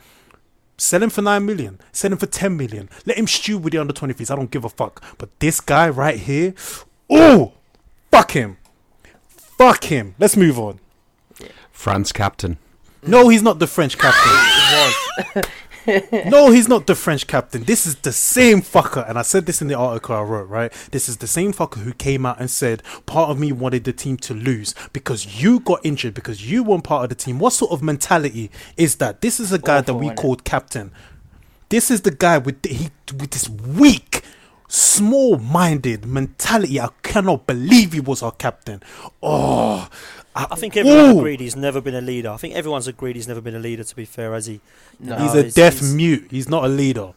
Sell 0.76 1.02
him 1.02 1.10
for 1.10 1.20
9 1.22 1.44
million. 1.44 1.78
Sell 1.92 2.10
him 2.10 2.18
for 2.18 2.26
10 2.26 2.56
million. 2.56 2.88
Let 3.04 3.18
him 3.18 3.26
stew 3.26 3.58
with 3.58 3.72
the 3.72 3.78
under 3.78 3.92
23s. 3.92 4.30
I 4.30 4.36
don't 4.36 4.50
give 4.50 4.64
a 4.64 4.70
fuck. 4.70 5.04
But 5.18 5.38
this 5.38 5.60
guy 5.60 5.90
right 5.90 6.18
here, 6.18 6.54
oh, 7.10 7.52
fuck 8.10 8.30
him. 8.30 8.56
Fuck 9.60 9.84
him. 9.84 10.14
Let's 10.18 10.38
move 10.38 10.58
on. 10.58 10.80
France 11.70 12.12
captain. 12.12 12.56
No, 13.02 13.28
he's 13.28 13.42
not 13.42 13.58
the 13.58 13.66
French 13.66 13.98
captain. 13.98 14.32
no, 16.30 16.50
he's 16.50 16.66
not 16.66 16.86
the 16.86 16.94
French 16.94 17.26
captain. 17.26 17.64
This 17.64 17.84
is 17.84 17.96
the 17.96 18.10
same 18.10 18.62
fucker, 18.62 19.06
and 19.06 19.18
I 19.18 19.22
said 19.22 19.44
this 19.44 19.60
in 19.60 19.68
the 19.68 19.74
article 19.74 20.16
I 20.16 20.22
wrote, 20.22 20.48
right? 20.48 20.72
This 20.92 21.10
is 21.10 21.18
the 21.18 21.26
same 21.26 21.52
fucker 21.52 21.82
who 21.82 21.92
came 21.92 22.24
out 22.24 22.40
and 22.40 22.50
said, 22.50 22.82
Part 23.04 23.28
of 23.28 23.38
me 23.38 23.52
wanted 23.52 23.84
the 23.84 23.92
team 23.92 24.16
to 24.18 24.32
lose 24.32 24.74
because 24.94 25.42
you 25.42 25.60
got 25.60 25.80
injured, 25.84 26.14
because 26.14 26.50
you 26.50 26.62
weren't 26.62 26.84
part 26.84 27.02
of 27.02 27.10
the 27.10 27.14
team. 27.14 27.38
What 27.38 27.52
sort 27.52 27.70
of 27.70 27.82
mentality 27.82 28.50
is 28.78 28.96
that? 28.96 29.20
This 29.20 29.38
is 29.38 29.52
a 29.52 29.58
guy 29.58 29.82
that 29.82 29.92
we 29.92 30.06
innit? 30.06 30.16
called 30.16 30.44
captain. 30.44 30.90
This 31.68 31.90
is 31.90 32.00
the 32.00 32.12
guy 32.12 32.38
with 32.38 32.62
the, 32.62 32.70
he 32.70 32.90
with 33.12 33.32
this 33.32 33.46
weak, 33.46 34.24
small-minded 34.70 36.06
mentality. 36.06 36.80
I 36.80 36.88
cannot 37.02 37.46
believe 37.46 37.92
he 37.92 38.00
was 38.00 38.22
our 38.22 38.32
captain. 38.32 38.82
Oh, 39.22 39.88
I 40.34 40.54
think 40.54 40.76
everyone 40.76 41.10
Ooh. 41.16 41.18
agreed 41.18 41.40
he's 41.40 41.56
never 41.56 41.80
been 41.80 41.94
a 41.94 42.00
leader. 42.00 42.30
I 42.30 42.36
think 42.36 42.54
everyone's 42.54 42.86
agreed 42.86 43.16
he's 43.16 43.26
never 43.28 43.40
been 43.40 43.56
a 43.56 43.58
leader. 43.58 43.82
To 43.84 43.96
be 43.96 44.04
fair, 44.04 44.32
has 44.32 44.46
he? 44.46 44.60
No. 45.00 45.16
he's 45.16 45.34
a 45.34 45.42
he's- 45.42 45.54
deaf 45.54 45.74
he's- 45.80 45.92
mute. 45.92 46.28
He's 46.30 46.48
not 46.48 46.64
a 46.64 46.68
leader. 46.68 47.12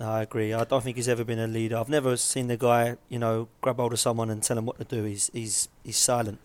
I 0.00 0.22
agree. 0.22 0.52
I 0.52 0.64
don't 0.64 0.82
think 0.82 0.96
he's 0.96 1.08
ever 1.08 1.22
been 1.22 1.38
a 1.38 1.46
leader. 1.46 1.76
I've 1.76 1.88
never 1.88 2.16
seen 2.16 2.48
the 2.48 2.56
guy, 2.56 2.96
you 3.08 3.20
know, 3.20 3.46
grab 3.60 3.76
hold 3.76 3.92
of 3.92 4.00
someone 4.00 4.30
and 4.30 4.42
tell 4.42 4.58
him 4.58 4.66
what 4.66 4.76
to 4.78 4.84
do. 4.84 5.04
He's 5.04 5.30
he's 5.32 5.68
he's 5.84 5.96
silent. 5.96 6.40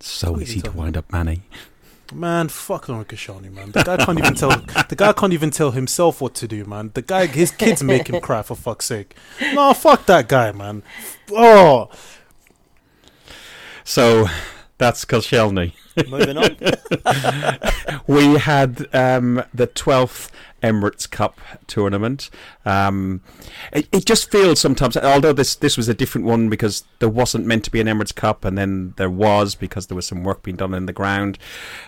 So 0.00 0.40
easy 0.40 0.60
to 0.60 0.66
talking 0.68 0.80
wind 0.80 0.96
up 0.96 1.12
Manny. 1.12 1.42
Man, 2.12 2.48
fuck 2.48 2.88
Lauren 2.88 3.04
Kashani, 3.04 3.52
man. 3.52 3.70
The 3.70 3.84
guy 3.84 3.96
can't 4.04 4.18
even 4.18 4.34
tell 4.34 4.50
the 4.50 4.96
guy 4.96 5.12
can't 5.12 5.32
even 5.32 5.50
tell 5.50 5.70
himself 5.70 6.20
what 6.20 6.34
to 6.36 6.48
do, 6.48 6.64
man. 6.64 6.90
The 6.94 7.02
guy 7.02 7.26
his 7.26 7.50
kids 7.50 7.82
make 7.82 8.08
him 8.08 8.20
cry 8.20 8.42
for 8.42 8.56
fuck's 8.56 8.86
sake. 8.86 9.14
No, 9.54 9.72
fuck 9.74 10.06
that 10.06 10.28
guy, 10.28 10.52
man. 10.52 10.82
Oh 11.30 11.88
So 13.84 14.26
that's 14.78 15.04
Koscielny. 15.04 15.74
Moving 16.08 16.38
on. 16.38 16.56
we 18.06 18.38
had 18.38 18.86
um, 18.94 19.42
the 19.52 19.66
12th 19.66 20.30
Emirates 20.62 21.10
Cup 21.10 21.40
tournament. 21.66 22.30
Um, 22.64 23.20
it, 23.72 23.88
it 23.92 24.04
just 24.06 24.30
feels 24.30 24.60
sometimes, 24.60 24.96
although 24.96 25.32
this, 25.32 25.54
this 25.54 25.76
was 25.76 25.88
a 25.88 25.94
different 25.94 26.26
one 26.26 26.48
because 26.48 26.84
there 26.98 27.08
wasn't 27.08 27.46
meant 27.46 27.64
to 27.64 27.70
be 27.70 27.80
an 27.80 27.86
Emirates 27.86 28.14
Cup, 28.14 28.44
and 28.44 28.56
then 28.56 28.94
there 28.96 29.10
was 29.10 29.54
because 29.54 29.86
there 29.86 29.96
was 29.96 30.06
some 30.06 30.24
work 30.24 30.42
being 30.42 30.56
done 30.56 30.74
in 30.74 30.86
the 30.86 30.92
ground. 30.92 31.38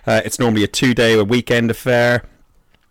Uh, 0.07 0.21
it's 0.25 0.39
normally 0.39 0.65
a 0.65 0.69
two 0.69 0.95
day, 0.95 1.19
a 1.19 1.25
weekend 1.25 1.71
affair. 1.71 2.25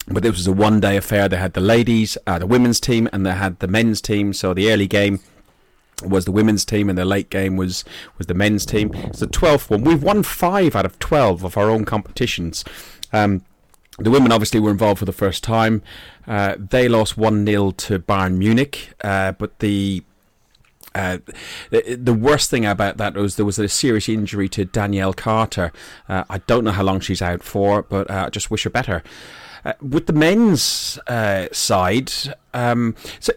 But 0.08 0.24
this 0.24 0.32
was 0.32 0.48
a 0.48 0.52
one 0.52 0.80
day 0.80 0.98
affair. 0.98 1.30
They 1.30 1.38
had 1.38 1.54
the 1.54 1.62
ladies, 1.62 2.17
uh, 2.26 2.39
the 2.39 2.48
women's 2.48 2.80
team, 2.80 3.08
and 3.13 3.24
they 3.24 3.34
had 3.34 3.60
the 3.60 3.67
men's 3.67 4.02
team. 4.02 4.34
So 4.34 4.52
the 4.52 4.72
early 4.72 4.88
game 4.88 5.20
was 6.04 6.26
the 6.26 6.32
women's 6.32 6.65
team 6.65 6.89
and 6.89 6.98
the 6.98 7.06
late 7.06 7.30
game 7.30 7.56
was 7.58 7.84
was 8.17 8.28
the 8.28 8.34
men's 8.34 8.65
team. 8.65 8.91
It's 8.94 9.20
the 9.20 9.28
twelfth 9.28 9.70
one. 9.70 9.84
We've 9.84 10.02
won 10.02 10.24
five 10.24 10.76
out 10.76 10.86
of 10.86 10.98
twelve 11.00 11.44
of 11.44 11.58
our 11.58 11.70
own 11.70 11.86
competitions. 11.86 12.63
Um, 13.13 13.44
the 14.02 14.12
women 14.12 14.32
obviously 14.32 14.60
were 14.60 14.72
involved 14.72 15.00
for 15.00 15.06
the 15.06 15.12
first 15.12 15.44
time. 15.44 15.82
Uh, 16.28 16.56
they 16.58 16.88
lost 16.88 17.18
one 17.18 17.46
0 17.46 17.72
to 17.72 18.00
Bayern 18.00 18.38
Munich, 18.38 18.90
uh, 19.04 19.32
but 19.34 19.60
the 19.60 20.04
uh, 20.94 21.20
the, 21.70 22.14
worst 22.14 22.50
thing 22.50 22.66
about 22.66 22.98
that 22.98 23.14
was 23.14 23.38
there 23.38 23.46
was 23.46 23.58
a 23.58 23.70
serious 23.70 24.10
injury 24.10 24.50
to 24.50 24.66
Danielle 24.66 25.14
Carter. 25.14 25.72
Uh, 26.10 26.26
I 26.30 26.40
don't 26.40 26.66
know 26.66 26.72
how 26.72 26.84
long 26.84 27.00
she's 27.00 27.22
out 27.22 27.44
for, 27.44 27.84
but 27.84 28.12
uh, 28.12 28.26
I 28.28 28.30
just 28.30 28.52
wish 28.52 28.66
her 28.66 28.70
better. 28.70 29.02
Uh, 29.64 29.72
with 29.82 30.08
the 30.08 30.14
men's 30.14 31.00
side, 31.54 32.12
um, 32.54 32.96
so 33.22 33.32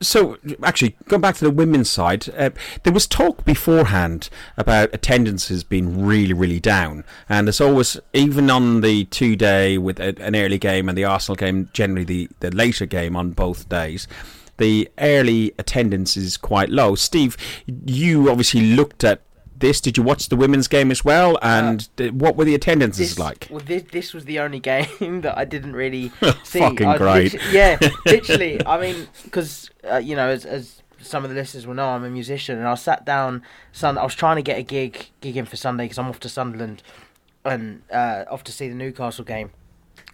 so 0.00 0.36
actually 0.62 0.96
going 1.08 1.22
back 1.22 1.36
to 1.36 1.44
the 1.44 1.50
women's 1.50 1.90
side 1.90 2.28
uh, 2.36 2.50
there 2.82 2.92
was 2.92 3.06
talk 3.06 3.44
beforehand 3.44 4.28
about 4.56 4.92
attendances 4.92 5.64
being 5.64 6.04
really 6.04 6.34
really 6.34 6.60
down. 6.60 7.04
And 7.28 7.46
there's 7.46 7.60
always 7.60 7.98
even 8.12 8.50
on 8.50 8.82
the 8.82 9.04
two 9.06 9.36
day 9.36 9.78
with 9.78 9.98
a, 9.98 10.14
an 10.20 10.36
early 10.36 10.58
game 10.58 10.88
and 10.88 10.98
the 10.98 11.04
arsenal 11.04 11.36
game 11.36 11.70
generally 11.72 12.04
the, 12.04 12.28
the 12.40 12.50
later 12.50 12.86
game 12.86 13.16
on 13.16 13.30
both 13.30 13.68
days 13.68 14.06
the 14.58 14.88
early 14.98 15.52
attendance 15.58 16.16
is 16.16 16.36
quite 16.36 16.70
low. 16.70 16.94
Steve 16.94 17.36
you 17.66 18.30
obviously 18.30 18.74
looked 18.74 19.02
at 19.02 19.22
this 19.58 19.80
did 19.80 19.96
you 19.96 20.02
watch 20.02 20.28
the 20.28 20.36
women's 20.36 20.68
game 20.68 20.90
as 20.90 21.04
well 21.04 21.38
and 21.42 21.88
uh, 21.98 22.04
what 22.08 22.36
were 22.36 22.44
the 22.44 22.54
attendances 22.54 23.10
this, 23.10 23.18
like 23.18 23.48
Well, 23.50 23.62
this, 23.64 23.84
this 23.90 24.12
was 24.14 24.24
the 24.24 24.38
only 24.38 24.60
game 24.72 25.20
that 25.22 25.36
I 25.36 25.44
didn't 25.44 25.72
really 25.74 26.10
see. 26.44 26.58
Fucking 26.60 26.86
I 26.86 26.98
great. 26.98 27.32
literally- 27.34 27.54
yeah, 27.54 27.78
literally. 28.06 28.66
I 28.66 28.80
mean, 28.80 29.08
because 29.24 29.70
uh, 29.90 29.96
you 29.96 30.14
know, 30.16 30.28
as, 30.28 30.44
as 30.44 30.82
some 31.00 31.24
of 31.24 31.30
the 31.30 31.36
listeners 31.36 31.66
will 31.66 31.74
know, 31.74 31.88
I'm 31.88 32.04
a 32.04 32.10
musician, 32.10 32.58
and 32.58 32.66
I 32.66 32.74
sat 32.74 33.04
down. 33.04 33.42
Sun. 33.72 33.96
I 33.98 34.02
was 34.04 34.14
trying 34.14 34.36
to 34.36 34.42
get 34.42 34.58
a 34.58 34.62
gig 34.62 35.10
gig 35.20 35.36
in 35.36 35.44
for 35.46 35.56
Sunday 35.56 35.84
because 35.84 35.98
I'm 35.98 36.08
off 36.08 36.18
to 36.20 36.28
Sunderland 36.28 36.82
and 37.44 37.82
uh, 37.92 38.24
off 38.30 38.42
to 38.44 38.52
see 38.52 38.68
the 38.68 38.74
Newcastle 38.74 39.24
game 39.24 39.50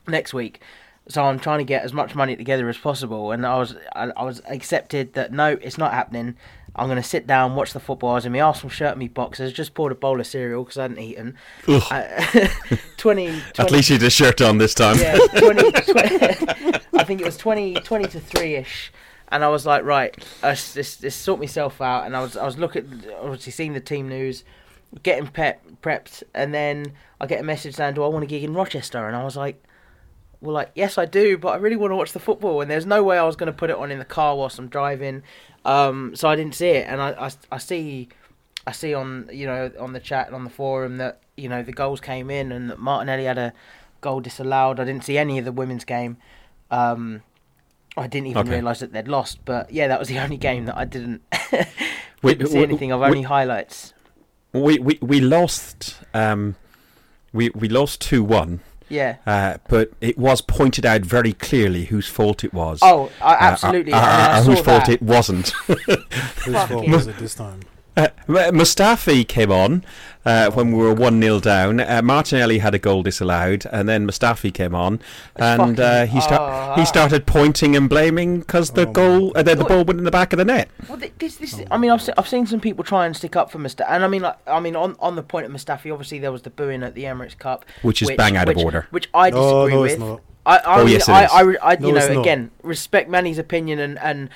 next 0.06 0.34
week. 0.34 0.60
So 1.08 1.24
I'm 1.24 1.38
trying 1.40 1.58
to 1.58 1.64
get 1.64 1.82
as 1.82 1.92
much 1.92 2.14
money 2.14 2.36
together 2.36 2.68
as 2.68 2.78
possible, 2.78 3.32
and 3.32 3.44
I 3.46 3.58
was 3.58 3.74
I, 3.96 4.10
I 4.16 4.22
was 4.24 4.40
accepted 4.48 5.14
that 5.14 5.32
no, 5.32 5.58
it's 5.62 5.78
not 5.78 5.92
happening. 5.92 6.36
I'm 6.74 6.86
going 6.86 7.00
to 7.00 7.06
sit 7.06 7.26
down, 7.26 7.54
watch 7.54 7.72
the 7.74 7.80
football. 7.80 8.10
I 8.10 8.14
was 8.14 8.26
in 8.26 8.32
my 8.32 8.40
Arsenal 8.40 8.70
shirt 8.70 8.92
and 8.92 9.00
my 9.00 9.08
boxers. 9.08 9.52
Just 9.52 9.74
poured 9.74 9.92
a 9.92 9.94
bowl 9.94 10.18
of 10.20 10.26
cereal 10.26 10.64
because 10.64 10.78
I 10.78 10.82
hadn't 10.82 10.98
eaten. 11.00 11.36
Ugh. 11.68 11.82
I, 11.90 12.50
20, 12.96 13.26
20 13.54 13.58
at 13.58 13.70
least 13.70 13.90
you 13.90 13.96
had 13.96 14.02
a 14.04 14.10
shirt 14.10 14.40
on 14.40 14.56
this 14.58 14.72
time 14.74 14.96
yeah, 14.98 15.16
20, 15.38 15.70
20 15.72 15.80
I 16.94 17.04
think 17.04 17.20
it 17.20 17.24
was 17.24 17.36
20, 17.36 17.74
20 17.74 18.04
to 18.08 18.20
3 18.20 18.54
ish. 18.56 18.92
And 19.28 19.42
I 19.44 19.48
was 19.48 19.64
like, 19.66 19.84
right, 19.84 20.14
I 20.42 20.50
s- 20.50 20.74
just, 20.74 21.00
just 21.02 21.22
sort 21.22 21.40
myself 21.40 21.80
out. 21.80 22.04
And 22.06 22.16
I 22.16 22.20
was, 22.20 22.36
I 22.36 22.44
was 22.44 22.58
looking, 22.58 23.02
obviously 23.20 23.52
seeing 23.52 23.72
the 23.72 23.80
team 23.80 24.08
news, 24.08 24.44
getting 25.02 25.26
pep, 25.26 25.62
prepped. 25.82 26.22
And 26.34 26.52
then 26.54 26.92
I 27.20 27.26
get 27.26 27.40
a 27.40 27.44
message 27.44 27.74
saying, 27.74 27.94
do 27.94 28.02
I 28.02 28.08
want 28.08 28.24
a 28.24 28.26
gig 28.26 28.44
in 28.44 28.52
Rochester? 28.54 29.06
And 29.06 29.16
I 29.16 29.24
was 29.24 29.36
like, 29.36 29.62
well, 30.42 30.54
like, 30.54 30.72
yes, 30.74 30.98
I 30.98 31.04
do, 31.06 31.38
but 31.38 31.48
I 31.48 31.56
really 31.56 31.76
want 31.76 31.92
to 31.92 31.96
watch 31.96 32.12
the 32.12 32.18
football. 32.18 32.60
And 32.60 32.70
there's 32.70 32.84
no 32.84 33.02
way 33.02 33.16
I 33.16 33.22
was 33.24 33.36
going 33.36 33.46
to 33.50 33.56
put 33.56 33.70
it 33.70 33.76
on 33.76 33.90
in 33.90 33.98
the 33.98 34.04
car 34.04 34.36
whilst 34.36 34.58
I'm 34.58 34.68
driving. 34.68 35.22
Um, 35.64 36.14
so 36.16 36.28
I 36.28 36.36
didn't 36.36 36.54
see 36.54 36.68
it. 36.68 36.86
And 36.88 37.00
I, 37.00 37.10
I, 37.26 37.30
I 37.52 37.58
see, 37.58 38.08
I 38.66 38.72
see 38.72 38.94
on, 38.94 39.28
you 39.32 39.46
know, 39.46 39.70
on 39.78 39.92
the 39.92 40.00
chat 40.00 40.26
and 40.26 40.34
on 40.34 40.44
the 40.44 40.50
forum 40.50 40.96
that, 40.98 41.20
you 41.36 41.48
know, 41.48 41.62
the 41.62 41.72
goals 41.72 42.00
came 42.00 42.30
in 42.30 42.52
and 42.52 42.68
that 42.70 42.78
Martinelli 42.78 43.24
had 43.24 43.38
a 43.38 43.52
goal 44.00 44.20
disallowed. 44.20 44.80
I 44.80 44.84
didn't 44.84 45.04
see 45.04 45.18
any 45.18 45.38
of 45.38 45.44
the 45.44 45.52
women's 45.52 45.84
game. 45.84 46.16
Um, 46.70 47.22
I 47.96 48.06
didn't 48.06 48.26
even 48.28 48.42
Okay. 48.42 48.50
realise 48.52 48.80
that 48.80 48.92
they'd 48.92 49.06
lost. 49.08 49.44
But 49.44 49.70
yeah, 49.72 49.88
that 49.88 49.98
was 49.98 50.08
the 50.08 50.18
only 50.24 50.36
game 50.36 50.64
that 50.66 50.76
I 50.76 50.84
didn't, 50.84 51.22
We- 52.22 52.34
didn't 52.34 52.50
see 52.50 52.58
we- 52.58 52.64
anything 52.64 52.92
of, 52.92 53.02
only 53.02 53.22
highlights. 53.22 53.94
we 54.52 54.78
we 54.78 54.98
we 55.00 55.18
lost 55.20 55.98
um 56.12 56.56
we 57.32 57.48
we 57.54 57.68
lost 57.68 58.02
2-1 58.02 58.60
Yeah. 58.92 59.16
uh, 59.26 59.56
but 59.68 59.92
it 60.00 60.18
was 60.18 60.40
pointed 60.42 60.84
out 60.84 61.00
very 61.02 61.32
clearly 61.32 61.86
whose 61.86 62.06
fault 62.08 62.44
it 62.44 62.52
was 62.52 62.78
Oh, 62.82 63.10
I, 63.20 63.32
Uh, 63.34 63.36
absolutely. 63.40 63.92
uh, 63.94 63.98
I 63.98 64.02
uh, 64.38 64.42
saw 64.42 64.50
whose 64.50 64.60
fault 64.60 64.84
that. 64.86 64.92
it 64.92 65.02
wasn't 65.02 65.48
Whose 65.48 66.62
fault 66.64 66.88
was 66.88 67.06
it 67.06 67.16
this 67.18 67.34
time? 67.34 67.60
Uh, 67.96 68.08
Mustafi 68.26 69.26
came 69.26 69.50
on 69.52 69.84
uh, 70.24 70.50
when 70.52 70.72
we 70.72 70.78
were 70.78 70.94
1-0 70.94 71.42
down 71.42 71.80
uh, 71.80 72.00
Martinelli 72.02 72.58
had 72.58 72.74
a 72.74 72.78
goal 72.78 73.02
disallowed 73.02 73.66
and 73.72 73.88
then 73.88 74.06
Mustafi 74.06 74.52
came 74.54 74.74
on 74.74 75.00
and 75.36 75.78
uh, 75.78 76.06
he, 76.06 76.20
sta- 76.20 76.72
oh, 76.76 76.80
he 76.80 76.86
started 76.86 77.26
pointing 77.26 77.76
and 77.76 77.88
blaming 77.88 78.40
because 78.40 78.70
the 78.70 78.86
Oh, 78.88 78.92
goal 78.92 79.32
uh, 79.36 79.42
the, 79.42 79.54
the 79.56 79.64
ball 79.64 79.84
went 79.84 79.98
in 79.98 80.04
the 80.04 80.10
back 80.10 80.32
of 80.32 80.38
the 80.38 80.44
net 80.44 80.68
Well, 80.88 80.98
thi- 80.98 81.12
this, 81.18 81.36
this, 81.36 81.60
I 81.70 81.76
mean, 81.76 81.90
I've, 81.90 82.02
se- 82.02 82.14
I've 82.16 82.28
seen 82.28 82.46
some 82.46 82.60
people 82.60 82.84
try 82.84 83.04
and 83.06 83.16
stick 83.16 83.36
up 83.36 83.50
for 83.50 83.58
Mustafi, 83.58 83.86
and 83.88 84.04
I 84.04 84.08
mean, 84.08 84.22
like, 84.22 84.36
I 84.48 84.60
mean, 84.60 84.76
on, 84.76 84.96
on 85.00 85.16
the 85.16 85.22
point 85.22 85.46
of 85.46 85.52
Mustafi, 85.52 85.92
obviously 85.92 86.18
there 86.18 86.32
was 86.32 86.42
the 86.42 86.50
booing 86.50 86.82
at 86.82 86.94
the 86.94 87.04
Emirates 87.04 87.36
Cup, 87.38 87.64
Which 87.82 88.00
is 88.02 88.10
bang 88.16 88.36
out 88.36 88.48
of 88.48 88.56
order. 88.58 88.86
which 88.90 89.08
I 89.12 89.30
disagree 89.30 89.74
no, 89.74 89.80
with. 89.82 89.90
it's 89.92 90.00
not. 90.00 90.20
I, 90.46 90.56
I, 90.58 90.80
Oh, 90.80 90.86
yes, 90.86 91.08
it 91.08 91.12
I, 91.12 91.24
is. 91.24 91.30
I, 91.32 91.72
I, 91.72 91.76
No, 91.76 91.88
you 91.88 91.96
it's 91.96 92.08
know, 92.08 92.20
again, 92.20 92.50
respect 92.62 93.08
Manny's 93.10 93.38
opinion, 93.38 93.78
and 93.78 93.98
and 94.00 94.28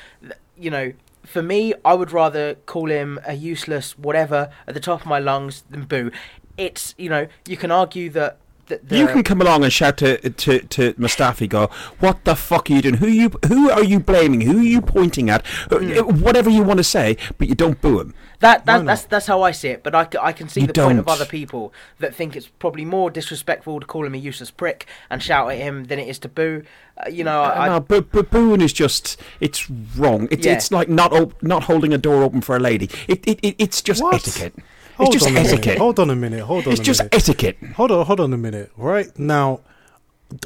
you 0.57 0.71
know, 0.71 0.93
for 1.27 1.43
me, 1.43 1.75
I 1.85 1.95
would 1.95 2.13
rather 2.13 2.55
call 2.55 2.91
him 2.91 3.21
a 3.27 3.35
useless 3.35 3.99
whatever 3.99 4.51
at 4.67 4.75
the 4.75 4.81
top 4.81 5.03
of 5.03 5.07
my 5.07 5.19
lungs 5.19 5.65
than 5.71 5.85
boo. 5.85 6.11
It's 6.57 6.95
you 6.97 7.09
know, 7.11 7.27
you 7.47 7.57
can 7.57 7.71
argue 7.71 8.09
that. 8.11 8.39
that 8.69 8.89
the, 8.89 8.99
you 8.99 9.07
can 9.07 9.23
come 9.23 9.41
along 9.41 9.65
and 9.65 9.73
shout 9.73 9.99
to 9.99 10.31
to 10.31 10.61
to 10.61 10.95
Mustafi, 10.95 11.49
go, 11.49 11.69
"What 12.01 12.25
the 12.25 12.35
fuck 12.35 12.71
are 12.71 12.75
you 12.75 12.83
doing? 12.83 12.95
Who 12.95 13.09
you 13.09 13.31
who 13.47 13.71
are 13.71 13.85
you 13.85 14.01
blaming? 14.01 14.41
Who 14.43 14.59
are 14.59 14.63
you 14.63 14.81
pointing 14.81 15.29
at? 15.29 15.47
Hmm. 15.71 16.21
Whatever 16.21 16.49
you 16.49 16.63
want 16.63 16.79
to 16.79 16.85
say, 16.85 17.17
but 17.39 17.49
you 17.49 17.55
don't 17.55 17.81
boo 17.81 18.01
him." 18.01 18.15
That, 18.41 18.67
that 18.67 18.85
that's 18.85 19.05
that's 19.05 19.27
how 19.27 19.43
I 19.43 19.53
see 19.53 19.69
it, 19.69 19.83
but 19.83 19.95
I, 19.95 20.07
I 20.21 20.33
can 20.33 20.49
see 20.49 20.61
You 20.61 20.67
the 20.67 20.73
point 20.75 20.99
of 20.99 21.09
other 21.09 21.25
people 21.25 21.73
that 22.01 22.15
think 22.15 22.37
it's 22.37 22.47
probably 22.47 22.85
more 22.85 23.11
disrespectful 23.11 23.81
to 23.81 23.87
call 23.87 24.05
him 24.05 24.15
a 24.15 24.19
useless 24.19 24.51
prick 24.51 24.87
and 25.09 25.23
shout 25.23 25.51
at 25.51 25.59
him 25.59 25.85
than 25.85 25.99
it 25.99 26.07
is 26.09 26.19
to 26.21 26.29
boo. 26.29 26.63
Uh, 26.99 27.09
you 27.09 27.25
know, 27.25 27.43
I, 27.43 27.67
Uh, 27.67 27.73
no, 27.73 27.81
but, 27.81 28.13
but 28.13 28.31
booing 28.31 28.61
is 28.61 28.73
just 28.75 29.19
it's 29.41 29.71
wrong. 29.71 30.29
It's 30.31 30.45
Yeah. 30.47 30.53
it's 30.55 30.71
like 30.71 30.89
not 30.89 31.13
op- 31.13 31.43
not 31.43 31.65
holding 31.65 31.93
a 31.95 31.99
door 31.99 32.23
open 32.23 32.41
for 32.43 32.57
a 32.57 32.61
lady. 32.61 32.91
It, 33.09 33.27
it, 33.27 33.39
it 33.43 33.55
it's 33.59 33.81
just 33.83 34.03
What? 34.03 34.15
etiquette. 34.17 34.55
Hold 34.99 35.15
it's 35.15 35.25
just 35.25 35.27
on 35.27 35.33
a 35.37 35.41
minute. 35.43 35.53
etiquette. 35.53 35.79
Hold 35.79 35.99
on 35.99 36.11
a 36.11 36.17
minute. 36.17 36.41
Hold 36.45 36.67
on 36.67 36.73
It's 36.73 36.81
a 36.81 36.85
just 36.85 37.01
minute. 37.01 37.15
etiquette. 37.15 37.57
Hold 37.77 37.91
on, 37.91 38.07
hold 38.07 38.21
on 38.21 38.33
a 38.33 38.39
minute. 38.39 38.71
Right 38.77 39.19
now, 39.19 39.61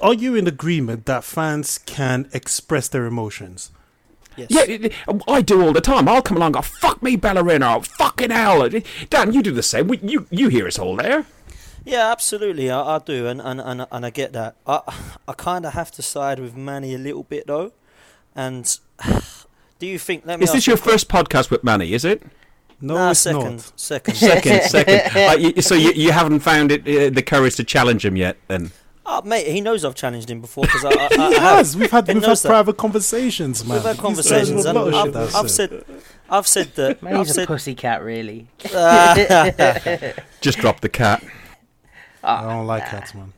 are 0.03 0.14
you 0.14 0.35
in 0.35 0.46
agreement 0.46 1.07
that 1.07 1.22
fans 1.24 1.79
can 1.79 2.29
express 2.33 2.88
their 2.88 3.07
emotions? 3.07 3.70
Yes. 4.40 4.50
Yeah, 4.68 4.74
it- 4.74 4.85
it- 4.87 4.92
I 5.29 5.42
do 5.42 5.62
all 5.62 5.72
the 5.72 5.81
time. 5.81 6.09
I'll 6.09 6.22
come 6.22 6.37
along, 6.37 6.48
and 6.48 6.55
go 6.55 6.62
fuck 6.62 7.03
me, 7.03 7.16
Ballerina, 7.16 7.81
fucking 7.83 8.31
hell, 8.31 8.68
Dan. 9.11 9.33
You 9.33 9.42
do 9.42 9.53
the 9.53 9.62
same. 9.62 9.88
We, 9.88 9.98
you 10.03 10.26
you 10.31 10.48
hear 10.48 10.66
us 10.66 10.79
all 10.79 10.96
there. 10.96 11.26
Yeah, 11.85 12.11
absolutely, 12.12 12.70
I, 12.70 12.96
I 12.96 12.98
do, 12.98 13.26
and, 13.26 13.40
and, 13.40 13.59
and, 13.61 13.87
and 13.90 14.07
I 14.07 14.11
get 14.11 14.33
that. 14.35 14.57
I 14.66 14.81
I 15.26 15.33
kind 15.33 15.64
of 15.64 15.72
have 15.72 15.90
to 15.92 16.03
side 16.03 16.38
with 16.38 16.55
Manny 16.57 16.94
a 16.94 16.98
little 16.98 17.22
bit 17.22 17.46
though, 17.46 17.72
and 18.35 18.79
do 19.79 19.87
you 19.87 19.98
think? 19.98 20.24
Let 20.26 20.38
me 20.40 20.44
Is 20.44 20.53
this 20.53 20.66
your 20.66 20.76
a 20.76 20.79
que- 20.81 20.90
first 20.90 21.09
podcast 21.09 21.50
with 21.50 21.64
Manny? 21.64 21.92
Is 21.92 22.05
it? 22.05 22.22
No, 22.83 22.94
Nah, 22.94 23.11
it's 23.11 23.20
second, 23.20 23.57
not. 23.57 23.72
second. 23.76 24.14
Second, 24.14 24.62
second. 24.62 25.16
Uh, 25.16 25.37
you, 25.55 25.61
so 25.62 25.74
you, 25.74 25.92
you 25.92 26.12
haven't 26.12 26.40
found 26.40 26.72
it 26.72 26.81
uh, 26.83 27.11
the 27.14 27.22
courage 27.22 27.57
to 27.57 27.64
challenge 27.64 28.05
him 28.07 28.16
yet, 28.16 28.38
then? 28.48 28.70
Oh, 29.12 29.23
mate, 29.23 29.49
he 29.49 29.61
knows 29.61 29.85
I've 29.85 29.96
challenged 29.96 30.31
him 30.31 30.40
before 30.40 30.62
because 30.62 30.85
I, 30.87 30.90
I, 30.90 30.92
I 30.92 31.09
He 31.09 31.35
have. 31.35 31.42
has. 31.57 31.77
We've 31.77 31.90
had 31.90 32.07
we've 32.07 32.23
had 32.23 32.37
that. 32.37 32.49
private 32.49 32.77
conversations, 32.77 33.64
man. 33.64 33.79
We've 33.79 33.85
had 33.85 33.99
conversations, 33.99 34.64
and 34.64 34.79
lot 34.79 35.09
of 35.09 35.16
I've, 35.16 35.35
I've 35.35 35.51
said, 35.51 35.85
I've 36.29 36.46
said 36.46 36.75
that. 36.77 37.03
Man, 37.03 37.14
I've 37.16 37.27
he's 37.27 37.37
a 37.37 37.46
pussy 37.46 37.75
cat, 37.75 38.05
really. 38.05 38.46
Just 40.40 40.59
drop 40.59 40.81
the 40.81 40.88
cat. 40.88 41.25
I 42.23 42.42
don't 42.42 42.66
like 42.66 42.87
cats, 42.87 43.14
man. 43.14 43.33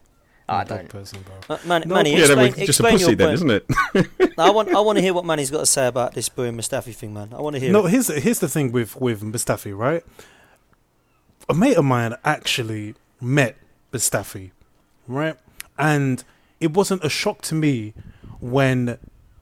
I 0.49 0.57
I'm 0.57 0.61
a 0.61 0.69
dog 0.69 0.79
don't. 0.81 0.89
person, 0.91 1.25
bro. 1.25 1.57
Uh, 1.57 1.59
Man, 1.65 1.85
No, 1.87 1.95
Manny, 1.95 2.13
yeah, 2.13 2.19
explain, 2.25 2.53
we're 2.59 2.67
just 2.67 2.81
a 2.81 2.83
pussy 2.83 3.05
your 3.07 3.15
then, 3.15 3.27
point. 3.29 3.35
isn't 3.35 3.51
it? 3.51 4.37
No, 4.37 4.45
I 4.45 4.51
want, 4.51 4.69
I 4.75 4.81
want 4.81 4.99
to 4.99 5.03
hear 5.03 5.15
what 5.15 5.25
Manny's 5.25 5.51
got 5.51 5.61
to 5.61 5.67
say 5.67 5.87
about 5.87 6.13
this 6.15 6.29
booing 6.29 6.57
Mustafi 6.57 6.95
thing, 6.95 7.15
man. 7.15 7.33
I 7.33 7.41
want 7.41 7.55
to 7.55 7.61
hear. 7.61 7.73
No, 7.73 7.87
it. 7.87 7.91
here's 7.91 8.09
here's 8.09 8.41
the 8.41 8.49
thing 8.49 8.73
with 8.73 9.01
with 9.01 9.23
Mustafi, 9.23 9.75
right? 9.77 10.05
A 11.49 11.55
mate 11.55 11.77
of 11.77 11.85
mine 11.85 12.15
actually 12.25 12.95
met 13.21 13.57
Mustafi, 13.93 14.51
right? 15.07 15.37
And 15.79 16.23
it 16.61 16.73
wasn't 16.73 17.05
a 17.05 17.09
shock 17.09 17.43
to 17.43 17.55
me 17.55 17.95
when 18.41 18.99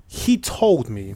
he 0.09 0.37
told 0.37 0.89
me 0.89 1.15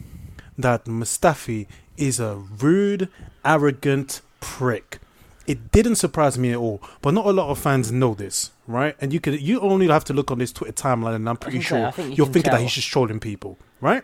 that 0.57 0.85
Mustafi 0.85 1.67
is 1.97 2.19
a 2.19 2.35
rude, 2.35 3.09
arrogant 3.43 4.21
prick. 4.39 4.99
It 5.47 5.71
didn't 5.71 5.95
surprise 5.95 6.37
me 6.37 6.51
at 6.51 6.57
all, 6.57 6.81
but 7.01 7.13
not 7.13 7.25
a 7.25 7.31
lot 7.31 7.49
of 7.49 7.59
fans 7.59 7.91
know 7.91 8.15
this, 8.15 8.51
right? 8.65 8.95
And 8.99 9.13
you 9.13 9.19
could 9.19 9.39
you 9.39 9.59
only 9.59 9.87
have 9.87 10.03
to 10.05 10.13
look 10.13 10.31
on 10.31 10.39
this 10.39 10.51
Twitter 10.51 10.73
timeline, 10.73 11.15
and 11.15 11.29
I'm 11.29 11.37
pretty 11.37 11.59
say, 11.59 11.63
sure 11.63 11.93
you 11.97 12.13
you're 12.13 12.25
can 12.25 12.33
thinking 12.33 12.51
that 12.51 12.61
he's 12.61 12.73
just 12.73 12.87
trolling 12.87 13.19
people, 13.19 13.57
right? 13.79 14.03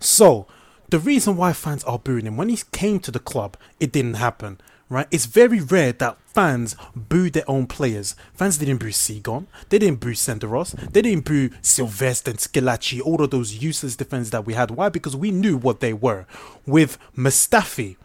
So, 0.00 0.46
the 0.88 0.98
reason 0.98 1.36
why 1.36 1.52
fans 1.52 1.84
are 1.84 1.98
booing 1.98 2.26
him 2.26 2.36
when 2.36 2.48
he 2.48 2.58
came 2.72 2.98
to 3.00 3.10
the 3.10 3.18
club, 3.18 3.56
it 3.78 3.92
didn't 3.92 4.14
happen. 4.14 4.58
Right? 4.92 5.08
It's 5.10 5.24
very 5.24 5.58
rare 5.58 5.92
that 5.92 6.18
fans 6.26 6.76
boo 6.94 7.30
their 7.30 7.50
own 7.50 7.66
players. 7.66 8.14
Fans 8.34 8.58
didn't 8.58 8.76
boo 8.76 8.90
Cygan, 8.90 9.46
they 9.70 9.78
didn't 9.78 10.00
boo 10.00 10.12
Senderos, 10.12 10.72
they 10.92 11.00
didn't 11.00 11.24
boo 11.24 11.48
Silvestre 11.62 12.30
and 12.30 12.38
Squillaci, 12.38 13.00
all 13.00 13.22
of 13.22 13.30
those 13.30 13.54
useless 13.54 13.96
defenders 13.96 14.28
that 14.32 14.44
we 14.44 14.52
had. 14.52 14.70
Why? 14.70 14.90
Because 14.90 15.16
we 15.16 15.30
knew 15.30 15.56
what 15.56 15.80
they 15.80 15.94
were. 15.94 16.26
With 16.66 16.98
Mustafi, 17.16 17.96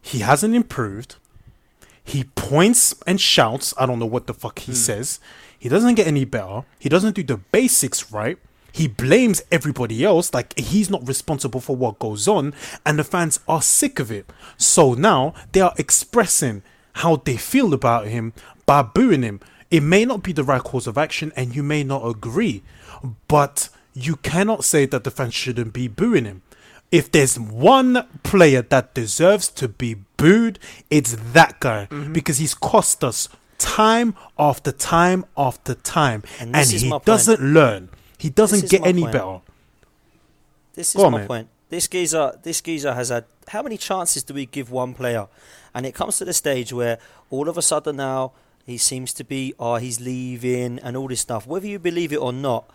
he 0.00 0.20
hasn't 0.20 0.54
improved. 0.54 1.16
He 2.02 2.24
points 2.24 2.94
and 3.06 3.20
shouts. 3.20 3.74
I 3.76 3.84
don't 3.84 3.98
know 3.98 4.06
what 4.06 4.26
the 4.26 4.32
fuck 4.32 4.60
he 4.60 4.72
hmm. 4.72 4.76
says. 4.76 5.20
He 5.58 5.68
doesn't 5.68 5.96
get 5.96 6.06
any 6.06 6.24
better. 6.24 6.64
He 6.78 6.88
doesn't 6.88 7.14
do 7.14 7.24
the 7.24 7.36
basics 7.36 8.10
right. 8.10 8.38
He 8.76 8.86
blames 8.88 9.42
everybody 9.50 10.04
else, 10.04 10.32
like 10.34 10.56
he's 10.58 10.90
not 10.90 11.06
responsible 11.08 11.60
for 11.60 11.74
what 11.76 11.98
goes 11.98 12.28
on, 12.28 12.54
and 12.84 12.98
the 12.98 13.04
fans 13.04 13.40
are 13.48 13.62
sick 13.62 13.98
of 13.98 14.10
it. 14.10 14.26
So 14.56 14.94
now 14.94 15.32
they 15.52 15.60
are 15.60 15.74
expressing 15.78 16.62
how 17.02 17.16
they 17.16 17.36
feel 17.36 17.72
about 17.74 18.06
him 18.06 18.32
by 18.66 18.82
booing 18.82 19.22
him. 19.22 19.40
It 19.70 19.82
may 19.82 20.04
not 20.04 20.22
be 20.22 20.32
the 20.32 20.44
right 20.44 20.62
course 20.62 20.86
of 20.86 20.96
action, 20.98 21.32
and 21.36 21.54
you 21.56 21.62
may 21.62 21.82
not 21.84 22.06
agree, 22.06 22.62
but 23.28 23.68
you 23.94 24.16
cannot 24.16 24.64
say 24.64 24.86
that 24.86 25.04
the 25.04 25.10
fans 25.10 25.34
shouldn't 25.34 25.72
be 25.72 25.88
booing 25.88 26.24
him. 26.24 26.42
If 26.92 27.10
there's 27.10 27.38
one 27.38 28.06
player 28.22 28.62
that 28.62 28.94
deserves 28.94 29.48
to 29.60 29.68
be 29.68 29.96
booed, 30.16 30.58
it's 30.90 31.16
that 31.32 31.58
guy 31.60 31.88
Mm-hmm. 31.90 32.12
because 32.12 32.38
he's 32.38 32.54
cost 32.54 33.02
us 33.02 33.28
time 33.58 34.14
after 34.38 34.70
time 34.70 35.24
after 35.36 35.74
time, 35.74 36.22
And 36.40 36.54
and, 36.54 36.66
he 36.70 36.92
doesn't 37.04 37.40
learn. 37.40 37.88
He 38.18 38.30
doesn't 38.30 38.70
get 38.70 38.84
any 38.86 39.02
point. 39.02 39.12
better. 39.12 39.40
This 40.74 40.94
is 40.94 41.02
on, 41.02 41.12
my 41.12 41.20
mate. 41.20 41.28
point. 41.28 41.48
This 41.68 41.88
geezer, 41.88 42.38
this 42.42 42.60
geezer 42.60 42.94
has 42.94 43.08
had 43.08 43.24
how 43.48 43.62
many 43.62 43.76
chances 43.76 44.22
do 44.22 44.34
we 44.34 44.46
give 44.46 44.70
one 44.70 44.94
player? 44.94 45.26
And 45.74 45.84
it 45.84 45.94
comes 45.94 46.18
to 46.18 46.24
the 46.24 46.32
stage 46.32 46.72
where 46.72 46.98
all 47.30 47.48
of 47.48 47.58
a 47.58 47.62
sudden 47.62 47.96
now 47.96 48.32
he 48.64 48.78
seems 48.78 49.12
to 49.14 49.24
be, 49.24 49.54
oh, 49.58 49.76
he's 49.76 50.00
leaving 50.00 50.78
and 50.80 50.96
all 50.96 51.08
this 51.08 51.20
stuff. 51.20 51.46
Whether 51.46 51.66
you 51.66 51.78
believe 51.78 52.12
it 52.12 52.16
or 52.16 52.32
not, 52.32 52.68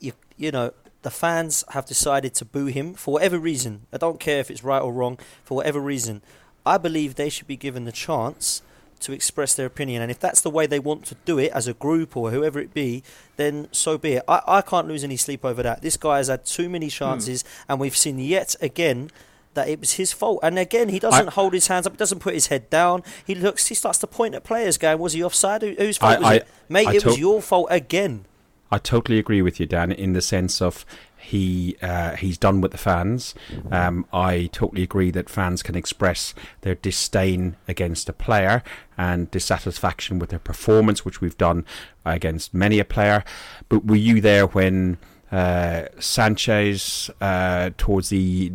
you 0.00 0.12
you 0.36 0.50
know 0.50 0.72
the 1.02 1.10
fans 1.10 1.64
have 1.70 1.86
decided 1.86 2.34
to 2.34 2.44
boo 2.44 2.66
him 2.66 2.94
for 2.94 3.14
whatever 3.14 3.38
reason. 3.38 3.86
I 3.92 3.98
don't 3.98 4.20
care 4.20 4.40
if 4.40 4.50
it's 4.50 4.64
right 4.64 4.82
or 4.82 4.92
wrong. 4.92 5.18
For 5.44 5.56
whatever 5.56 5.80
reason, 5.80 6.22
I 6.66 6.78
believe 6.78 7.14
they 7.14 7.28
should 7.28 7.46
be 7.46 7.56
given 7.56 7.84
the 7.84 7.92
chance 7.92 8.62
to 9.00 9.12
express 9.12 9.54
their 9.54 9.66
opinion. 9.66 10.02
And 10.02 10.10
if 10.10 10.18
that's 10.18 10.40
the 10.40 10.50
way 10.50 10.66
they 10.66 10.78
want 10.78 11.04
to 11.06 11.16
do 11.24 11.38
it 11.38 11.52
as 11.52 11.66
a 11.66 11.74
group 11.74 12.16
or 12.16 12.30
whoever 12.30 12.58
it 12.58 12.74
be, 12.74 13.02
then 13.36 13.68
so 13.72 13.98
be 13.98 14.14
it. 14.14 14.24
I, 14.28 14.40
I 14.46 14.60
can't 14.62 14.88
lose 14.88 15.04
any 15.04 15.16
sleep 15.16 15.44
over 15.44 15.62
that. 15.62 15.82
This 15.82 15.96
guy 15.96 16.18
has 16.18 16.28
had 16.28 16.44
too 16.44 16.68
many 16.68 16.86
hmm. 16.86 16.90
chances, 16.90 17.44
and 17.68 17.80
we've 17.80 17.96
seen 17.96 18.18
yet 18.18 18.56
again 18.60 19.10
that 19.54 19.68
it 19.68 19.80
was 19.80 19.92
his 19.92 20.12
fault. 20.12 20.40
And 20.42 20.58
again, 20.58 20.88
he 20.88 20.98
doesn't 20.98 21.30
hold 21.30 21.52
his 21.52 21.66
hands 21.66 21.86
up, 21.86 21.94
he 21.94 21.96
doesn't 21.96 22.20
put 22.20 22.34
his 22.34 22.46
head 22.46 22.70
down. 22.70 23.02
He 23.24 23.34
looks, 23.34 23.66
he 23.66 23.74
starts 23.74 23.98
to 23.98 24.06
point 24.06 24.34
at 24.34 24.44
players, 24.44 24.78
going, 24.78 24.98
"Was 24.98 25.14
he 25.14 25.22
offside? 25.22 25.62
Who, 25.62 25.74
whose 25.74 25.98
fault 25.98 26.16
I- 26.16 26.18
was 26.18 26.28
I- 26.28 26.34
it, 26.34 26.48
mate? 26.68 26.86
I 26.88 26.94
it 26.94 27.04
was 27.04 27.18
your 27.18 27.42
fault 27.42 27.68
again." 27.70 28.24
I 28.70 28.78
totally 28.78 29.18
agree 29.18 29.40
with 29.40 29.58
you, 29.58 29.66
Dan, 29.66 29.90
in 29.90 30.12
the 30.12 30.20
sense 30.20 30.60
of 30.60 30.84
he 31.18 31.76
uh, 31.82 32.16
he's 32.16 32.38
done 32.38 32.60
with 32.60 32.72
the 32.72 32.78
fans. 32.78 33.34
Um, 33.70 34.06
I 34.12 34.48
totally 34.52 34.82
agree 34.82 35.10
that 35.10 35.28
fans 35.28 35.62
can 35.62 35.74
express 35.74 36.34
their 36.62 36.74
disdain 36.74 37.56
against 37.66 38.08
a 38.08 38.12
player 38.12 38.62
and 38.96 39.30
dissatisfaction 39.30 40.18
with 40.18 40.30
their 40.30 40.38
performance, 40.38 41.04
which 41.04 41.20
we've 41.20 41.38
done 41.38 41.64
against 42.04 42.54
many 42.54 42.78
a 42.78 42.84
player. 42.84 43.24
But 43.68 43.84
were 43.84 43.96
you 43.96 44.20
there 44.20 44.46
when 44.46 44.98
uh, 45.30 45.84
Sanchez, 45.98 47.10
uh, 47.20 47.70
towards 47.76 48.08
the 48.08 48.52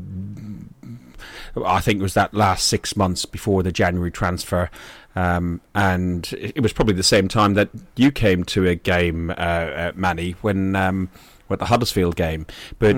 I 1.63 1.81
think 1.81 1.99
it 1.99 2.03
was 2.03 2.15
that 2.15 2.33
last 2.33 2.67
six 2.67 2.95
months 2.95 3.25
before 3.25 3.63
the 3.63 3.71
January 3.71 4.11
transfer. 4.11 4.69
Um, 5.15 5.61
and 5.75 6.33
it 6.37 6.61
was 6.61 6.73
probably 6.73 6.95
the 6.95 7.03
same 7.03 7.27
time 7.27 7.53
that 7.53 7.69
you 7.95 8.11
came 8.11 8.43
to 8.45 8.67
a 8.67 8.75
game, 8.75 9.31
uh, 9.37 9.91
Manny, 9.95 10.31
when 10.41 10.75
um, 10.75 11.09
at 11.53 11.59
the 11.59 11.65
Huddersfield 11.65 12.15
game. 12.15 12.45
But 12.79 12.95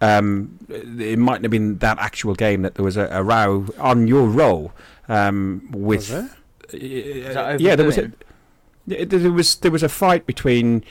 um, 0.00 0.58
it 0.68 1.18
mightn't 1.18 1.44
have 1.44 1.50
been 1.50 1.78
that 1.78 1.98
actual 1.98 2.34
game 2.34 2.62
that 2.62 2.74
there 2.74 2.84
was 2.84 2.96
a, 2.96 3.06
a 3.10 3.22
row 3.22 3.66
on 3.78 4.06
your 4.06 4.26
row 4.26 4.72
um, 5.08 5.68
with. 5.72 6.08
there? 6.08 6.30
Uh, 6.72 7.32
that 7.34 7.60
yeah, 7.60 7.76
there 7.76 7.86
was 7.86 7.98
a, 7.98 8.12
overdoing? 8.88 9.08
there 9.08 9.32
was 9.32 9.56
there 9.56 9.70
was 9.70 9.82
a 9.82 9.88
fight 9.88 10.26
between. 10.26 10.84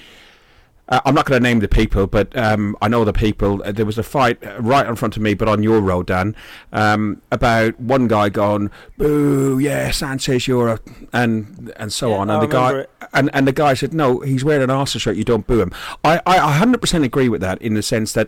Uh, 0.89 0.99
I'm 1.05 1.13
not 1.15 1.25
going 1.25 1.39
to 1.41 1.43
name 1.47 1.59
the 1.59 1.67
people, 1.67 2.07
but 2.07 2.35
um, 2.35 2.75
I 2.81 2.87
know 2.87 3.05
the 3.05 3.13
people. 3.13 3.61
Uh, 3.63 3.71
there 3.71 3.85
was 3.85 3.97
a 3.97 4.03
fight 4.03 4.43
uh, 4.45 4.59
right 4.59 4.85
in 4.87 4.95
front 4.95 5.15
of 5.15 5.21
me, 5.21 5.35
but 5.35 5.47
on 5.47 5.61
your 5.63 5.79
road, 5.81 6.07
Dan, 6.07 6.35
um, 6.73 7.21
about 7.31 7.79
one 7.79 8.07
guy 8.07 8.29
going, 8.29 8.71
"Boo, 8.97 9.59
yeah, 9.59 9.91
Sanchez, 9.91 10.47
you're 10.47 10.67
a," 10.69 10.79
and 11.13 11.71
and 11.77 11.93
so 11.93 12.09
Yeah, 12.09 12.17
on, 12.17 12.29
I 12.29 12.33
and 12.33 12.43
the 12.43 12.47
guy 12.47 12.71
it. 12.79 12.89
and 13.13 13.29
and 13.33 13.47
the 13.47 13.51
guy 13.53 13.75
said, 13.75 13.93
"No, 13.93 14.19
he's 14.21 14.43
wearing 14.43 14.63
an 14.63 14.71
Arsenal 14.71 14.99
shirt. 14.99 15.15
You 15.15 15.23
don't 15.23 15.45
boo 15.45 15.61
him." 15.61 15.71
I 16.03 16.21
I 16.25 16.37
100% 16.59 17.03
agree 17.03 17.29
with 17.29 17.41
that 17.41 17.61
in 17.61 17.75
the 17.75 17.83
sense 17.83 18.13
that. 18.13 18.27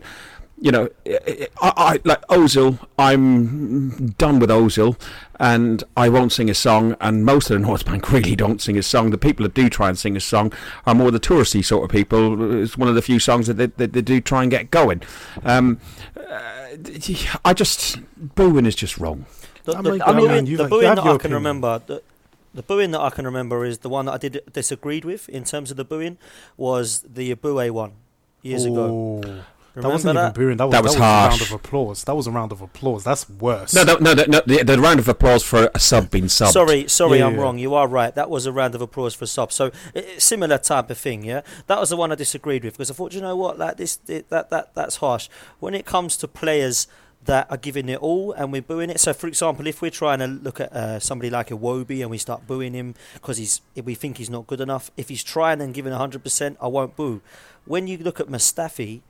You 0.63 0.71
know, 0.71 0.89
I, 1.07 1.73
I 1.75 1.99
like 2.03 2.21
Ozil. 2.27 2.77
I'm 2.99 4.11
done 4.11 4.37
with 4.37 4.51
Ozil, 4.51 4.95
and 5.39 5.83
I 5.97 6.07
won't 6.07 6.31
sing 6.31 6.51
a 6.51 6.53
song. 6.53 6.95
And 7.01 7.25
most 7.25 7.49
of 7.49 7.59
the 7.59 7.65
North 7.65 7.83
Bank 7.83 8.11
really 8.11 8.35
don't 8.35 8.61
sing 8.61 8.77
a 8.77 8.83
song. 8.83 9.09
The 9.09 9.17
people 9.17 9.41
that 9.43 9.55
do 9.55 9.69
try 9.71 9.89
and 9.89 9.97
sing 9.97 10.15
a 10.15 10.19
song 10.19 10.53
are 10.85 10.93
more 10.93 11.09
the 11.09 11.19
touristy 11.19 11.65
sort 11.65 11.83
of 11.83 11.89
people. 11.89 12.61
It's 12.61 12.77
one 12.77 12.87
of 12.87 12.93
the 12.93 13.01
few 13.01 13.17
songs 13.17 13.47
that 13.47 13.55
they, 13.55 13.65
that 13.65 13.93
they 13.93 14.03
do 14.03 14.21
try 14.21 14.43
and 14.43 14.51
get 14.51 14.69
going. 14.69 15.01
Um, 15.43 15.79
uh, 16.15 16.75
I 17.43 17.53
just 17.55 17.97
booing 18.35 18.67
is 18.67 18.75
just 18.75 18.99
wrong. 18.99 19.25
The, 19.63 19.73
I 19.75 19.81
the, 19.81 19.89
mean, 19.89 19.97
the 19.97 20.05
I 20.05 20.13
mean, 20.13 20.27
booing, 20.27 20.45
the 20.45 20.57
have- 20.63 20.69
booing 20.69 20.83
that 20.83 20.99
I 20.99 21.01
can 21.01 21.15
opinion. 21.15 21.33
remember, 21.37 21.81
the, 21.87 22.03
the 22.53 22.61
booing 22.61 22.91
that 22.91 23.01
I 23.01 23.09
can 23.09 23.25
remember 23.25 23.65
is 23.65 23.79
the 23.79 23.89
one 23.89 24.05
that 24.05 24.11
I 24.11 24.17
did 24.19 24.41
disagreed 24.53 25.05
with 25.05 25.27
in 25.27 25.43
terms 25.43 25.71
of 25.71 25.77
the 25.77 25.85
booing 25.85 26.19
was 26.55 27.01
the 27.01 27.33
Eboue 27.33 27.71
one 27.71 27.93
years 28.43 28.65
ago. 28.65 29.43
Remember 29.75 29.87
that 29.89 29.93
wasn't 29.93 30.15
that? 30.15 30.21
even 30.31 30.33
booing. 30.33 30.57
That 30.57 30.65
was, 30.67 30.73
That 30.73 30.83
was 30.83 30.95
a 30.95 30.99
round 30.99 31.41
of 31.41 31.51
applause. 31.53 32.03
That 32.03 32.15
was 32.15 32.27
a 32.27 32.31
round 32.31 32.51
of 32.51 32.61
applause. 32.61 33.03
That's 33.05 33.29
worse. 33.29 33.73
No, 33.73 33.83
no, 33.83 33.95
no, 33.97 34.13
no, 34.13 34.23
no 34.27 34.41
the, 34.45 34.63
the 34.63 34.77
round 34.79 34.99
of 34.99 35.07
applause 35.07 35.43
for 35.43 35.69
a 35.73 35.79
sub 35.79 36.09
being 36.11 36.25
subbed. 36.25 36.51
Sorry, 36.51 36.87
sorry, 36.89 37.19
Yeah, 37.19 37.27
I'm 37.27 37.35
yeah. 37.35 37.41
wrong. 37.41 37.57
You 37.57 37.73
are 37.75 37.87
right. 37.87 38.13
That 38.13 38.29
was 38.29 38.45
a 38.45 38.51
round 38.51 38.75
of 38.75 38.81
applause 38.81 39.13
for 39.15 39.25
Sub. 39.25 39.51
So 39.51 39.71
i- 39.95 39.99
i- 39.99 40.17
similar 40.17 40.57
type 40.57 40.89
of 40.89 40.97
thing, 40.97 41.23
yeah. 41.23 41.41
That 41.67 41.79
was 41.79 41.89
the 41.89 41.95
one 41.97 42.11
I 42.11 42.15
disagreed 42.15 42.63
with 42.65 42.73
because 42.73 42.91
I 42.91 42.93
thought, 42.93 43.13
you 43.13 43.21
know 43.21 43.35
what, 43.35 43.57
like 43.57 43.77
this, 43.77 43.95
thi- 43.95 44.25
that 44.29 44.49
that 44.49 44.75
that's 44.75 44.97
harsh. 44.97 45.29
When 45.61 45.73
it 45.73 45.85
comes 45.85 46.17
to 46.17 46.27
players 46.27 46.87
that 47.23 47.45
are 47.51 47.57
giving 47.57 47.87
it 47.87 47.99
all 47.99 48.31
and 48.33 48.51
we're 48.51 48.63
booing 48.63 48.89
it. 48.89 48.99
So, 48.99 49.13
for 49.13 49.27
example, 49.27 49.67
if 49.67 49.79
we're 49.79 49.91
trying 49.91 50.17
to 50.19 50.27
look 50.27 50.59
at 50.59 50.73
uh, 50.73 50.99
somebody 50.99 51.29
like 51.29 51.51
a 51.51 51.53
Iwobi 51.55 52.01
and 52.01 52.09
we 52.09 52.17
start 52.17 52.47
booing 52.47 52.73
him 52.73 52.95
because 53.13 53.37
he's 53.37 53.61
if 53.75 53.85
we 53.85 53.93
think 53.93 54.17
he's 54.17 54.29
not 54.29 54.47
good 54.47 54.59
enough, 54.59 54.89
if 54.97 55.07
he's 55.07 55.23
trying 55.23 55.61
and 55.61 55.71
giving 55.73 55.93
hundred 55.93 56.23
percent, 56.23 56.57
I 56.59 56.67
won't 56.67 56.95
boo. 56.97 57.21
When 57.65 57.87
you 57.87 57.97
look 57.97 58.19
at 58.19 58.27
Mustafi. 58.27 59.01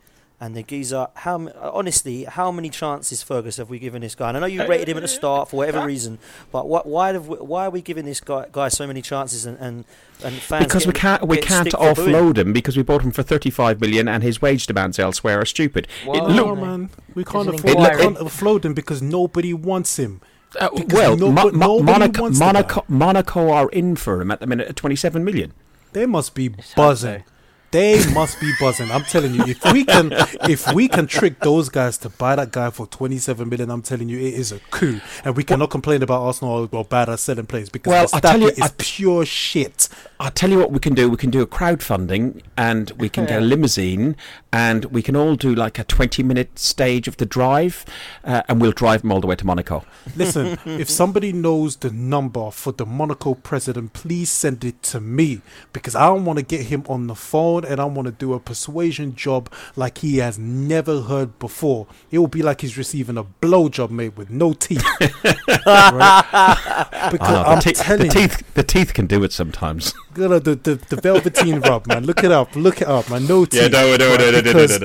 And 0.43 0.55
the 0.55 0.63
geezer, 0.63 1.07
how 1.13 1.39
uh, 1.49 1.69
honestly, 1.71 2.23
how 2.23 2.51
many 2.51 2.69
chances, 2.69 3.21
Fergus, 3.21 3.57
have 3.57 3.69
we 3.69 3.77
given 3.77 4.01
this 4.01 4.15
guy? 4.15 4.29
And 4.29 4.37
I 4.37 4.39
know 4.39 4.47
you 4.47 4.63
uh, 4.63 4.67
rated 4.67 4.89
him 4.89 4.97
at 4.97 5.01
the 5.01 5.05
uh, 5.05 5.07
start 5.07 5.49
for 5.49 5.57
whatever 5.57 5.85
reason, 5.85 6.17
but 6.51 6.67
what, 6.67 6.87
why 6.87 7.13
have 7.13 7.27
we, 7.27 7.37
why 7.37 7.67
are 7.67 7.69
we 7.69 7.83
giving 7.83 8.05
this 8.05 8.19
guy, 8.19 8.47
guy 8.51 8.67
so 8.69 8.87
many 8.87 9.03
chances 9.03 9.45
and 9.45 9.55
and, 9.59 9.85
and 10.23 10.33
fans 10.33 10.65
because 10.65 10.87
we 10.87 10.93
can't 10.93 11.27
we 11.27 11.37
can't 11.37 11.69
stick 11.69 11.79
for 11.79 11.93
booing? 11.93 12.15
offload 12.15 12.37
him 12.39 12.53
because 12.53 12.75
we 12.75 12.81
bought 12.81 13.03
him 13.03 13.11
for 13.11 13.21
35 13.21 13.79
million 13.79 14.07
and 14.07 14.23
his 14.23 14.41
wage 14.41 14.65
demands 14.65 14.97
elsewhere 14.97 15.39
are 15.39 15.45
stupid. 15.45 15.87
It 16.05 16.07
Well, 16.07 16.27
look- 16.31 16.57
man, 16.59 16.89
we 17.13 17.23
can't 17.23 17.45
There's 17.47 17.61
an 17.61 17.69
afford. 17.69 17.77
We 17.77 17.83
inquiry. 17.83 18.01
can't 18.01 18.17
offload 18.17 18.65
him 18.65 18.73
because 18.73 18.99
nobody 19.03 19.53
wants 19.53 19.99
him. 19.99 20.21
Uh, 20.59 20.69
well, 20.89 21.15
no- 21.17 21.31
Mo- 21.31 21.51
Mo- 21.51 21.79
Monaco, 21.83 22.31
Monaco, 22.31 22.83
Monaco 22.87 23.51
are 23.51 23.69
in 23.69 23.95
for 23.95 24.19
him 24.19 24.31
at 24.31 24.39
the 24.39 24.47
minute 24.47 24.67
at 24.67 24.75
27 24.75 25.23
million. 25.23 25.53
They 25.93 26.07
must 26.07 26.33
be 26.33 26.49
buzzing. 26.75 27.25
They 27.71 28.03
must 28.13 28.39
be 28.41 28.51
buzzing. 28.59 28.91
I'm 28.91 29.03
telling 29.03 29.33
you, 29.33 29.45
if 29.45 29.63
we 29.71 29.85
can, 29.85 30.11
if 30.49 30.71
we 30.73 30.89
can 30.89 31.07
trick 31.07 31.39
those 31.39 31.69
guys 31.69 31.97
to 31.99 32.09
buy 32.09 32.35
that 32.35 32.51
guy 32.51 32.69
for 32.69 32.85
27 32.85 33.47
million, 33.47 33.69
I'm 33.71 33.81
telling 33.81 34.09
you, 34.09 34.17
it 34.19 34.33
is 34.33 34.51
a 34.51 34.59
coup. 34.71 34.99
And 35.23 35.37
we 35.37 35.43
cannot 35.45 35.69
complain 35.69 36.03
about 36.03 36.21
Arsenal 36.21 36.67
or 36.69 36.83
bad 36.83 37.07
at 37.09 37.19
selling 37.19 37.45
players 37.45 37.69
because 37.69 37.91
well, 37.91 38.07
I 38.13 38.19
tell 38.19 38.39
you- 38.41 38.49
is 38.49 38.59
I- 38.59 38.71
pure 38.77 39.25
shit. 39.25 39.87
I'll 40.21 40.29
tell 40.29 40.51
you 40.51 40.59
what 40.59 40.71
we 40.71 40.77
can 40.79 40.93
do. 40.93 41.09
We 41.09 41.17
can 41.17 41.31
do 41.31 41.41
a 41.41 41.47
crowdfunding 41.47 42.43
and 42.55 42.91
we 42.91 43.09
can 43.09 43.25
get 43.25 43.39
a 43.39 43.41
limousine 43.41 44.15
and 44.53 44.85
we 44.85 45.01
can 45.01 45.15
all 45.15 45.35
do 45.35 45.55
like 45.55 45.79
a 45.79 45.83
20 45.83 46.21
minute 46.21 46.59
stage 46.59 47.07
of 47.07 47.17
the 47.17 47.25
drive 47.25 47.85
uh, 48.23 48.43
and 48.47 48.61
we'll 48.61 48.71
drive 48.71 49.01
them 49.01 49.11
all 49.11 49.19
the 49.19 49.25
way 49.25 49.35
to 49.35 49.45
Monaco. 49.47 49.83
Listen, 50.15 50.59
if 50.65 50.91
somebody 50.91 51.33
knows 51.33 51.77
the 51.77 51.89
number 51.89 52.51
for 52.51 52.71
the 52.71 52.85
Monaco 52.85 53.33
president, 53.33 53.93
please 53.93 54.29
send 54.29 54.63
it 54.63 54.83
to 54.83 55.01
me 55.01 55.41
because 55.73 55.95
I 55.95 56.09
want 56.09 56.37
to 56.37 56.45
get 56.45 56.67
him 56.67 56.85
on 56.87 57.07
the 57.07 57.15
phone 57.15 57.65
and 57.65 57.79
I 57.79 57.85
want 57.85 58.05
to 58.05 58.11
do 58.11 58.33
a 58.33 58.39
persuasion 58.39 59.15
job 59.15 59.51
like 59.75 59.99
he 59.99 60.17
has 60.17 60.37
never 60.37 61.01
heard 61.01 61.39
before. 61.39 61.87
It 62.11 62.19
will 62.19 62.27
be 62.27 62.43
like 62.43 62.61
he's 62.61 62.77
receiving 62.77 63.17
a 63.17 63.23
blowjob 63.23 63.89
made 63.89 64.17
with 64.17 64.29
no 64.29 64.53
teeth. 64.53 64.85
right? 65.65 67.09
Because 67.11 67.47
I'm 67.47 67.55
the, 67.55 67.61
te- 67.63 67.73
telling 67.73 68.07
the 68.07 68.13
teeth, 68.13 68.53
the 68.53 68.63
teeth 68.63 68.93
can 68.93 69.07
do 69.07 69.23
it 69.23 69.33
sometimes. 69.33 69.95
Gonna- 70.13 70.39
the, 70.39 70.55
the, 70.55 70.75
the 70.75 70.95
velveteen 70.97 71.59
rub, 71.67 71.87
man. 71.87 72.05
Look 72.05 72.23
it 72.23 72.31
up. 72.31 72.55
Look 72.55 72.81
it 72.81 72.87
up, 72.87 73.09
man. 73.09 73.27
No 73.27 73.45
teeth. 73.45 73.61
right? 73.73 74.43
Because- 74.43 74.79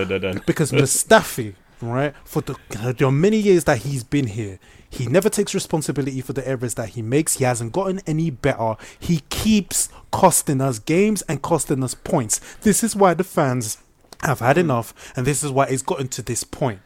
because 0.46 0.72
Mustafi, 0.72 1.54
right, 1.82 2.14
for 2.24 2.42
the, 2.42 2.56
the 2.96 3.10
many 3.10 3.36
years 3.38 3.64
that 3.64 3.78
he's 3.78 4.04
been 4.04 4.26
here, 4.28 4.58
he 4.88 5.06
never 5.06 5.28
takes 5.28 5.52
responsibility 5.54 6.20
for 6.20 6.32
the 6.32 6.46
errors 6.48 6.74
that 6.74 6.90
he 6.90 7.02
makes. 7.02 7.34
He 7.34 7.44
hasn't 7.44 7.72
gotten 7.72 8.00
any 8.06 8.30
better. 8.30 8.76
He 8.98 9.20
keeps 9.30 9.88
costing 10.12 10.60
us 10.60 10.78
games 10.78 11.22
and 11.22 11.42
costing 11.42 11.82
us 11.82 11.94
points. 11.94 12.40
This 12.62 12.82
is 12.84 12.94
why 12.96 13.14
the 13.14 13.24
fans 13.24 13.78
have 14.22 14.38
had 14.38 14.56
enough, 14.56 15.12
and 15.16 15.26
this 15.26 15.42
is 15.44 15.50
why 15.50 15.64
it's 15.66 15.82
gotten 15.82 16.08
to 16.08 16.22
this 16.22 16.44
point. 16.44 16.80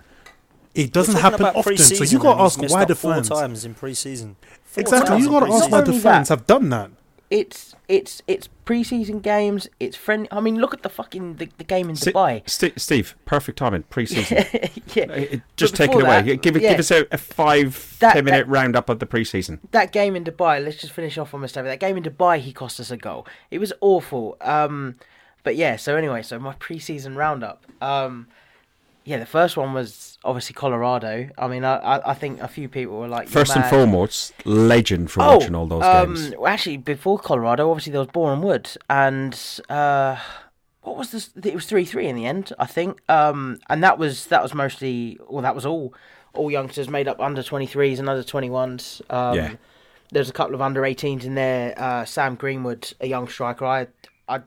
It 0.74 0.92
doesn't 0.92 1.16
happen 1.16 1.46
often, 1.46 1.76
so 1.78 2.04
you 2.04 2.18
got 2.18 2.36
to 2.36 2.40
ask 2.42 2.60
why 2.72 2.82
up 2.82 2.88
the 2.88 2.94
four 2.94 3.14
fans. 3.14 3.28
times 3.28 3.64
in 3.64 3.74
pre-season. 3.74 4.36
Four 4.64 4.80
Exactly, 4.82 5.18
you 5.18 5.28
got 5.28 5.40
to 5.46 5.52
ask 5.52 5.70
why 5.70 5.80
the 5.82 5.92
fans 5.92 6.28
that- 6.28 6.38
have 6.38 6.46
done 6.46 6.68
that. 6.70 6.90
It's 7.30 7.76
it's 7.88 8.22
it's 8.26 8.48
preseason 8.66 9.22
games. 9.22 9.68
It's 9.78 9.96
friend. 9.96 10.26
I 10.32 10.40
mean, 10.40 10.56
look 10.56 10.74
at 10.74 10.82
the 10.82 10.88
fucking 10.88 11.36
the, 11.36 11.48
the 11.58 11.64
game 11.64 11.88
in 11.88 11.94
Si- 11.94 12.10
Dubai. 12.10 12.48
St- 12.50 12.80
Steve, 12.80 13.14
perfect 13.24 13.56
timing, 13.58 13.84
pre-season. 13.84 14.38
yeah, 14.94 15.04
Uh, 15.04 15.36
Just 15.56 15.76
take 15.76 15.92
it 15.92 16.02
away. 16.02 16.22
that, 16.22 16.42
give 16.42 16.56
it, 16.56 16.62
yeah. 16.62 16.70
give 16.70 16.80
us 16.80 16.90
a, 16.90 17.06
a 17.12 17.18
five 17.18 17.96
That- 18.00 18.14
ten 18.14 18.24
minute 18.24 18.46
that- 18.46 18.50
roundup 18.50 18.88
of 18.88 18.98
the 18.98 19.06
preseason. 19.06 19.60
that 19.70 19.92
game 19.92 20.16
in 20.16 20.24
Dubai. 20.24 20.62
Let's 20.64 20.78
just 20.78 20.92
finish 20.92 21.16
off 21.18 21.32
on 21.32 21.40
Mustafi. 21.40 21.64
That 21.64 21.78
game 21.78 21.96
in 21.96 22.02
Dubai, 22.02 22.40
he 22.40 22.52
cost 22.52 22.80
us 22.80 22.90
a 22.90 22.96
goal. 22.96 23.26
It 23.52 23.58
was 23.60 23.72
awful. 23.80 24.36
Um, 24.40 24.96
but 25.44 25.54
yeah. 25.54 25.76
So 25.76 25.96
anyway, 25.96 26.22
so 26.22 26.38
my 26.40 26.54
preseason 26.54 27.16
roundup. 27.16 27.64
Um, 27.80 28.26
yeah, 29.10 29.18
the 29.18 29.26
first 29.26 29.56
one 29.56 29.74
was 29.74 30.18
obviously 30.24 30.54
Colorado. 30.54 31.28
I 31.36 31.48
mean, 31.48 31.64
I 31.64 31.76
I, 31.78 32.10
I 32.12 32.14
think 32.14 32.40
a 32.40 32.46
few 32.46 32.68
people 32.68 32.96
were 33.00 33.08
like, 33.08 33.26
"You're 33.26 33.44
First 33.44 33.56
and 33.56 33.64
foremost, 33.66 34.32
legend 34.46 35.10
for 35.10 35.22
Oh, 35.22 35.38
watching 35.38 35.56
all 35.56 35.66
those 35.66 35.82
um, 35.82 36.14
games. 36.14 36.32
Actually, 36.46 36.76
before 36.76 37.18
Colorado, 37.18 37.68
obviously 37.70 37.90
there 37.90 38.00
was 38.00 38.10
Boreham 38.12 38.40
Wood, 38.40 38.70
and 38.88 39.34
uh, 39.68 40.16
what 40.82 40.96
was 40.96 41.10
this? 41.10 41.30
It 41.44 41.54
was 41.54 41.66
three 41.66 41.84
three 41.84 42.06
in 42.06 42.14
the 42.14 42.24
end, 42.26 42.52
I 42.58 42.66
think. 42.66 43.00
Um, 43.08 43.58
and 43.68 43.82
that 43.82 43.98
was 43.98 44.26
that 44.26 44.42
was 44.44 44.54
mostly, 44.54 45.18
well, 45.28 45.42
that 45.42 45.56
was 45.56 45.66
all 45.66 45.92
all 46.32 46.48
youngsters 46.48 46.88
made 46.88 47.08
up 47.08 47.18
under 47.20 47.42
twenty 47.42 47.66
threes 47.66 47.98
and 47.98 48.08
under 48.08 48.22
twenty 48.22 48.48
ones. 48.50 49.02
Um, 49.10 49.34
Yeah. 49.36 49.52
There's 50.12 50.28
a 50.28 50.32
couple 50.32 50.56
of 50.56 50.60
under 50.60 50.82
18s 50.82 51.22
in 51.22 51.36
there. 51.36 51.72
Uh, 51.78 52.04
Sam 52.04 52.34
Greenwood, 52.34 52.92
a 53.00 53.06
young 53.06 53.28
striker, 53.28 53.64
I 53.64 53.86
I 54.28 54.40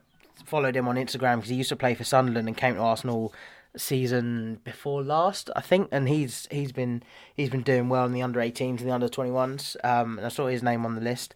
followed 0.45 0.75
him 0.75 0.89
on 0.89 0.95
Instagram 0.97 1.35
because 1.37 1.49
he 1.49 1.55
used 1.55 1.69
to 1.69 1.77
play 1.77 1.95
for 1.95 2.03
Sunderland 2.03 2.49
and 2.49 2.57
came 2.57 2.75
to 2.75 2.81
Arsenal 2.81 3.33
season 3.75 4.59
before 4.63 5.03
last, 5.03 5.49
I 5.55 5.61
think, 5.61 5.89
and 5.91 6.07
he's 6.07 6.47
he's 6.51 6.71
been 6.71 7.03
he's 7.35 7.49
been 7.49 7.61
doing 7.61 7.89
well 7.89 8.05
in 8.05 8.13
the 8.13 8.21
under 8.21 8.39
18s 8.39 8.79
and 8.79 8.79
the 8.79 8.91
under 8.91 9.07
21s. 9.07 9.75
Um, 9.83 10.17
and 10.17 10.25
I 10.25 10.29
saw 10.29 10.47
his 10.47 10.63
name 10.63 10.85
on 10.85 10.95
the 10.95 11.01
list. 11.01 11.35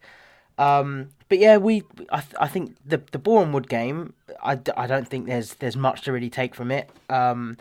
Um, 0.57 1.09
but 1.29 1.39
yeah, 1.39 1.57
we 1.57 1.83
I, 2.11 2.21
th- 2.21 2.35
I 2.39 2.47
think 2.47 2.75
the 2.85 3.01
the 3.11 3.19
Boreham 3.19 3.59
game, 3.63 4.13
I, 4.41 4.55
d- 4.55 4.71
I 4.75 4.87
don't 4.87 5.07
think 5.07 5.25
there's 5.27 5.55
there's 5.55 5.77
much 5.77 6.01
to 6.03 6.11
really 6.11 6.29
take 6.29 6.55
from 6.55 6.71
it. 6.71 6.89
Um, 7.09 7.57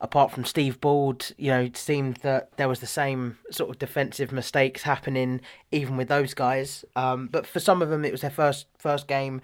apart 0.00 0.32
from 0.32 0.44
Steve 0.44 0.80
Bould, 0.80 1.32
you 1.36 1.50
know, 1.50 1.60
it 1.60 1.76
seemed 1.76 2.16
that 2.18 2.56
there 2.56 2.68
was 2.68 2.80
the 2.80 2.86
same 2.86 3.38
sort 3.50 3.70
of 3.70 3.78
defensive 3.78 4.32
mistakes 4.32 4.82
happening 4.82 5.40
even 5.70 5.96
with 5.96 6.08
those 6.08 6.34
guys. 6.34 6.84
Um, 6.96 7.28
but 7.30 7.46
for 7.46 7.60
some 7.60 7.82
of 7.82 7.90
them, 7.90 8.04
it 8.04 8.12
was 8.12 8.22
their 8.22 8.30
first 8.30 8.66
first 8.78 9.06
game 9.06 9.42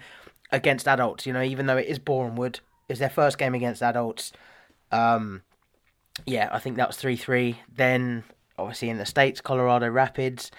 against 0.51 0.87
adults. 0.87 1.25
You 1.25 1.33
know, 1.33 1.43
even 1.43 1.67
though 1.67 1.77
it 1.77 1.87
is 1.87 1.99
Boreham 1.99 2.35
Wood, 2.35 2.59
it 2.89 2.93
was 2.93 2.99
their 2.99 3.09
first 3.09 3.37
game 3.37 3.53
against 3.53 3.83
adults. 3.83 4.33
Um, 4.91 5.43
yeah, 6.25 6.49
I 6.51 6.59
think 6.59 6.77
that 6.77 6.87
was 6.87 6.97
three 6.97 7.15
three. 7.15 7.59
Then 7.73 8.23
obviously 8.57 8.89
in 8.89 8.97
the 8.97 9.05
states, 9.05 9.41
Colorado 9.41 9.89
Rapids, 9.89 10.51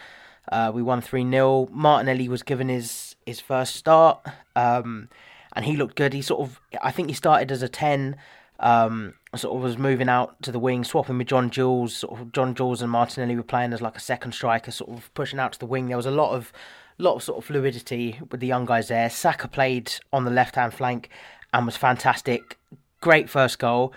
uh, 0.50 0.70
we 0.72 0.82
won 0.82 1.00
three 1.00 1.28
0 1.28 1.68
Martinelli 1.70 2.28
was 2.28 2.42
given 2.42 2.68
his 2.68 3.16
his 3.26 3.40
first 3.40 3.76
start, 3.76 4.24
um, 4.56 5.08
and 5.54 5.64
he 5.64 5.76
looked 5.76 5.96
good. 5.96 6.12
He 6.14 6.22
sort 6.22 6.40
of, 6.40 6.60
I 6.82 6.90
think 6.90 7.08
he 7.08 7.14
started 7.14 7.52
as 7.52 7.62
a 7.62 7.68
ten. 7.68 8.16
Um, 8.60 9.14
sort 9.36 9.54
of 9.54 9.62
was 9.62 9.78
moving 9.78 10.08
out 10.08 10.42
to 10.42 10.50
the 10.50 10.58
wing, 10.58 10.82
swapping 10.82 11.18
with 11.18 11.28
John 11.28 11.50
Jules. 11.50 11.96
Sort 11.96 12.18
of 12.18 12.32
John 12.32 12.54
Jules 12.54 12.82
and 12.82 12.90
Martinelli 12.90 13.36
were 13.36 13.42
playing 13.42 13.72
as 13.72 13.82
like 13.82 13.96
a 13.96 14.00
second 14.00 14.32
striker, 14.32 14.70
sort 14.70 14.90
of 14.90 15.12
pushing 15.14 15.38
out 15.38 15.52
to 15.52 15.58
the 15.58 15.66
wing. 15.66 15.86
There 15.86 15.96
was 15.96 16.06
a 16.06 16.10
lot 16.10 16.32
of 16.34 16.52
lot 16.98 17.14
of 17.14 17.22
sort 17.22 17.38
of 17.38 17.44
fluidity 17.44 18.18
with 18.30 18.40
the 18.40 18.46
young 18.46 18.64
guys 18.64 18.88
there. 18.88 19.08
Saka 19.10 19.48
played 19.48 19.92
on 20.12 20.24
the 20.24 20.30
left 20.30 20.56
hand 20.56 20.74
flank 20.74 21.08
and 21.52 21.66
was 21.66 21.76
fantastic. 21.76 22.58
Great 23.00 23.30
first 23.30 23.58
goal. 23.58 23.92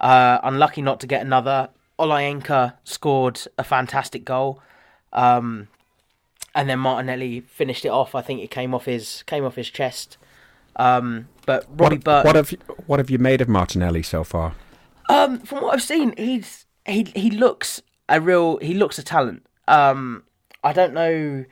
Uh, 0.00 0.38
unlucky 0.42 0.82
not 0.82 1.00
to 1.00 1.06
get 1.06 1.22
another. 1.22 1.70
Olayinka 1.98 2.74
scored 2.84 3.40
a 3.56 3.64
fantastic 3.64 4.24
goal. 4.24 4.60
Um, 5.12 5.68
and 6.54 6.68
then 6.68 6.78
Martinelli 6.78 7.40
finished 7.40 7.84
it 7.84 7.88
off. 7.90 8.14
I 8.14 8.22
think 8.22 8.40
it 8.40 8.50
came 8.50 8.74
off 8.74 8.84
his 8.86 9.22
came 9.26 9.44
off 9.44 9.56
his 9.56 9.70
chest. 9.70 10.18
Um, 10.76 11.28
but 11.46 11.64
Robbie 11.68 11.96
What, 11.96 12.04
Burton. 12.04 12.26
what 12.26 12.36
have 12.36 12.52
you, 12.52 12.58
what 12.86 12.98
have 12.98 13.10
you 13.10 13.18
made 13.18 13.40
of 13.40 13.48
Martinelli 13.48 14.02
so 14.02 14.24
far? 14.24 14.54
Um, 15.08 15.38
from 15.40 15.62
what 15.62 15.74
I've 15.74 15.82
seen, 15.82 16.14
he's 16.16 16.66
he 16.84 17.04
he 17.14 17.30
looks 17.30 17.80
a 18.08 18.20
real 18.20 18.58
he 18.58 18.74
looks 18.74 18.98
a 18.98 19.02
talent. 19.02 19.46
Um, 19.68 20.24
I 20.62 20.72
don't 20.72 20.92
know, 20.94 21.44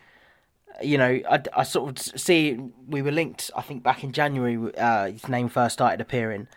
you 0.82 0.99
know, 0.99 1.20
I, 1.30 1.40
I 1.57 1.62
sort 1.62 1.90
of 1.90 2.20
see 2.20 2.59
we 2.86 3.01
were 3.01 3.12
linked. 3.12 3.51
I 3.57 3.62
think 3.62 3.82
back 3.82 4.05
in 4.05 4.12
January, 4.12 4.74
uh, 4.76 5.07
his 5.12 5.28
name 5.28 5.49
first 5.49 5.74
started 5.74 6.01
appearing. 6.01 6.49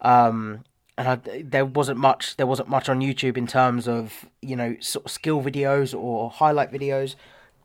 Um, 0.00 0.64
and 0.98 1.08
I, 1.08 1.42
there 1.44 1.64
wasn't 1.64 1.98
much 1.98 2.36
there 2.36 2.46
wasn't 2.46 2.68
much 2.68 2.88
on 2.88 3.00
YouTube 3.00 3.36
in 3.38 3.46
terms 3.46 3.86
of 3.86 4.26
you 4.42 4.56
know 4.56 4.76
sort 4.80 5.06
of 5.06 5.12
skill 5.12 5.40
videos 5.40 5.98
or 5.98 6.28
highlight 6.28 6.72
videos. 6.72 7.14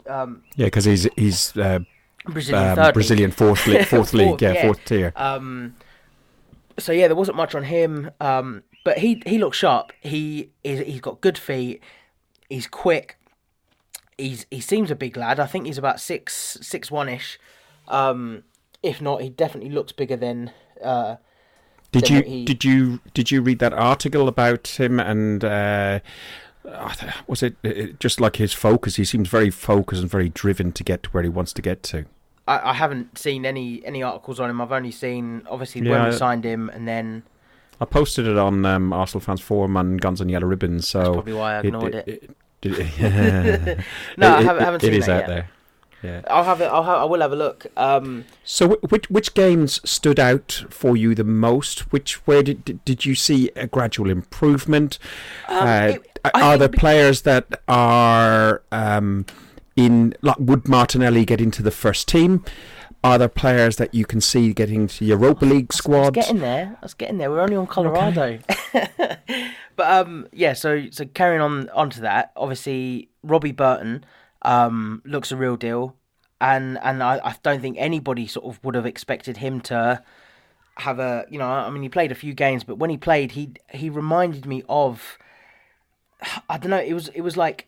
Um, 0.07 0.43
Yeah, 0.55 0.67
because 0.67 0.85
he's 0.85 1.07
he's 1.15 1.57
uh, 1.57 1.79
Brazilian 2.27 2.79
um. 2.79 2.93
Brazilian 2.93 3.31
fourth 3.31 3.65
league, 3.65 3.85
fourth 3.93 4.13
league, 4.13 4.27
Fourth, 4.29 4.41
yeah, 4.43 4.53
yeah. 4.53 4.61
fourth 4.61 4.85
tier. 4.85 5.13
Um, 5.15 5.75
so 6.77 6.91
yeah, 6.91 7.07
there 7.07 7.15
wasn't 7.15 7.35
much 7.35 7.55
on 7.55 7.63
him. 7.63 8.11
Um, 8.21 8.63
but 8.85 8.99
he 8.99 9.23
he 9.25 9.39
looks 9.39 9.57
sharp. 9.57 9.91
He 10.01 10.51
is 10.63 10.85
he's 10.85 11.01
got 11.01 11.19
good 11.19 11.37
feet. 11.37 11.81
He's 12.49 12.67
quick. 12.67 13.17
He's 14.15 14.45
he 14.51 14.61
seems 14.61 14.91
a 14.91 14.95
big 14.95 15.17
lad. 15.17 15.39
I 15.39 15.47
think 15.47 15.65
he's 15.65 15.79
about 15.79 15.99
six 15.99 16.59
six 16.61 16.91
one 16.91 17.09
ish. 17.09 17.39
Um, 17.87 18.43
if 18.83 19.01
not, 19.01 19.21
he 19.23 19.29
definitely 19.29 19.71
looks 19.71 19.91
bigger 19.91 20.15
than. 20.17 20.51
Uh, 20.83 21.15
Did 21.93 22.09
you 22.09 22.21
he- 22.23 22.45
did 22.45 22.63
you 22.63 22.99
did 23.13 23.31
you 23.31 23.41
read 23.41 23.59
that 23.59 23.73
article 23.73 24.27
about 24.27 24.67
him 24.79 24.99
and 24.99 25.43
uh, 25.43 25.99
was 27.27 27.43
it 27.43 27.55
just 27.99 28.19
like 28.19 28.37
his 28.37 28.53
focus? 28.53 28.95
He 28.97 29.05
seems 29.05 29.27
very 29.29 29.49
focused 29.49 30.01
and 30.01 30.09
very 30.11 30.29
driven 30.29 30.71
to 30.73 30.83
get 30.83 31.03
to 31.03 31.09
where 31.11 31.23
he 31.23 31.29
wants 31.29 31.53
to 31.53 31.61
get 31.61 31.83
to. 31.83 32.05
I, 32.47 32.71
I 32.71 32.73
haven't 32.73 33.17
seen 33.17 33.45
any 33.45 33.85
any 33.85 34.03
articles 34.03 34.39
on 34.39 34.49
him. 34.49 34.59
I've 34.61 34.71
only 34.71 34.91
seen 34.91 35.43
obviously 35.49 35.81
when 35.89 36.05
we 36.05 36.11
signed 36.11 36.43
him, 36.43 36.69
and 36.69 36.87
then 36.87 37.23
I 37.79 37.85
posted 37.85 38.27
it 38.27 38.37
on 38.37 38.65
um, 38.65 38.91
Arsenal 38.93 39.21
fans 39.21 39.41
forum 39.41 39.77
and 39.77 39.99
Guns 40.01 40.19
and 40.21 40.29
Yellow 40.31 40.47
Ribbons. 40.47 40.87
So 40.87 40.99
that's 40.99 41.09
probably 41.15 41.33
why 41.33 41.55
I 41.55 41.59
ignored 41.61 41.95
it. 41.95 42.07
it- 42.07 42.23
it- 42.63 43.79
No, 44.17 44.35
I 44.35 44.41
haven't- 44.41 44.63
haven't 44.63 44.83
it 44.83 44.87
seen 44.87 44.93
is 44.93 45.09
out 45.09 45.21
yet. 45.21 45.27
there. 45.27 45.49
Yeah. 46.03 46.21
I'll 46.29 46.43
have 46.43 46.59
it. 46.61 46.65
I'll 46.65 46.83
have, 46.83 46.97
I 46.97 47.05
will 47.05 47.21
have 47.21 47.31
a 47.31 47.35
look. 47.35 47.65
Um, 47.77 48.25
So, 48.43 48.75
which 48.89 49.09
which 49.09 49.33
games 49.33 49.79
stood 49.89 50.19
out 50.19 50.65
for 50.69 50.97
you 50.97 51.15
the 51.15 51.23
most? 51.23 51.91
Which 51.93 52.15
where 52.27 52.43
did 52.43 52.83
did- 52.85 53.05
you 53.05 53.15
see 53.15 53.49
a 53.55 53.67
gradual 53.67 54.09
improvement? 54.09 54.99
um, 55.47 55.67
uh, 55.67 55.87
it- 55.95 56.09
are 56.33 56.57
there 56.57 56.69
players 56.69 57.21
that 57.23 57.61
are 57.67 58.61
um, 58.71 59.25
in? 59.75 60.13
Like, 60.21 60.37
would 60.39 60.67
Martinelli 60.67 61.25
get 61.25 61.39
into 61.41 61.61
the 61.63 61.71
first 61.71 62.07
team? 62.07 62.43
Are 63.05 63.17
there 63.17 63.27
players 63.27 63.75
that 63.77 63.93
you 63.93 64.05
can 64.05 64.21
see 64.21 64.53
getting 64.53 64.87
to 64.87 65.03
Europa 65.03 65.43
League 65.45 65.65
I 65.65 65.71
was 65.71 65.77
squad? 65.77 66.13
getting 66.13 66.39
there. 66.39 66.77
I 66.81 66.85
was 66.85 66.93
getting 66.93 67.17
there. 67.17 67.29
We're 67.29 67.41
only 67.41 67.57
on 67.57 67.67
Colorado. 67.67 68.39
but 69.75 69.91
um, 69.91 70.27
yeah. 70.31 70.53
So 70.53 70.85
so 70.91 71.05
carrying 71.05 71.41
on 71.41 71.69
onto 71.69 72.01
that. 72.01 72.31
Obviously, 72.37 73.09
Robbie 73.23 73.51
Burton 73.51 74.05
um 74.43 75.01
looks 75.05 75.31
a 75.31 75.37
real 75.37 75.55
deal, 75.55 75.95
and 76.39 76.77
and 76.81 77.01
I, 77.03 77.19
I 77.23 77.35
don't 77.43 77.61
think 77.61 77.77
anybody 77.79 78.27
sort 78.27 78.45
of 78.45 78.63
would 78.63 78.75
have 78.75 78.85
expected 78.85 79.37
him 79.37 79.61
to 79.61 80.03
have 80.77 80.99
a 80.99 81.25
you 81.29 81.37
know 81.37 81.45
I 81.45 81.69
mean 81.69 81.83
he 81.83 81.89
played 81.89 82.11
a 82.11 82.15
few 82.15 82.33
games, 82.33 82.63
but 82.63 82.77
when 82.77 82.89
he 82.89 82.97
played, 82.97 83.31
he 83.31 83.53
he 83.71 83.89
reminded 83.89 84.45
me 84.45 84.63
of 84.69 85.17
I 86.49 86.57
don't 86.57 86.71
know. 86.71 86.79
It 86.79 86.93
was 86.93 87.09
it 87.09 87.21
was 87.21 87.37
like 87.37 87.67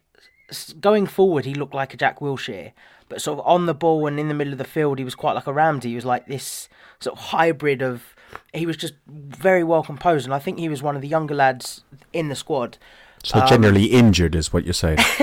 going 0.80 1.08
forward, 1.08 1.46
he 1.46 1.56
looked 1.56 1.74
like 1.74 1.94
a 1.94 1.98
Jack 1.98 2.20
Wilshere, 2.20 2.72
but 3.10 3.22
sort 3.22 3.40
of 3.40 3.46
on 3.46 3.66
the 3.66 3.74
ball 3.74 4.06
and 4.08 4.20
in 4.20 4.28
the 4.28 4.34
middle 4.34 4.54
of 4.54 4.60
the 4.60 4.64
field, 4.64 5.00
he 5.00 5.04
was 5.06 5.16
quite 5.16 5.34
like 5.34 5.48
a 5.48 5.54
Ramsey. 5.54 5.90
He 5.90 5.96
was 5.96 6.06
like 6.06 6.28
this 6.28 6.70
sort 7.00 7.18
of 7.18 7.26
hybrid 7.26 7.82
of. 7.82 8.16
He 8.54 8.66
was 8.66 8.78
just 8.78 8.96
very 9.08 9.64
well 9.64 9.84
composed, 9.84 10.26
and 10.26 10.34
I 10.34 10.40
think 10.40 10.60
he 10.60 10.70
was 10.70 10.84
one 10.84 10.96
of 10.96 11.02
the 11.02 11.08
younger 11.08 11.36
lads 11.36 11.84
in 12.12 12.30
the 12.30 12.36
squad. 12.36 12.78
So 13.26 13.40
um, 13.40 13.48
generally 13.48 13.86
injured 13.86 14.36
is 14.36 14.54
what 14.54 14.66
you're 14.66 14.74
saying. 14.74 15.00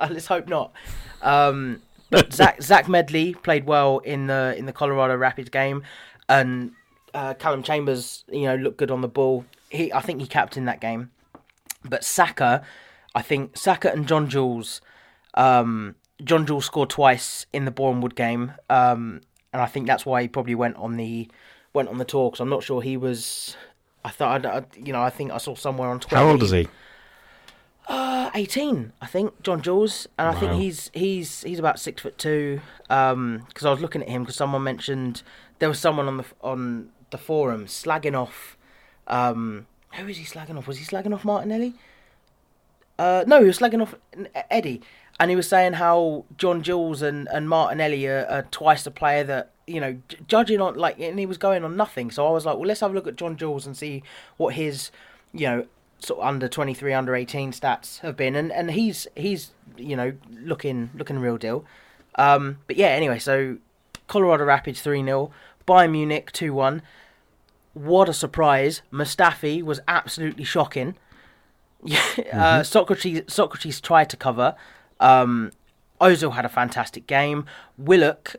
Let's 0.00 0.26
hope 0.26 0.48
not. 0.48 0.72
Um, 1.22 1.80
but 2.10 2.32
Zach 2.32 2.60
Zach 2.62 2.88
Medley 2.88 3.34
played 3.34 3.66
well 3.66 3.98
in 3.98 4.26
the 4.26 4.54
in 4.58 4.66
the 4.66 4.72
Colorado 4.72 5.16
Rapids 5.16 5.48
game, 5.48 5.84
and 6.28 6.72
uh, 7.14 7.34
Calum 7.34 7.62
Chambers, 7.62 8.24
you 8.30 8.42
know, 8.42 8.56
looked 8.56 8.78
good 8.78 8.90
on 8.90 9.00
the 9.00 9.08
ball. 9.08 9.44
He, 9.70 9.92
I 9.92 10.00
think 10.00 10.20
he 10.20 10.26
captained 10.26 10.66
that 10.66 10.80
game. 10.80 11.12
But 11.84 12.02
Saka, 12.04 12.62
I 13.14 13.22
think 13.22 13.56
Saka 13.56 13.92
and 13.92 14.08
John 14.08 14.28
Jules, 14.28 14.80
um, 15.34 15.94
John 16.24 16.46
Jules 16.46 16.64
scored 16.64 16.90
twice 16.90 17.46
in 17.52 17.64
the 17.64 17.70
Bournemouth 17.70 18.16
game, 18.16 18.54
um, 18.68 19.20
and 19.52 19.62
I 19.62 19.66
think 19.66 19.86
that's 19.86 20.04
why 20.04 20.22
he 20.22 20.28
probably 20.28 20.56
went 20.56 20.74
on 20.76 20.96
the 20.96 21.30
went 21.72 21.88
on 21.88 21.98
the 21.98 22.04
tour. 22.04 22.30
Because 22.30 22.40
I'm 22.40 22.48
not 22.50 22.64
sure 22.64 22.82
he 22.82 22.96
was. 22.96 23.56
I 24.04 24.10
thought, 24.10 24.46
I, 24.46 24.64
you 24.76 24.92
know, 24.92 25.02
I 25.02 25.10
think 25.10 25.32
I 25.32 25.38
saw 25.38 25.54
somewhere 25.54 25.88
on 25.88 26.00
Twitter. 26.00 26.16
How 26.16 26.28
old 26.28 26.42
is 26.42 26.50
he? 26.50 26.68
Uh, 27.88 28.30
18, 28.34 28.92
I 29.00 29.06
think, 29.06 29.40
John 29.42 29.62
Jules, 29.62 30.08
and 30.18 30.26
I 30.28 30.38
think 30.38 30.52
he's 30.54 30.90
he's 30.92 31.42
he's 31.42 31.60
about 31.60 31.78
six 31.78 32.02
foot 32.02 32.18
two. 32.18 32.60
Um, 32.90 33.44
because 33.48 33.64
I 33.64 33.70
was 33.70 33.80
looking 33.80 34.02
at 34.02 34.08
him 34.08 34.22
because 34.22 34.34
someone 34.36 34.64
mentioned 34.64 35.22
there 35.60 35.68
was 35.68 35.78
someone 35.78 36.08
on 36.08 36.16
the 36.16 36.24
on 36.42 36.90
the 37.10 37.18
forum 37.18 37.66
slagging 37.66 38.20
off. 38.20 38.56
Um, 39.06 39.66
who 39.92 40.08
is 40.08 40.16
he 40.16 40.24
slagging 40.24 40.58
off? 40.58 40.66
Was 40.66 40.78
he 40.78 40.84
slagging 40.84 41.14
off 41.14 41.24
Martinelli? 41.24 41.74
Uh, 42.98 43.22
no, 43.26 43.40
he 43.40 43.46
was 43.46 43.58
slagging 43.58 43.80
off 43.82 43.94
Eddie. 44.50 44.82
and 45.20 45.30
he 45.30 45.36
was 45.36 45.48
saying 45.48 45.74
how 45.74 46.24
John 46.36 46.62
Jules 46.62 47.02
and, 47.02 47.28
and 47.32 47.48
Martinelli 47.48 48.06
are, 48.06 48.26
are 48.26 48.42
twice 48.50 48.82
the 48.82 48.90
player 48.90 49.22
that 49.24 49.52
you 49.66 49.80
know 49.80 49.96
j- 50.08 50.18
judging 50.26 50.60
on 50.60 50.74
like 50.74 50.98
and 50.98 51.18
he 51.18 51.26
was 51.26 51.38
going 51.38 51.62
on 51.62 51.76
nothing. 51.76 52.10
So 52.10 52.26
I 52.26 52.30
was 52.30 52.44
like, 52.44 52.56
well, 52.56 52.66
let's 52.66 52.80
have 52.80 52.90
a 52.90 52.94
look 52.94 53.06
at 53.06 53.14
John 53.16 53.36
Jules 53.36 53.64
and 53.64 53.76
see 53.76 54.02
what 54.38 54.54
his 54.54 54.90
you 55.32 55.46
know 55.46 55.66
sort 55.98 56.20
of 56.20 56.26
under 56.26 56.48
23 56.48 56.92
under 56.92 57.14
18 57.14 57.52
stats 57.52 58.00
have 58.00 58.16
been 58.16 58.36
and 58.36 58.52
and 58.52 58.72
he's 58.72 59.06
he's 59.16 59.52
you 59.76 59.96
know 59.96 60.12
looking 60.30 60.90
looking 60.94 61.18
real 61.18 61.38
deal. 61.38 61.64
Um 62.16 62.58
but 62.66 62.76
yeah 62.76 62.88
anyway 62.88 63.18
so 63.18 63.58
colorado 64.06 64.44
rapids 64.44 64.82
3-0 64.82 65.30
bayern 65.66 65.90
munich 65.90 66.32
2-1 66.32 66.80
what 67.74 68.08
a 68.08 68.14
surprise. 68.14 68.80
Mustafi 68.90 69.62
was 69.62 69.80
absolutely 69.86 70.44
shocking. 70.44 70.96
Yeah 71.84 72.00
uh, 72.32 72.62
Sokratis 72.62 73.26
Sokratis 73.26 73.80
tried 73.80 74.10
to 74.10 74.16
cover. 74.16 74.54
Um 74.98 75.52
ozil 76.00 76.32
had 76.32 76.44
a 76.44 76.48
fantastic 76.48 77.06
game. 77.06 77.44
Willock 77.78 78.36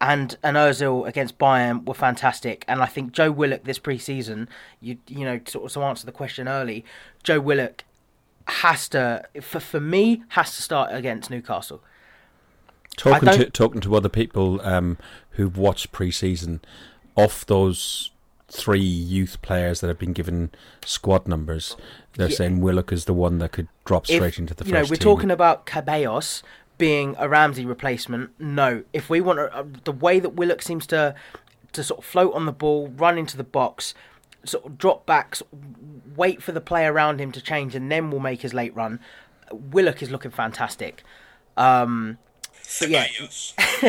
and 0.00 0.36
and 0.42 0.56
Ozil 0.56 1.06
against 1.06 1.38
Bayern 1.38 1.84
were 1.86 1.94
fantastic. 1.94 2.64
And 2.66 2.82
I 2.82 2.86
think 2.86 3.12
Joe 3.12 3.30
Willock 3.30 3.64
this 3.64 3.78
preseason, 3.78 4.48
you 4.80 4.98
you 5.06 5.24
know, 5.24 5.40
sort 5.46 5.64
of 5.66 5.72
to 5.72 5.82
answer 5.82 6.06
the 6.06 6.12
question 6.12 6.48
early, 6.48 6.84
Joe 7.22 7.40
Willock 7.40 7.84
has 8.46 8.88
to 8.90 9.22
for 9.40 9.60
for 9.60 9.80
me 9.80 10.22
has 10.30 10.56
to 10.56 10.62
start 10.62 10.92
against 10.94 11.30
Newcastle. 11.30 11.82
Talking 12.96 13.28
to 13.30 13.50
talking 13.50 13.80
to 13.82 13.94
other 13.94 14.08
people 14.08 14.60
um, 14.62 14.98
who've 15.32 15.56
watched 15.56 15.92
pre-season, 15.92 16.60
off 17.14 17.46
those 17.46 18.10
three 18.48 18.80
youth 18.80 19.40
players 19.42 19.80
that 19.80 19.86
have 19.86 19.98
been 19.98 20.12
given 20.12 20.50
squad 20.84 21.28
numbers, 21.28 21.76
they're 22.14 22.28
Yeah. 22.28 22.36
saying 22.36 22.60
Willock 22.60 22.90
is 22.92 23.04
the 23.04 23.14
one 23.14 23.38
that 23.38 23.52
could 23.52 23.68
drop 23.84 24.10
If, 24.10 24.16
straight 24.16 24.38
into 24.40 24.54
the 24.54 24.64
you 24.66 24.72
know, 24.72 24.80
we're 24.80 24.86
team. 24.96 24.98
talking 24.98 25.30
about 25.30 25.66
Ceballos 25.66 26.42
being 26.80 27.14
a 27.18 27.28
Ramsey 27.28 27.66
replacement. 27.66 28.30
No, 28.40 28.82
if 28.92 29.10
we 29.10 29.20
want 29.20 29.38
a, 29.38 29.66
the 29.84 29.92
way 29.92 30.18
that 30.18 30.30
Willock 30.30 30.62
seems 30.62 30.86
to 30.88 31.14
to 31.72 31.84
sort 31.84 31.98
of 31.98 32.04
float 32.04 32.34
on 32.34 32.46
the 32.46 32.52
ball, 32.52 32.88
run 32.88 33.16
into 33.16 33.36
the 33.36 33.44
box, 33.44 33.94
sort 34.44 34.64
of 34.64 34.78
drop 34.78 35.06
backs, 35.06 35.42
wait 36.16 36.42
for 36.42 36.50
the 36.50 36.60
play 36.60 36.86
around 36.86 37.20
him 37.20 37.30
to 37.32 37.40
change, 37.40 37.74
and 37.76 37.92
then 37.92 38.10
we'll 38.10 38.18
make 38.18 38.40
his 38.40 38.54
late 38.54 38.74
run. 38.74 38.98
Willock 39.52 40.02
is 40.02 40.10
looking 40.10 40.32
fantastic. 40.32 41.04
Um, 41.56 42.18
but 42.80 42.88
yeah, 42.88 43.06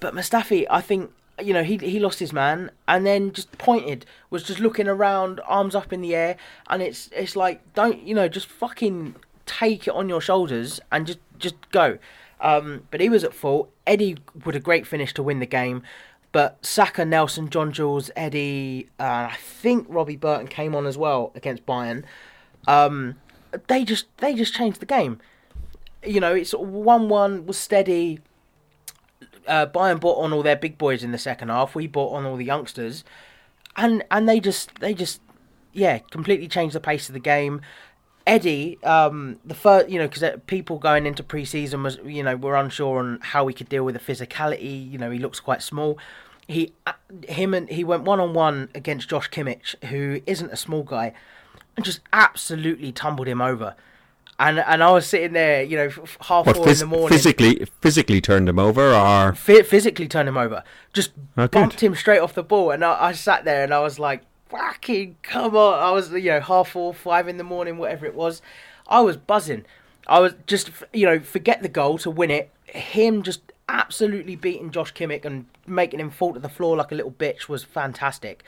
but 0.00 0.14
Mustafi, 0.14 0.66
I 0.68 0.80
think 0.80 1.12
you 1.40 1.52
know 1.52 1.62
he 1.62 1.76
he 1.76 2.00
lost 2.00 2.18
his 2.18 2.32
man 2.32 2.72
and 2.88 3.06
then 3.06 3.32
just 3.32 3.56
pointed, 3.58 4.06
was 4.28 4.42
just 4.42 4.58
looking 4.58 4.88
around, 4.88 5.40
arms 5.46 5.74
up 5.76 5.92
in 5.92 6.00
the 6.00 6.16
air, 6.16 6.36
and 6.68 6.82
it's 6.82 7.08
it's 7.12 7.36
like 7.36 7.74
don't 7.74 8.02
you 8.02 8.14
know 8.14 8.26
just 8.28 8.48
fucking 8.48 9.14
take 9.46 9.86
it 9.86 9.94
on 9.94 10.08
your 10.08 10.20
shoulders 10.20 10.80
and 10.90 11.06
just 11.06 11.18
just 11.38 11.54
go. 11.70 11.98
Um, 12.40 12.82
but 12.90 13.00
he 13.00 13.08
was 13.08 13.24
at 13.24 13.34
fault. 13.34 13.70
Eddie 13.86 14.16
with 14.44 14.56
a 14.56 14.60
great 14.60 14.86
finish 14.86 15.14
to 15.14 15.22
win 15.22 15.40
the 15.40 15.46
game. 15.46 15.82
But 16.32 16.64
Saka, 16.66 17.04
Nelson, 17.04 17.48
John 17.48 17.72
Jules, 17.72 18.10
Eddie, 18.16 18.88
uh, 18.98 19.28
I 19.30 19.36
think 19.38 19.86
Robbie 19.88 20.16
Burton 20.16 20.48
came 20.48 20.74
on 20.74 20.84
as 20.84 20.98
well 20.98 21.30
against 21.36 21.64
Bayern. 21.64 22.02
Um, 22.66 23.14
they 23.68 23.84
just 23.84 24.06
they 24.18 24.34
just 24.34 24.54
changed 24.54 24.80
the 24.80 24.86
game. 24.86 25.20
You 26.04 26.20
know, 26.20 26.34
it's 26.34 26.52
one 26.52 27.08
one 27.08 27.46
was 27.46 27.56
steady 27.56 28.20
uh, 29.46 29.66
Bayern 29.66 30.00
bought 30.00 30.22
on 30.22 30.32
all 30.32 30.42
their 30.42 30.56
big 30.56 30.78
boys 30.78 31.02
in 31.02 31.12
the 31.12 31.18
second 31.18 31.48
half. 31.48 31.74
We 31.74 31.86
bought 31.86 32.14
on 32.14 32.24
all 32.24 32.36
the 32.36 32.44
youngsters, 32.44 33.04
and 33.76 34.04
and 34.10 34.28
they 34.28 34.40
just 34.40 34.74
they 34.80 34.94
just 34.94 35.20
yeah 35.72 35.98
completely 35.98 36.48
changed 36.48 36.74
the 36.74 36.80
pace 36.80 37.08
of 37.08 37.12
the 37.12 37.20
game. 37.20 37.60
Eddie, 38.26 38.82
um, 38.84 39.38
the 39.44 39.54
first 39.54 39.88
you 39.90 39.98
know 39.98 40.08
because 40.08 40.24
people 40.46 40.78
going 40.78 41.04
into 41.06 41.22
pre-season 41.22 41.82
was 41.82 41.98
you 42.04 42.22
know 42.22 42.36
were 42.36 42.56
unsure 42.56 42.98
on 42.98 43.18
how 43.22 43.46
he 43.46 43.54
could 43.54 43.68
deal 43.68 43.84
with 43.84 43.94
the 43.94 44.00
physicality. 44.00 44.90
You 44.90 44.98
know 44.98 45.10
he 45.10 45.18
looks 45.18 45.40
quite 45.40 45.62
small. 45.62 45.98
He 46.48 46.72
uh, 46.86 46.92
him 47.28 47.52
and 47.54 47.68
he 47.68 47.84
went 47.84 48.04
one 48.04 48.20
on 48.20 48.32
one 48.34 48.70
against 48.74 49.08
Josh 49.10 49.30
Kimmich, 49.30 49.74
who 49.86 50.20
isn't 50.26 50.50
a 50.50 50.56
small 50.56 50.82
guy, 50.82 51.12
and 51.76 51.84
just 51.84 52.00
absolutely 52.12 52.92
tumbled 52.92 53.28
him 53.28 53.40
over. 53.42 53.74
And 54.38 54.58
and 54.58 54.82
I 54.82 54.90
was 54.90 55.06
sitting 55.06 55.32
there, 55.34 55.62
you 55.62 55.76
know, 55.76 55.90
half 56.22 56.46
what 56.46 56.56
four 56.56 56.66
phys- 56.66 56.72
in 56.82 56.90
the 56.90 56.96
morning 56.96 57.08
physically 57.16 57.66
physically 57.82 58.20
turned 58.20 58.48
him 58.48 58.58
over, 58.58 58.92
or 58.94 59.34
Phy- 59.34 59.62
physically 59.62 60.08
turned 60.08 60.28
him 60.28 60.36
over. 60.38 60.64
Just 60.92 61.12
Oh, 61.36 61.46
bumped 61.46 61.76
good. 61.80 61.86
him 61.88 61.94
straight 61.94 62.18
off 62.20 62.34
the 62.34 62.42
ball, 62.42 62.70
and 62.70 62.84
I, 62.84 63.08
I 63.08 63.12
sat 63.12 63.44
there 63.44 63.62
and 63.64 63.72
I 63.72 63.80
was 63.80 63.98
like, 63.98 64.22
"Fucking 64.56 65.16
come 65.22 65.56
on!" 65.56 65.78
I 65.80 65.90
was, 65.90 66.10
you 66.12 66.30
know, 66.30 66.40
half 66.40 66.70
four, 66.70 66.94
five 66.94 67.28
in 67.28 67.36
the 67.36 67.44
morning, 67.44 67.78
whatever 67.78 68.06
it 68.06 68.14
was. 68.14 68.42
I 68.86 69.00
was 69.00 69.16
buzzing. 69.16 69.64
I 70.06 70.20
was 70.20 70.34
just, 70.46 70.70
you 70.92 71.06
know, 71.06 71.18
forget 71.20 71.62
the 71.62 71.68
goal 71.68 71.98
to 71.98 72.10
win 72.10 72.30
it. 72.30 72.50
Him 72.66 73.22
just 73.22 73.52
absolutely 73.68 74.36
beating 74.36 74.70
Josh 74.70 74.92
Kimmich 74.92 75.24
and 75.24 75.46
making 75.66 76.00
him 76.00 76.10
fall 76.10 76.34
to 76.34 76.40
the 76.40 76.48
floor 76.48 76.76
like 76.76 76.92
a 76.92 76.94
little 76.94 77.12
bitch 77.12 77.48
was 77.48 77.64
fantastic. 77.64 78.44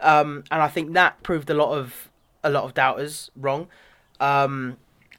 Um, 0.00 0.44
and 0.50 0.62
I 0.62 0.68
think 0.68 0.92
that 0.94 1.22
proved 1.22 1.50
a 1.50 1.54
lot 1.54 1.76
of 1.76 2.10
a 2.42 2.50
lot 2.50 2.64
of 2.64 2.74
doubters 2.74 3.30
wrong. 3.36 3.68
Um, 4.20 4.76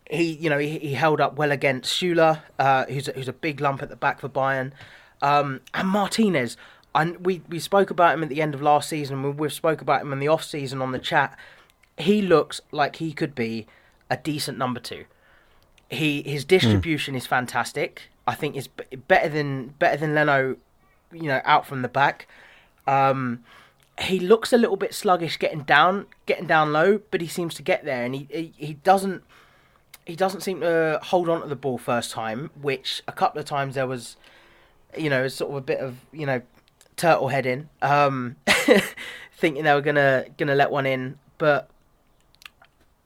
he, 0.10 0.34
you 0.34 0.50
know, 0.50 0.60
he, 0.60 0.78
he 0.78 0.94
held 0.94 1.20
up 1.20 1.36
well 1.36 1.52
against 1.52 2.00
Süle, 2.00 2.42
uh, 2.60 2.86
who's 2.86 3.08
a, 3.08 3.12
who's 3.14 3.28
a 3.28 3.34
big 3.34 3.60
lump 3.60 3.82
at 3.82 3.90
the 3.90 3.96
back 3.96 4.20
for 4.20 4.30
Bayern, 4.30 4.72
um, 5.22 5.62
and 5.74 5.88
Martinez. 5.88 6.58
And 6.96 7.26
we, 7.26 7.42
we 7.50 7.60
spoke 7.60 7.90
about 7.92 8.16
him 8.16 8.24
at 8.24 8.30
the 8.30 8.42
end 8.42 8.56
of 8.56 8.62
last 8.62 8.90
season. 8.90 9.22
We, 9.22 9.30
we've 9.30 9.54
spoke 9.54 9.82
about 9.82 10.02
him 10.02 10.14
in 10.14 10.20
the 10.20 10.30
off 10.30 10.44
season 10.44 10.82
on 10.82 10.94
the 10.94 11.00
chat. 11.00 11.38
He 11.98 12.22
looks 12.22 12.62
like 12.72 12.96
he 12.96 13.12
could 13.12 13.36
be 13.36 13.68
a 14.10 14.18
decent 14.18 14.58
number 14.58 14.80
two. 14.80 15.06
He 15.90 16.24
his 16.24 16.46
distribution 16.46 17.14
is 17.14 17.28
fantastic. 17.28 18.04
I 18.26 18.34
think 18.34 18.56
is 18.56 18.70
better 19.08 19.30
than 19.30 19.68
better 19.78 19.98
than 19.98 20.16
Leno, 20.16 20.58
you 21.12 21.24
know, 21.24 21.42
out 21.44 21.68
from 21.68 21.84
the 21.84 21.88
back. 21.88 22.28
Um, 22.88 23.44
he 24.00 24.20
looks 24.20 24.52
a 24.52 24.58
little 24.58 24.78
bit 24.78 24.94
sluggish 24.94 25.38
getting 25.38 25.62
down, 25.62 26.08
getting 26.26 26.48
down 26.48 26.74
low, 26.74 27.02
but 27.12 27.22
he 27.22 27.28
seems 27.28 27.54
to 27.56 27.62
get 27.62 27.86
there, 27.86 28.04
and 28.04 28.16
he 28.16 28.28
he, 28.30 28.54
he 28.58 28.74
doesn't 28.74 29.24
he 30.06 30.16
doesn't 30.16 30.42
seem 30.42 30.62
to 30.62 31.00
hold 31.04 31.30
on 31.30 31.42
to 31.42 31.48
the 31.48 31.56
ball 31.56 31.78
first 31.78 32.12
time, 32.12 32.52
which 32.62 33.02
a 33.08 33.12
couple 33.12 33.40
of 33.40 33.46
times 33.46 33.76
there 33.76 33.88
was, 33.88 34.18
you 34.98 35.10
know, 35.10 35.28
sort 35.28 35.52
of 35.52 35.58
a 35.58 35.62
bit 35.62 35.80
of 35.80 35.98
you 36.12 36.26
know, 36.26 36.42
turtle 36.98 37.30
heading, 37.30 37.70
um, 37.82 38.36
thinking 39.38 39.64
they 39.64 39.74
were 39.74 39.82
gonna 39.82 40.26
gonna 40.38 40.56
let 40.56 40.72
one 40.72 40.86
in, 40.86 41.18
but 41.38 41.70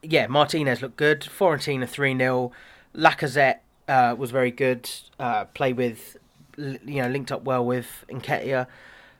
yeah, 0.02 0.26
Martinez 0.26 0.82
looked 0.82 0.96
good. 0.96 1.20
Fiorentina 1.20 1.88
three 1.88 2.16
0 2.16 2.52
Lacazette 2.94 3.58
uh, 3.88 4.14
was 4.16 4.30
very 4.30 4.50
good. 4.50 4.88
Uh, 5.18 5.44
played 5.46 5.76
with, 5.76 6.16
you 6.56 7.02
know, 7.02 7.08
linked 7.08 7.30
up 7.30 7.42
well 7.44 7.64
with 7.64 8.04
Nketiah. 8.08 8.66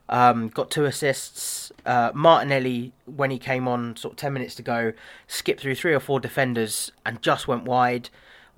Um, 0.08 0.48
got 0.48 0.70
two 0.70 0.86
assists. 0.86 1.70
Uh, 1.86 2.10
Martinelli, 2.14 2.92
when 3.06 3.30
he 3.30 3.38
came 3.38 3.68
on, 3.68 3.96
sort 3.96 4.14
of 4.14 4.16
ten 4.16 4.32
minutes 4.32 4.54
to 4.56 4.62
go, 4.62 4.92
skipped 5.28 5.60
through 5.60 5.76
three 5.76 5.94
or 5.94 6.00
four 6.00 6.18
defenders 6.18 6.90
and 7.06 7.22
just 7.22 7.46
went 7.46 7.64
wide. 7.64 8.10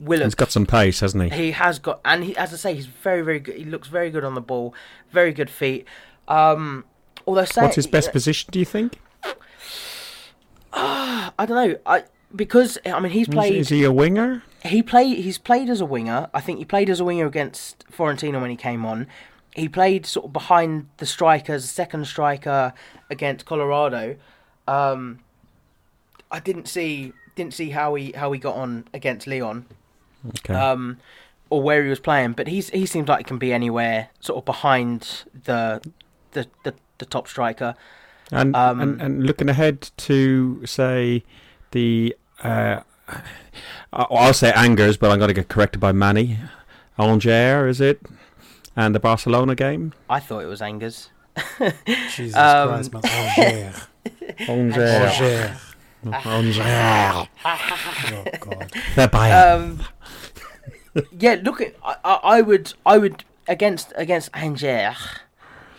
Willock, 0.02 0.24
he's 0.26 0.34
got 0.34 0.50
some 0.50 0.66
pace, 0.66 1.00
hasn't 1.00 1.32
he? 1.32 1.44
he 1.44 1.50
has 1.52 1.78
got, 1.78 2.00
and 2.04 2.24
he, 2.24 2.36
as 2.36 2.52
I 2.52 2.56
say, 2.56 2.74
he's 2.74 2.86
very, 2.86 3.22
very 3.22 3.38
good. 3.38 3.56
He 3.56 3.64
looks 3.64 3.88
very 3.88 4.10
good 4.10 4.24
on 4.24 4.34
the 4.34 4.40
ball, 4.40 4.74
very 5.10 5.32
good 5.32 5.48
feet. 5.50 5.86
Um, 6.26 6.84
although, 7.26 7.44
say, 7.44 7.62
What's 7.62 7.76
his 7.76 7.86
best 7.86 8.10
position? 8.12 8.50
Do 8.50 8.58
you 8.58 8.64
think? 8.64 8.98
I 10.72 11.30
don't 11.38 11.50
know. 11.50 11.76
I 11.86 12.04
because 12.34 12.78
I 12.86 12.98
mean 13.00 13.12
he's 13.12 13.28
Is, 13.28 13.34
played. 13.34 13.54
is 13.54 13.68
he 13.68 13.84
a 13.84 13.92
winger? 13.92 14.42
he 14.64 14.82
played 14.82 15.18
he's 15.18 15.38
played 15.38 15.68
as 15.68 15.80
a 15.80 15.86
winger. 15.86 16.28
I 16.32 16.40
think 16.40 16.58
he 16.58 16.64
played 16.64 16.88
as 16.88 16.98
a 17.00 17.04
winger 17.04 17.26
against 17.26 17.84
Fiorentina 17.90 18.40
when 18.40 18.50
he 18.50 18.56
came 18.56 18.84
on. 18.86 19.06
He 19.54 19.68
played 19.68 20.06
sort 20.06 20.26
of 20.26 20.32
behind 20.32 20.88
the 20.96 21.04
strikers, 21.04 21.68
second 21.68 22.06
striker 22.06 22.72
against 23.10 23.44
Colorado. 23.44 24.16
Um, 24.66 25.20
I 26.30 26.40
didn't 26.40 26.68
see 26.68 27.12
didn't 27.36 27.52
see 27.54 27.70
how 27.70 27.94
he 27.94 28.12
how 28.12 28.32
he 28.32 28.38
got 28.38 28.56
on 28.56 28.86
against 28.94 29.26
Lyon 29.26 29.66
Okay. 30.28 30.54
um, 30.54 30.98
or 31.50 31.62
where 31.62 31.82
he 31.82 31.90
was 31.90 32.00
playing, 32.00 32.32
but 32.32 32.46
he's 32.48 32.70
he 32.70 32.86
seems 32.86 33.08
like 33.08 33.18
he 33.18 33.24
can 33.24 33.38
be 33.38 33.52
anywhere 33.52 34.08
sort 34.20 34.38
of 34.38 34.44
behind 34.44 35.24
the 35.44 35.80
the 36.32 36.46
the, 36.64 36.74
the 36.98 37.06
top 37.06 37.28
striker. 37.28 37.74
and, 38.30 38.54
um, 38.56 38.80
and 38.80 39.02
and 39.02 39.26
looking 39.26 39.48
ahead 39.48 39.90
to 39.98 40.64
say 40.64 41.22
the 41.72 42.16
uh, 42.42 42.80
I- 43.92 44.06
I'll 44.10 44.32
say 44.32 44.52
Angers, 44.52 44.96
but 44.96 45.10
I'm 45.10 45.18
going 45.18 45.28
to 45.28 45.34
get 45.34 45.48
corrected 45.48 45.80
by 45.80 45.92
Manny. 45.92 46.38
Angers, 46.98 47.68
is 47.68 47.80
it? 47.80 48.00
And 48.76 48.94
the 48.94 49.00
Barcelona 49.00 49.54
game. 49.54 49.92
I 50.08 50.20
thought 50.20 50.40
it 50.42 50.46
was 50.46 50.62
Angers. 50.62 51.10
Jesus 52.14 52.36
Um, 52.36 52.68
Christ, 52.68 52.92
man. 52.92 53.02
Angers. 53.04 53.86
Angers. 54.48 54.90
Angers. 54.90 55.71
Angers. 56.04 56.58
Oh, 56.58 58.24
God. 58.40 58.72
They're 58.96 59.08
Bayern. 59.08 59.54
Um, 59.54 59.82
yeah, 61.18 61.36
look 61.42 61.60
at 61.60 61.74
I, 61.84 61.96
I 62.22 62.40
would 62.42 62.74
I 62.84 62.98
would 62.98 63.24
against 63.48 63.92
against 63.96 64.30
Angers. 64.34 64.96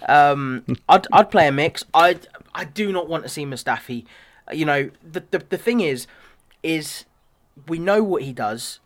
Um, 0.07 0.65
I'd 0.89 1.07
I'd 1.11 1.29
play 1.31 1.47
a 1.47 1.51
mix. 1.51 1.83
I 1.93 2.19
I 2.55 2.65
do 2.65 2.91
not 2.91 3.07
want 3.07 3.23
to 3.23 3.29
see 3.29 3.45
Mustafi. 3.45 4.05
You 4.51 4.65
know 4.65 4.89
the, 5.03 5.23
the 5.31 5.39
the 5.49 5.57
thing 5.57 5.81
is, 5.81 6.07
is 6.63 7.05
we 7.67 7.77
know 7.79 8.03
what 8.03 8.23
he 8.23 8.33
does, 8.33 8.79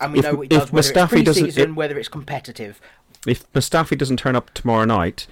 and 0.00 0.12
we 0.12 0.18
If- 0.18 0.24
know 0.24 0.34
what 0.34 0.50
he 0.50 0.56
if 0.56 0.60
does, 0.62 0.72
whether 0.72 0.88
Mustafi 0.88 1.12
it's 1.18 1.24
doesn't- 1.26 1.42
pre-season, 1.44 1.70
it- 1.70 1.74
whether 1.76 1.98
it's 1.98 2.08
competitive. 2.08 2.80
if 3.26 3.50
Mustafi 3.52 3.96
doesn't 3.96 4.16
turn 4.18 4.34
up 4.36 4.52
tomorrow 4.54 4.84
night, 4.84 5.26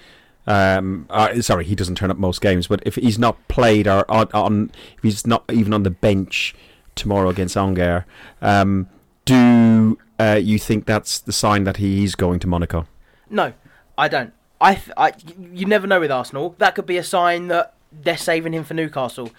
um, 0.48 1.06
uh, 1.10 1.42
sorry, 1.42 1.66
he 1.66 1.74
doesn't 1.74 1.96
turn 1.96 2.10
up 2.10 2.16
most 2.16 2.40
games, 2.40 2.68
but 2.68 2.82
if 2.86 2.94
he's 2.94 3.18
not 3.18 3.36
played 3.48 3.86
or 3.86 4.10
on, 4.10 4.28
on 4.32 4.70
if 4.96 5.02
he's 5.02 5.26
not 5.26 5.44
even 5.52 5.74
on 5.74 5.82
the 5.82 5.90
bench 5.90 6.54
tomorrow 6.94 7.28
against 7.28 7.54
Angers, 7.54 8.04
um, 8.40 8.88
do 9.26 9.98
uh, 10.18 10.40
you 10.42 10.58
think 10.58 10.86
that's 10.86 11.18
the 11.18 11.32
sign 11.32 11.64
that 11.64 11.76
he's 11.76 12.14
going 12.14 12.38
to 12.40 12.46
Monaco? 12.46 12.86
No, 13.28 13.52
I 13.98 14.08
don't. 14.08 14.32
I, 14.58 14.74
th- 14.76 14.96
I, 14.96 15.12
you 15.52 15.66
never 15.66 15.86
know 15.86 16.00
with 16.00 16.10
Arsenal. 16.10 16.54
That 16.56 16.74
could 16.74 16.86
be 16.86 16.96
a 16.96 17.04
sign 17.04 17.48
that 17.48 17.74
they're 17.92 18.16
saving 18.16 18.54
him 18.54 18.64
for 18.64 18.72
Newcastle. 18.72 19.30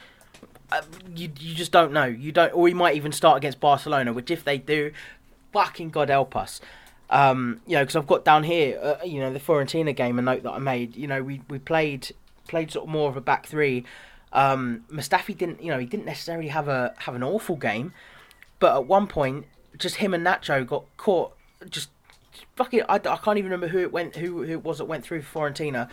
Uh, 0.72 0.84
you, 1.16 1.32
you 1.39 1.55
just 1.55 1.72
don't 1.72 1.91
know. 1.91 2.05
You 2.05 2.32
don't, 2.32 2.53
or 2.53 2.68
he 2.68 2.76
might 2.76 2.95
even 2.95 3.12
start 3.12 3.38
against 3.38 3.60
Barcelona. 3.60 4.14
Which, 4.14 4.30
if 4.30 4.43
they 4.43 4.60
do, 4.60 4.91
fucking 5.53 5.89
God 5.89 6.10
help 6.10 6.36
us. 6.36 6.62
Um, 7.10 7.62
you 7.66 7.76
know, 7.76 7.82
because 7.82 7.95
I've 7.95 8.07
got 8.07 8.24
down 8.24 8.43
here, 8.43 8.80
uh, 8.82 9.03
you 9.03 9.20
know, 9.20 9.34
the 9.34 9.39
Fiorentina 9.39 9.95
game, 9.95 10.20
a 10.20 10.22
note 10.22 10.43
that 10.43 10.51
I 10.51 10.60
made. 10.60 10.95
You 10.95 11.07
know, 11.07 11.24
we 11.24 11.41
we 11.49 11.60
played 11.60 12.12
played 12.47 12.72
sort 12.72 12.86
of 12.86 12.89
more 12.89 13.10
of 13.10 13.18
a 13.18 13.22
back 13.22 13.47
three. 13.47 13.86
Um, 14.32 14.86
Mustafi 14.91 15.36
didn't, 15.36 15.64
you 15.64 15.72
know, 15.72 15.80
he 15.80 15.88
didn't 15.88 16.05
necessarily 16.05 16.49
have 16.49 16.68
a 16.68 16.93
have 16.99 17.16
an 17.16 17.24
awful 17.24 17.55
game, 17.55 17.93
but 18.60 18.76
at 18.76 18.86
one 18.86 19.07
point, 19.07 19.47
just 19.78 19.95
him 19.95 20.14
and 20.14 20.26
Nacho 20.26 20.66
got 20.68 20.86
caught 20.97 21.34
just 21.70 21.89
fucking 22.55 22.82
I, 22.88 22.95
I 22.95 23.18
can't 23.18 23.38
even 23.38 23.51
remember 23.51 23.68
who 23.68 23.80
it 23.80 23.91
went 23.91 24.16
who, 24.16 24.43
who 24.43 24.51
it 24.51 24.64
was 24.64 24.78
that 24.78 24.86
went 24.86 25.03
through 25.03 25.22
for 25.22 25.49
Fiorentina 25.49 25.89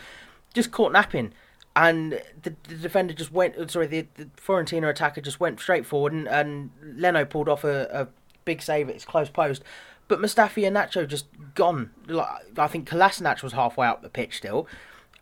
just 0.53 0.71
caught 0.71 0.91
napping 0.91 1.33
and 1.75 2.21
the, 2.43 2.55
the 2.67 2.75
defender 2.75 3.13
just 3.13 3.31
went 3.31 3.71
sorry 3.71 3.87
the, 3.87 4.07
the 4.15 4.25
Fiorentina 4.37 4.89
attacker 4.89 5.21
just 5.21 5.39
went 5.39 5.59
straight 5.59 5.85
forward 5.85 6.13
and, 6.13 6.27
and 6.27 6.69
Leno 6.81 7.25
pulled 7.25 7.49
off 7.49 7.63
a, 7.63 7.87
a 7.91 8.07
big 8.45 8.61
save 8.61 8.87
at 8.89 8.95
his 8.95 9.05
close 9.05 9.29
post 9.29 9.63
but 10.07 10.19
Mustafi 10.19 10.65
and 10.67 10.75
Nacho 10.75 11.07
just 11.07 11.25
gone. 11.55 11.91
Like 12.07 12.27
I 12.57 12.67
think 12.67 12.87
Kolasinac 12.89 13.43
was 13.43 13.53
halfway 13.53 13.87
up 13.87 14.01
the 14.01 14.09
pitch 14.09 14.37
still. 14.37 14.67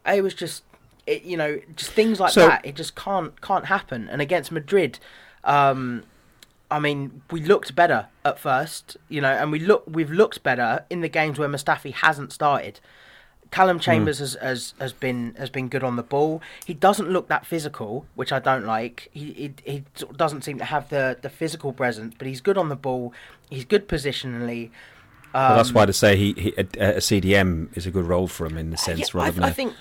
It 0.06 0.22
was 0.24 0.34
just 0.34 0.64
it, 1.08 1.24
you 1.24 1.38
know 1.38 1.60
just 1.76 1.92
things 1.92 2.20
like 2.20 2.32
So- 2.34 2.48
that 2.48 2.66
it 2.66 2.76
just 2.76 2.96
can't 2.96 3.40
can't 3.42 3.66
happen. 3.66 4.10
And 4.10 4.22
against 4.22 4.52
Madrid 4.52 5.00
um 5.44 6.04
I 6.72 6.80
mean, 6.80 7.22
we 7.30 7.42
looked 7.42 7.76
better 7.76 8.08
at 8.26 8.40
first, 8.40 8.98
you 9.08 9.22
know, 9.22 9.30
and 9.32 9.52
we 9.52 9.60
look 9.60 9.84
we've 9.88 10.10
looked 10.12 10.42
better 10.42 10.84
in 10.90 11.02
the 11.02 11.10
games 11.10 11.38
where 11.38 11.48
Mustafi 11.48 11.94
hasn't 11.94 12.34
started. 12.34 12.80
Calum 13.56 13.80
Chambers 13.80 14.20
has, 14.20 14.34
has 14.42 14.74
has 14.80 14.92
been 14.92 15.34
has 15.38 15.50
been 15.50 15.70
good 15.70 15.84
on 15.84 15.96
the 15.96 16.04
ball. 16.04 16.42
He 16.66 16.74
doesn't 16.74 17.10
look 17.10 17.30
that 17.30 17.46
physical, 17.46 18.06
which 18.16 18.32
I 18.34 18.40
don't 18.40 18.66
like. 18.66 19.10
He 19.14 19.32
he, 19.34 19.54
he 19.72 19.84
doesn't 20.18 20.44
seem 20.44 20.58
to 20.58 20.66
have 20.66 20.90
the, 20.90 21.18
the 21.22 21.30
physical 21.30 21.72
presence, 21.72 22.14
but 22.18 22.28
he's 22.28 22.42
good 22.42 22.58
on 22.58 22.68
the 22.70 22.76
ball. 22.76 23.14
He's 23.50 23.64
good 23.64 23.88
positionally. 23.88 24.72
well, 25.34 25.56
that's 25.56 25.70
Um, 25.70 25.76
why 25.76 25.86
to 25.86 25.94
say 25.94 26.18
he, 26.18 26.34
he 26.38 26.50
a, 26.58 26.98
a 26.98 27.02
CDM 27.10 27.70
is 27.78 27.86
a 27.86 27.92
good 27.92 28.06
role 28.06 28.28
for 28.28 28.46
him 28.46 28.58
in 28.58 28.72
the 28.72 28.78
sense 28.78 29.00
Yeah, 29.14 29.22
I, 29.22 29.24
rather 29.26 29.32
than 29.36 29.44
I 29.46 29.50
a- 29.50 29.54
think 29.54 29.74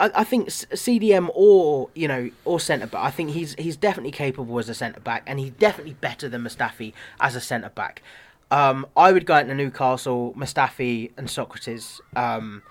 I, 0.00 0.10
I 0.16 0.24
think 0.24 0.48
CDM 0.48 1.30
or 1.34 1.88
you 1.94 2.08
know 2.08 2.30
or 2.44 2.58
centre 2.58 2.88
back. 2.88 3.04
I 3.04 3.10
think 3.12 3.30
he's 3.30 3.54
he's 3.54 3.76
definitely 3.76 4.10
capable 4.12 4.58
as 4.58 4.68
a 4.68 4.74
centre 4.74 5.00
back, 5.00 5.22
and 5.28 5.38
he's 5.38 5.52
definitely 5.52 5.94
better 5.94 6.28
than 6.28 6.42
Mustafi 6.42 6.92
as 7.20 7.36
a 7.36 7.40
centre 7.40 7.70
back. 7.70 8.02
Um, 8.50 8.86
I 8.96 9.10
would 9.12 9.26
go 9.26 9.36
into 9.38 9.54
Newcastle, 9.54 10.32
Mustafi 10.36 11.10
and 11.16 11.28
Sokratis. 11.28 12.00
Um, 12.14 12.62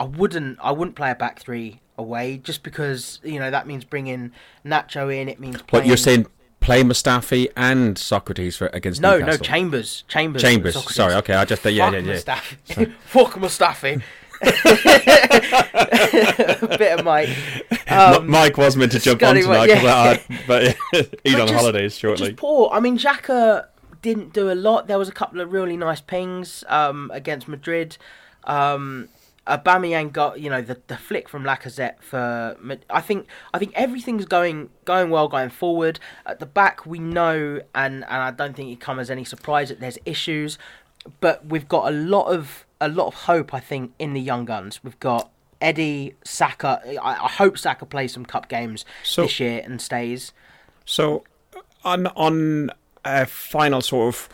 I 0.00 0.04
wouldn't 0.04 0.58
I 0.62 0.72
wouldn't 0.72 0.96
play 0.96 1.10
a 1.10 1.14
back 1.14 1.40
three 1.40 1.80
away 1.96 2.38
just 2.38 2.62
because 2.62 3.20
you 3.22 3.38
know 3.38 3.50
that 3.50 3.66
means 3.66 3.84
bringing 3.84 4.32
Nacho 4.64 5.14
in. 5.14 5.28
It 5.28 5.40
means 5.40 5.62
playing. 5.62 5.82
What 5.82 5.88
you're 5.88 5.96
saying? 5.96 6.26
Play 6.60 6.82
Mustafi 6.82 7.48
and 7.56 7.94
Sokratis 7.96 8.56
for 8.56 8.68
against 8.68 9.02
No, 9.02 9.18
Newcastle. 9.18 9.38
no, 9.38 9.44
Chambers, 9.44 10.04
Chambers, 10.08 10.40
Chambers. 10.40 10.94
Sorry, 10.94 11.12
okay, 11.16 11.34
I 11.34 11.44
just 11.44 11.62
yeah, 11.66 11.90
Fuck 11.90 11.92
yeah, 11.92 12.00
yeah. 12.00 12.14
Mustafi. 12.14 12.92
Fuck 13.04 13.32
Mustafi. 13.34 14.02
Bit 16.78 16.98
of 16.98 17.04
Mike. 17.04 17.28
Um, 17.90 18.28
Mike 18.30 18.56
was 18.56 18.76
meant 18.76 18.92
to 18.92 18.98
jump 18.98 19.22
on 19.22 19.34
tonight, 19.36 19.68
yeah. 19.68 20.18
but, 20.46 20.46
but 20.46 20.76
he's 21.22 21.32
But 21.34 21.40
on 21.42 21.48
just- 21.48 21.54
holidays 21.54 21.98
shortly. 21.98 22.28
Just 22.28 22.38
poor. 22.38 22.70
I 22.72 22.80
mean, 22.80 22.98
Xhaka 22.98 23.66
didn't 24.02 24.32
do 24.32 24.50
a 24.50 24.54
lot. 24.54 24.86
There 24.86 24.98
was 24.98 25.08
a 25.08 25.12
couple 25.12 25.40
of 25.40 25.52
really 25.52 25.76
nice 25.76 26.00
pings 26.00 26.64
um, 26.68 27.10
against 27.12 27.48
Madrid. 27.48 27.96
Um, 28.44 29.08
Aubameyang 29.46 30.12
got 30.12 30.40
you 30.40 30.48
know 30.48 30.62
the, 30.62 30.80
the 30.86 30.96
flick 30.96 31.28
from 31.28 31.44
Lacazette 31.44 32.00
for. 32.00 32.56
I 32.90 33.00
think 33.00 33.26
I 33.52 33.58
think 33.58 33.72
everything's 33.74 34.24
going 34.24 34.70
going 34.84 35.10
well 35.10 35.28
going 35.28 35.50
forward. 35.50 36.00
At 36.24 36.38
the 36.40 36.46
back, 36.46 36.86
we 36.86 36.98
know, 36.98 37.60
and 37.74 38.04
and 38.04 38.22
I 38.22 38.30
don't 38.30 38.56
think 38.56 38.70
it 38.70 38.80
comes 38.80 39.00
as 39.00 39.10
any 39.10 39.24
surprise 39.24 39.68
that 39.68 39.80
there's 39.80 39.98
issues, 40.06 40.58
but 41.20 41.44
we've 41.46 41.68
got 41.68 41.88
a 41.92 41.94
lot 41.94 42.26
of 42.28 42.64
a 42.80 42.88
lot 42.88 43.06
of 43.08 43.14
hope. 43.14 43.52
I 43.52 43.60
think 43.60 43.92
in 43.98 44.14
the 44.14 44.20
young 44.20 44.44
guns, 44.44 44.82
we've 44.82 44.98
got. 45.00 45.30
Eddie 45.60 46.14
Saka. 46.24 46.82
I, 47.00 47.24
I 47.24 47.28
hope 47.28 47.56
Saka 47.56 47.86
plays 47.86 48.12
some 48.12 48.26
cup 48.26 48.48
games 48.48 48.84
So- 49.02 49.22
this 49.22 49.40
year 49.40 49.62
and 49.64 49.80
stays. 49.80 50.34
So, 50.84 51.24
on 51.82 52.06
on 52.08 52.70
a 53.02 53.24
final 53.24 53.80
sort 53.80 54.14
of 54.14 54.28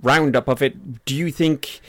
roundup 0.00 0.46
of 0.46 0.62
it, 0.62 1.04
do 1.06 1.16
you 1.16 1.32
think? 1.32 1.80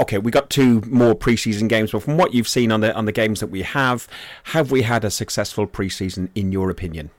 Okay, 0.00 0.18
we 0.18 0.30
got 0.30 0.50
two 0.50 0.80
more 0.82 1.14
preseason 1.14 1.68
games, 1.68 1.92
but 1.92 2.02
from 2.02 2.16
what 2.16 2.34
you've 2.34 2.48
seen 2.48 2.72
on 2.72 2.80
the 2.80 2.94
on 2.94 3.04
the 3.04 3.12
games 3.12 3.40
that 3.40 3.48
we 3.48 3.62
have, 3.62 4.08
have 4.44 4.70
we 4.70 4.82
had 4.82 5.04
a 5.04 5.10
successful 5.10 5.66
preseason 5.66 6.28
in 6.34 6.52
your 6.52 6.70
opinion? 6.70 7.10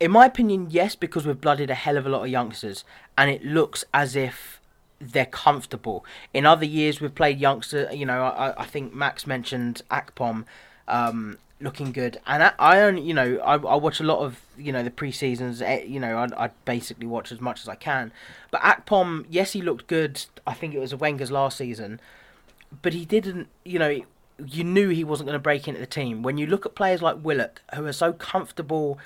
in 0.00 0.10
my 0.10 0.24
opinion, 0.24 0.68
yes, 0.70 0.96
because 0.96 1.26
we've 1.26 1.40
blooded 1.40 1.68
a 1.68 1.74
hell 1.74 1.98
of 1.98 2.06
a 2.06 2.08
lot 2.08 2.22
of 2.22 2.28
youngsters, 2.28 2.84
and 3.18 3.30
it 3.30 3.44
looks 3.44 3.84
as 3.92 4.16
if 4.16 4.60
they're 4.98 5.26
comfortable. 5.26 6.04
In 6.32 6.46
other 6.46 6.64
years, 6.64 7.00
we've 7.00 7.14
played 7.14 7.38
youngster. 7.38 7.88
You 7.92 8.06
know, 8.06 8.22
I, 8.22 8.62
I 8.62 8.64
think 8.64 8.94
Max 8.94 9.26
mentioned 9.26 9.82
Akpom 9.90 10.46
um, 10.88 11.38
looking 11.60 11.92
good, 11.92 12.20
and 12.26 12.42
I, 12.42 12.52
I 12.58 12.80
only, 12.80 13.02
you 13.02 13.14
know, 13.14 13.38
I, 13.38 13.54
I 13.54 13.76
watch 13.76 14.00
a 14.00 14.04
lot 14.04 14.20
of 14.20 14.40
you 14.56 14.72
know 14.72 14.82
the 14.82 14.90
pre 14.90 15.12
seasons. 15.12 15.62
Eh, 15.62 15.82
you 15.82 16.00
know, 16.00 16.16
I, 16.16 16.44
I 16.44 16.50
basically 16.64 17.06
watch 17.06 17.32
as 17.32 17.40
much 17.40 17.60
as 17.60 17.68
I 17.68 17.74
can. 17.74 18.12
But 18.50 18.60
Akpom, 18.62 19.26
yes, 19.28 19.52
he 19.52 19.62
looked 19.62 19.86
good. 19.86 20.24
I 20.46 20.54
think 20.54 20.74
it 20.74 20.78
was 20.78 20.92
a 20.92 20.96
Wenger's 20.96 21.30
last 21.30 21.58
season, 21.58 22.00
but 22.82 22.92
he 22.92 23.04
didn't. 23.04 23.48
You 23.64 23.78
know. 23.78 24.00
You 24.42 24.64
knew 24.64 24.88
he 24.88 25.04
wasn't 25.04 25.26
going 25.26 25.38
to 25.38 25.42
break 25.42 25.68
into 25.68 25.80
the 25.80 25.86
team. 25.86 26.22
When 26.22 26.38
you 26.38 26.46
look 26.46 26.64
at 26.64 26.74
players 26.74 27.02
like 27.02 27.22
Willock, 27.22 27.60
who 27.74 27.84
are 27.84 27.92
so 27.92 28.14
comfortable 28.14 28.98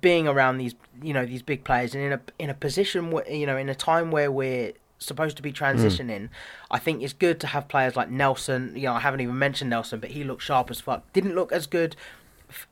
being 0.00 0.28
around 0.28 0.58
these 0.58 0.74
you 1.00 1.14
know 1.14 1.24
these 1.24 1.42
big 1.42 1.64
players 1.64 1.94
and 1.94 2.02
in 2.02 2.12
a 2.12 2.20
in 2.38 2.50
a 2.50 2.54
position 2.54 3.10
where 3.10 3.30
you 3.30 3.46
know 3.46 3.56
in 3.56 3.68
a 3.68 3.74
time 3.74 4.10
where 4.10 4.30
we're 4.30 4.72
supposed 4.98 5.36
to 5.36 5.42
be 5.42 5.52
transitioning. 5.52 6.28
I 6.70 6.78
think 6.78 7.02
it's 7.02 7.12
good 7.12 7.38
to 7.40 7.46
have 7.48 7.68
players 7.68 7.94
like 7.96 8.10
Nelson. 8.10 8.72
You 8.74 8.82
know 8.84 8.94
I 8.94 9.00
haven't 9.00 9.20
even 9.20 9.38
mentioned 9.38 9.70
Nelson 9.70 10.00
but 10.00 10.10
he 10.10 10.24
looked 10.24 10.42
sharp 10.42 10.70
as 10.70 10.80
fuck. 10.80 11.12
Didn't 11.12 11.34
look 11.34 11.52
as 11.52 11.66
good 11.66 11.96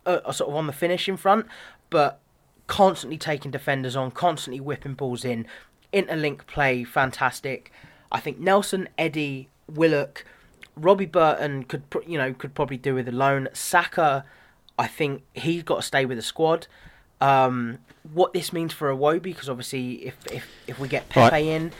uh, 0.04 0.32
sort 0.32 0.50
of 0.50 0.56
on 0.56 0.66
the 0.66 0.72
finish 0.72 1.08
in 1.08 1.16
front 1.16 1.46
but 1.90 2.18
constantly 2.66 3.16
taking 3.18 3.50
defenders 3.50 3.94
on 3.94 4.10
constantly 4.10 4.60
whipping 4.60 4.94
balls 4.94 5.24
in. 5.24 5.46
Interlink 5.92 6.46
play 6.46 6.82
fantastic. 6.84 7.70
I 8.10 8.20
think 8.20 8.38
Nelson 8.40 8.88
Eddie 8.98 9.48
Willock 9.72 10.24
Robbie 10.76 11.06
Burton 11.06 11.64
could 11.64 11.84
you 12.06 12.18
know 12.18 12.32
could 12.34 12.54
probably 12.54 12.76
do 12.76 12.94
with 12.94 13.08
a 13.08 13.12
loan 13.12 13.48
Saka 13.52 14.24
I 14.78 14.86
think 14.86 15.22
he's 15.34 15.62
got 15.62 15.76
to 15.76 15.82
stay 15.82 16.04
with 16.04 16.18
the 16.18 16.22
squad. 16.22 16.66
Um, 17.20 17.78
what 18.12 18.34
this 18.34 18.52
means 18.52 18.74
for 18.74 18.92
Iwobi, 18.94 19.22
because 19.22 19.48
obviously 19.48 20.06
if, 20.06 20.16
if 20.30 20.46
if 20.66 20.78
we 20.78 20.86
get 20.86 21.08
Pepe 21.08 21.30
Right. 21.30 21.44
in, 21.44 21.72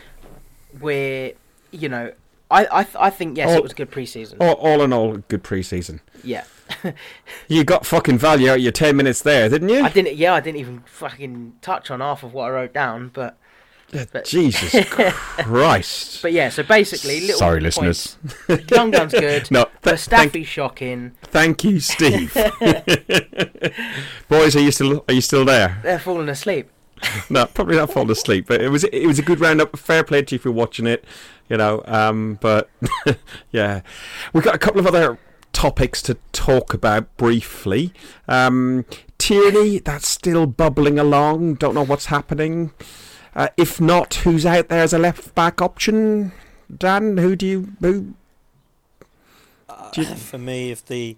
we're 0.81 1.33
you 1.71 1.89
know 1.89 2.11
I 2.49 2.67
I, 2.71 2.83
th- 2.83 2.95
I 2.99 3.09
think 3.09 3.37
yes 3.37 3.49
Oh. 3.51 3.55
it 3.57 3.63
was 3.63 3.71
a 3.73 3.75
good 3.75 3.91
preseason. 3.91 4.37
All, 4.39 4.53
all 4.53 4.81
in 4.81 4.93
all, 4.93 5.17
good 5.27 5.43
preseason. 5.43 5.99
Yeah, 6.23 6.45
You 7.47 7.63
got 7.63 7.85
fucking 7.85 8.17
value 8.17 8.49
out 8.49 8.57
of 8.57 8.61
your 8.63 8.71
ten 8.71 8.95
minutes 8.95 9.21
there, 9.21 9.49
didn't 9.49 9.69
you? 9.69 9.83
I 9.83 9.89
didn't. 9.89 10.15
Yeah, 10.15 10.33
I 10.33 10.39
didn't 10.39 10.59
even 10.59 10.83
fucking 10.85 11.55
touch 11.61 11.91
on 11.91 11.99
half 11.99 12.23
of 12.23 12.33
what 12.33 12.45
I 12.45 12.49
wrote 12.51 12.73
down, 12.73 13.09
but 13.13 13.37
but- 13.91 14.25
Jesus 14.25 14.87
Christ! 14.89 16.21
but 16.21 16.31
yeah. 16.33 16.49
So 16.49 16.63
basically, 16.63 17.21
little 17.21 17.37
Sorry, 17.39 17.61
points. 17.61 17.77
listeners. 17.77 18.17
Young 18.71 18.91
Gun's 18.91 19.13
good. 19.13 19.49
No, 19.51 19.65
th- 19.83 19.99
thank, 20.01 20.33
Mustafi 20.33 20.45
shocking. 20.45 21.11
thank 21.23 21.63
you, 21.63 21.79
Steve. 21.79 22.33
Boys, 24.27 24.55
are 24.55 24.61
you 24.61 24.71
still 24.71 25.03
are 25.07 25.13
you 25.13 25.21
still 25.21 25.45
there? 25.45 25.79
They're 25.83 25.99
falling 25.99 26.29
asleep. 26.29 26.69
no, 27.29 27.45
probably 27.45 27.75
not 27.77 27.91
falling 27.91 28.09
asleep, 28.11 28.45
but 28.47 28.61
it 28.61 28.69
was 28.69 28.83
it 28.85 29.05
was 29.07 29.19
a 29.19 29.21
good 29.21 29.39
roundup. 29.39 29.77
Fair 29.77 30.03
play 30.03 30.21
to 30.23 30.35
you 30.35 30.39
for 30.39 30.51
watching 30.51 30.87
it, 30.87 31.03
you 31.49 31.57
know. 31.57 31.81
Um, 31.85 32.37
but 32.41 32.69
yeah, 33.51 33.81
we've 34.33 34.43
got 34.43 34.55
a 34.55 34.59
couple 34.59 34.79
of 34.79 34.87
other 34.87 35.17
topics 35.53 36.01
to 36.03 36.17
talk 36.33 36.73
about 36.73 37.15
briefly. 37.17 37.93
Um, 38.27 38.85
Tierney, 39.17 39.79
that's 39.79 40.07
still 40.07 40.45
bubbling 40.45 40.99
along. 40.99 41.55
Don't 41.55 41.73
know 41.75 41.85
what's 41.85 42.05
happening. 42.07 42.71
Uh, 43.35 43.49
if 43.57 43.79
not, 43.79 44.13
who's 44.15 44.45
out 44.45 44.67
there 44.69 44.83
as 44.83 44.93
a 44.93 44.97
left 44.99 45.35
back 45.35 45.61
option? 45.61 46.31
Dan, 46.75 47.17
who 47.17 47.35
do 47.35 47.45
you 47.45 47.73
who? 47.81 48.13
Do 49.93 50.01
you- 50.01 50.15
For 50.15 50.37
me, 50.37 50.71
if 50.71 50.85
the 50.85 51.17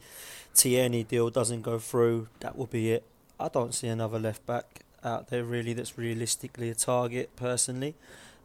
Tierney 0.54 1.04
deal 1.04 1.30
doesn't 1.30 1.62
go 1.62 1.80
through, 1.80 2.28
that 2.42 2.58
will 2.58 2.68
be 2.68 2.92
it. 2.92 3.04
I 3.40 3.48
don't 3.48 3.74
see 3.74 3.88
another 3.88 4.20
left 4.20 4.46
back 4.46 4.82
out 5.04 5.30
there 5.30 5.44
really 5.44 5.74
that's 5.74 5.98
realistically 5.98 6.70
a 6.70 6.76
target 6.76 7.36
personally. 7.36 7.96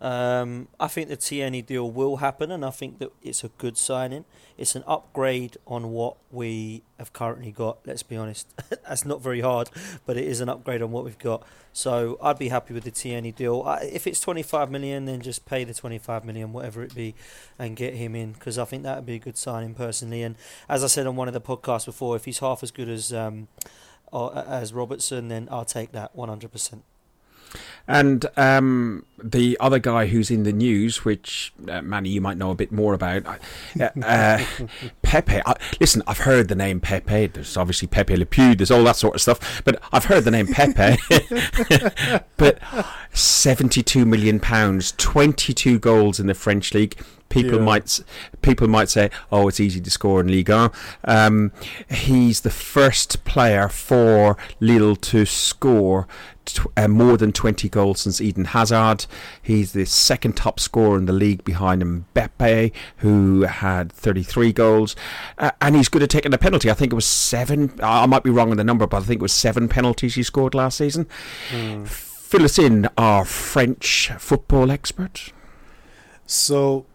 Um, 0.01 0.69
I 0.79 0.89
think 0.89 1.09
the 1.09 1.17
Tierney 1.17 1.63
deal 1.63 1.91
will 1.91 2.17
happen, 2.17 2.51
and 2.51 2.63
I 2.63 2.71
think 2.71 2.99
that 2.99 3.11
it's 3.23 3.43
a 3.43 3.49
good 3.49 3.79
signing. 3.79 4.27
It's 4.59 4.75
an 4.75 4.85
upgrade 4.87 5.57
on 5.67 5.93
what 5.93 6.17
we 6.31 6.83
have 6.99 7.13
currently 7.13 7.51
got. 7.53 7.79
Let's 7.87 8.03
be 8.03 8.17
honest, 8.17 8.47
that's 8.69 9.07
not 9.07 9.23
very 9.23 9.41
hard, 9.41 9.71
but 10.05 10.19
it 10.19 10.25
is 10.25 10.41
an 10.41 10.51
upgrade 10.51 10.83
on 10.83 10.91
what 10.91 11.05
we've 11.05 11.19
got. 11.19 11.47
So 11.73 12.19
I'd 12.21 12.39
be 12.39 12.49
happy 12.49 12.75
with 12.75 12.85
the 12.85 12.91
Tierney 12.91 13.33
deal. 13.33 13.63
I, 13.63 13.85
if 13.85 14.07
it's 14.07 14.21
25 14.21 14.71
million, 14.71 15.07
then 15.07 15.23
just 15.23 15.47
pay 15.47 15.65
the 15.65 15.73
25 15.73 16.25
million, 16.25 16.53
whatever 16.53 16.83
it 16.83 16.95
be, 16.95 17.15
and 17.59 17.75
get 17.75 17.95
him 17.95 18.15
in 18.15 18.33
because 18.33 18.59
I 18.59 18.67
think 18.67 18.83
that 18.83 18.97
would 18.97 19.07
be 19.07 19.15
a 19.15 19.19
good 19.19 19.39
signing 19.39 19.75
personally. 19.75 20.23
And 20.23 20.37
as 20.69 20.85
I 20.85 20.89
said 20.89 21.07
on 21.07 21.17
one 21.17 21.29
of 21.29 21.35
the 21.35 21.41
podcasts 21.41 21.87
before, 21.87 22.15
if 22.15 22.27
he's 22.27 22.41
half 22.41 22.63
as 22.63 22.71
good 22.71 22.89
as 22.89 23.13
um, 23.13 23.49
Uh, 24.15 24.45
as 24.47 24.73
Robertson, 24.73 25.27
then 25.27 25.49
I'll 25.51 25.65
take 25.65 25.91
that 25.91 26.15
100 26.15 26.53
percent. 26.53 26.85
And 27.87 28.25
um, 28.37 29.05
the 29.23 29.59
other 29.61 29.79
guy 29.79 30.07
who's 30.07 30.31
in 30.31 30.45
the 30.45 30.53
news, 30.53 31.05
which 31.05 31.53
uh, 31.69 31.83
Manny, 31.83 32.09
you 32.09 32.21
might 32.21 32.39
know 32.39 32.51
a 32.51 32.55
bit 32.55 32.73
more 32.73 32.95
about, 32.95 33.27
uh, 33.27 33.89
uh 34.03 34.45
Pepe. 35.03 35.41
I, 35.45 35.55
listen, 35.81 36.03
I've 36.07 36.19
heard 36.19 36.49
the 36.49 36.55
name 36.55 36.81
Pepe. 36.81 37.27
There's 37.27 37.57
obviously 37.57 37.89
Pepe 37.89 38.17
Le 38.17 38.25
Pew. 38.25 38.55
There's 38.55 38.71
all 38.71 38.85
that 38.85 38.97
sort 38.97 39.15
of 39.15 39.21
stuff. 39.21 39.63
But 39.65 39.83
I've 39.93 40.07
heard 40.07 40.25
the 40.25 40.31
name 40.31 40.47
Pepe. 40.49 40.97
but 42.39 42.59
72 43.13 44.07
million 44.07 44.41
pounds, 44.41 44.93
22 44.93 45.79
goals 45.79 46.19
in 46.19 46.27
the 46.27 46.35
French 46.35 46.73
league. 46.73 46.97
People 47.31 47.59
yeah. 47.59 47.65
might 47.65 48.01
people 48.43 48.69
might 48.69 48.89
say, 48.89 49.11
"Oh, 49.33 49.49
it's 49.49 49.59
easy 49.59 49.81
to 49.81 49.91
score 49.91 50.21
in 50.21 50.29
Ligue 50.29 50.51
1." 50.51 50.71
Um, 51.05 51.53
he's 51.91 52.43
the 52.43 52.51
first 52.51 53.25
player 53.25 53.69
for 53.69 54.37
Lille 54.61 54.95
to 54.97 55.25
score 55.25 56.07
uh, 56.77 56.89
more 56.89 57.17
than 57.17 57.33
20 57.33 57.69
goals 57.69 58.01
since 58.01 58.21
Eden 58.21 58.47
Hazard. 58.47 59.07
He's 59.41 59.73
the 59.73 59.85
second 59.85 60.37
top 60.37 60.61
scorer 60.61 60.99
in 60.99 61.07
the 61.07 61.13
league 61.13 61.45
behind 61.45 61.83
Mbappe, 61.83 62.73
who 62.99 63.43
had 63.43 63.93
33 63.93 64.53
goals. 64.53 64.97
Uh, 65.39 65.51
and 65.61 65.77
he's 65.77 65.89
good 65.89 66.03
at 66.03 66.11
taking 66.11 66.35
a 66.35 66.39
penalty. 66.39 66.71
I 66.71 66.75
think 66.75 66.93
it 66.93 66.97
was 66.97 67.07
seven. 67.07 67.79
I 67.83 68.07
might 68.07 68.23
be 68.23 68.31
wrong 68.31 68.51
on 68.51 68.57
the 68.57 68.65
number, 68.65 68.87
but 68.87 68.99
I 68.99 69.01
think 69.01 69.21
it 69.21 69.23
was 69.23 69.33
seven 69.33 69.69
penalties 69.69 70.15
he 70.15 70.23
scored 70.23 70.55
last 70.55 70.79
season. 70.79 71.07
Mm. 71.51 71.87
Fill 71.87 72.45
us 72.45 72.59
in, 72.59 72.89
our 72.99 73.25
French 73.25 74.11
football 74.19 74.71
expert. 74.71 75.33
So, 76.27 76.87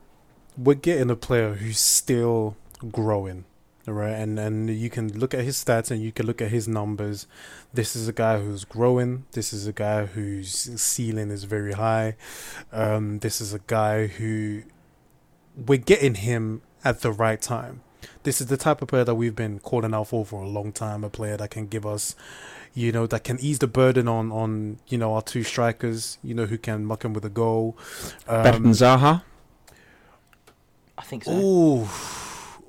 we're 0.58 0.74
getting 0.74 1.10
a 1.10 1.16
player 1.16 1.54
who's 1.54 1.80
still 1.80 2.58
growing 2.92 3.46
right? 3.94 4.14
And 4.14 4.40
and 4.40 4.70
you 4.70 4.90
can 4.90 5.18
look 5.18 5.34
at 5.34 5.42
his 5.42 5.64
stats 5.64 5.92
and 5.92 6.02
you 6.02 6.12
can 6.12 6.26
look 6.26 6.42
at 6.42 6.50
his 6.50 6.68
numbers. 6.68 7.28
This 7.74 7.96
is 7.96 8.08
a 8.08 8.14
guy 8.14 8.40
who's 8.40 8.66
growing. 8.66 9.26
This 9.32 9.54
is 9.54 9.68
a 9.68 9.74
guy 9.74 10.06
whose 10.06 10.52
ceiling 10.82 11.32
is 11.32 11.44
very 11.44 11.74
high. 11.74 12.16
Um, 12.72 13.20
this 13.20 13.42
is 13.42 13.54
a 13.54 13.60
guy 13.60 14.08
who 14.08 14.64
we're 15.56 15.78
getting 15.78 16.16
him 16.16 16.62
at 16.84 17.02
the 17.02 17.12
right 17.12 17.42
time. 17.42 17.82
This 18.24 18.42
is 18.42 18.48
the 18.48 18.58
type 18.58 18.82
of 18.82 18.88
player 18.88 19.04
that 19.04 19.16
we've 19.16 19.36
been 19.36 19.60
calling 19.60 19.94
out 19.94 20.08
for 20.08 20.26
for 20.26 20.44
a 20.44 20.48
long 20.48 20.72
time. 20.72 21.04
A 21.04 21.10
player 21.10 21.38
that 21.38 21.52
can 21.52 21.68
give 21.68 21.86
us, 21.86 22.16
you 22.74 22.92
know, 22.92 23.08
that 23.08 23.24
can 23.24 23.40
ease 23.40 23.60
the 23.60 23.68
burden 23.68 24.08
on 24.08 24.32
on 24.32 24.80
you 24.88 24.98
know 24.98 25.14
our 25.14 25.22
two 25.22 25.44
strikers. 25.44 26.18
You 26.24 26.34
know, 26.34 26.46
who 26.46 26.58
can 26.58 26.86
muck 26.86 27.04
him 27.04 27.14
with 27.14 27.26
a 27.26 27.30
goal. 27.30 27.78
Um, 28.28 28.44
Better 28.44 28.60
than 28.60 28.72
Zaha. 28.72 29.24
I 30.98 31.02
think 31.04 31.24
so. 31.24 31.32
Ooh, 31.32 31.88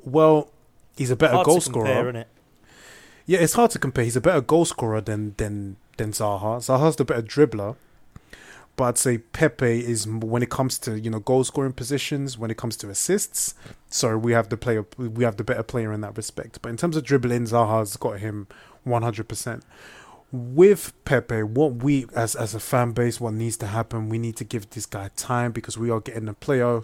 well, 0.05 0.51
he's 1.01 1.11
a 1.11 1.17
better 1.17 1.35
hard 1.35 1.47
goal 1.47 1.61
scorer. 1.61 1.87
Compare, 1.87 2.21
it? 2.21 2.29
Yeah, 3.27 3.39
it's 3.39 3.55
hard 3.55 3.71
to 3.73 3.79
compare. 3.79 4.05
He's 4.05 4.17
a 4.17 4.21
better 4.21 4.43
goal 4.43 4.67
scorer 4.67 5.01
than 5.01 5.35
than 5.39 5.77
than 5.97 6.13
Zaha. 6.13 6.59
Zaha's 6.59 6.97
the 6.97 7.05
better 7.05 7.23
dribbler. 7.23 7.77
But 8.77 8.85
I'd 8.85 8.99
say 8.99 9.19
Pepe 9.19 9.85
is 9.85 10.07
when 10.07 10.43
it 10.43 10.51
comes 10.51 10.79
to 10.81 10.99
you 10.99 11.11
know 11.11 11.21
goal 11.21 11.45
scoring 11.45 11.73
positions, 11.73 12.39
when 12.39 12.51
it 12.51 12.57
comes 12.57 12.77
to 12.79 12.91
assists. 12.91 13.55
So 13.89 14.19
we 14.19 14.33
have 14.33 14.49
the 14.51 14.57
player, 14.57 14.87
we 14.99 15.25
have 15.25 15.37
the 15.37 15.45
better 15.45 15.63
player 15.63 15.93
in 15.93 16.03
that 16.03 16.17
respect. 16.17 16.61
But 16.63 16.69
in 16.69 16.77
terms 16.77 16.97
of 16.97 17.05
dribbling, 17.05 17.45
Zaha's 17.45 17.97
got 17.97 18.19
him 18.21 18.47
one 18.85 19.03
hundred 19.03 19.29
percent. 19.29 19.65
With 20.33 20.93
Pepe, 21.05 21.43
what 21.43 21.83
we 21.83 22.07
as 22.15 22.35
as 22.37 22.55
a 22.55 22.61
fan 22.61 22.93
base, 22.93 23.21
what 23.21 23.35
needs 23.35 23.57
to 23.59 23.67
happen, 23.67 24.09
we 24.09 24.19
need 24.19 24.37
to 24.37 24.45
give 24.45 24.69
this 24.71 24.87
guy 24.87 25.11
time 25.17 25.53
because 25.53 25.77
we 25.79 25.91
are 25.91 26.01
getting 26.01 26.29
a 26.29 26.35
player 26.35 26.83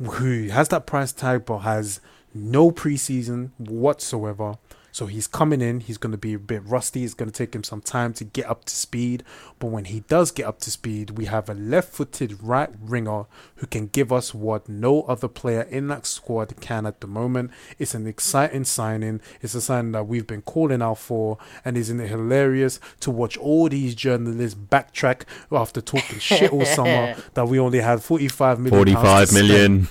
who 0.00 0.48
has 0.48 0.68
that 0.68 0.86
price 0.86 1.12
tag 1.12 1.46
but 1.46 1.58
has 1.58 2.00
no 2.34 2.70
preseason 2.70 3.50
whatsoever. 3.58 4.56
So 4.92 5.06
he's 5.06 5.26
coming 5.26 5.62
in, 5.62 5.80
he's 5.80 5.96
going 5.96 6.12
to 6.12 6.18
be 6.18 6.34
a 6.34 6.38
bit 6.38 6.62
rusty. 6.66 7.02
It's 7.02 7.14
going 7.14 7.30
to 7.30 7.36
take 7.36 7.54
him 7.54 7.64
some 7.64 7.80
time 7.80 8.12
to 8.12 8.24
get 8.24 8.48
up 8.48 8.66
to 8.66 8.76
speed. 8.76 9.24
But 9.58 9.68
when 9.68 9.86
he 9.86 10.00
does 10.00 10.30
get 10.30 10.44
up 10.44 10.60
to 10.60 10.70
speed, 10.70 11.12
we 11.12 11.24
have 11.24 11.48
a 11.48 11.54
left 11.54 11.94
footed 11.94 12.42
right 12.42 12.68
ringer 12.78 13.24
who 13.56 13.66
can 13.66 13.86
give 13.86 14.12
us 14.12 14.34
what 14.34 14.68
no 14.68 15.02
other 15.04 15.28
player 15.28 15.62
in 15.62 15.88
that 15.88 16.04
squad 16.04 16.60
can 16.60 16.84
at 16.84 17.00
the 17.00 17.06
moment. 17.06 17.52
It's 17.78 17.94
an 17.94 18.06
exciting 18.06 18.64
signing. 18.64 19.22
It's 19.40 19.54
a 19.54 19.62
signing 19.62 19.92
that 19.92 20.06
we've 20.06 20.26
been 20.26 20.42
calling 20.42 20.82
out 20.82 20.98
for. 20.98 21.38
And 21.64 21.78
isn't 21.78 21.98
it 21.98 22.08
hilarious 22.08 22.78
to 23.00 23.10
watch 23.10 23.38
all 23.38 23.70
these 23.70 23.94
journalists 23.94 24.58
backtrack 24.58 25.22
after 25.50 25.80
talking 25.80 26.18
shit 26.18 26.52
all 26.52 26.66
summer 26.66 27.16
that 27.34 27.48
we 27.48 27.58
only 27.58 27.80
had 27.80 28.02
45 28.02 28.60
million? 28.60 28.94
45 28.94 29.32
million. 29.32 29.88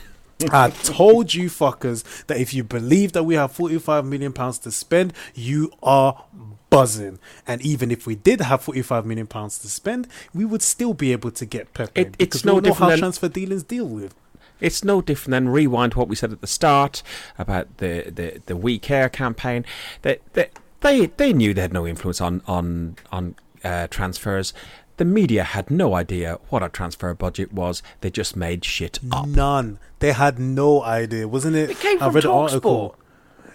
I 0.51 0.69
told 0.69 1.33
you 1.33 1.49
fuckers 1.49 2.25
that 2.25 2.37
if 2.37 2.53
you 2.53 2.63
believe 2.63 3.13
that 3.13 3.23
we 3.23 3.35
have 3.35 3.51
45 3.51 4.05
million 4.05 4.33
pounds 4.33 4.59
to 4.59 4.71
spend, 4.71 5.13
you 5.33 5.71
are 5.83 6.23
buzzing. 6.69 7.19
And 7.45 7.61
even 7.61 7.91
if 7.91 8.07
we 8.07 8.15
did 8.15 8.41
have 8.41 8.61
45 8.63 9.05
million 9.05 9.27
pounds 9.27 9.59
to 9.59 9.69
spend, 9.69 10.07
we 10.33 10.45
would 10.45 10.63
still 10.63 10.93
be 10.93 11.11
able 11.11 11.31
to 11.31 11.45
get 11.45 11.73
Pepe. 11.73 12.01
It, 12.01 12.15
it's 12.17 12.43
no 12.43 12.59
different 12.59 12.79
how 12.79 12.89
than, 12.89 12.99
transfer 12.99 13.29
dealings 13.29 13.63
deal 13.63 13.85
with. 13.85 14.15
It's 14.59 14.83
no 14.83 15.01
different 15.01 15.31
than 15.31 15.49
rewind 15.49 15.95
what 15.95 16.07
we 16.07 16.15
said 16.15 16.31
at 16.31 16.41
the 16.41 16.47
start 16.47 17.03
about 17.37 17.77
the 17.77 18.11
the 18.13 18.41
the 18.45 18.55
We 18.55 18.79
Care 18.79 19.09
campaign. 19.09 19.65
That 20.03 20.21
they, 20.33 20.49
they 20.81 21.07
they 21.07 21.33
knew 21.33 21.53
they 21.53 21.61
had 21.61 21.73
no 21.73 21.85
influence 21.85 22.21
on 22.21 22.41
on 22.47 22.95
on 23.11 23.35
uh, 23.63 23.87
transfers. 23.87 24.53
The 24.97 25.05
media 25.05 25.43
had 25.43 25.71
no 25.71 25.95
idea 25.95 26.39
what 26.49 26.61
our 26.61 26.69
transfer 26.69 27.13
budget 27.13 27.53
was. 27.53 27.81
They 28.01 28.09
just 28.09 28.35
made 28.35 28.63
shit 28.63 28.99
up. 29.11 29.27
None. 29.27 29.79
They 29.99 30.11
had 30.11 30.39
no 30.39 30.83
idea, 30.83 31.27
wasn't 31.27 31.55
it? 31.55 31.71
It 31.71 31.79
came 31.79 31.97
from 31.97 32.09
I 32.09 32.11
read 32.11 32.25
an 32.25 32.31
article. 32.31 32.95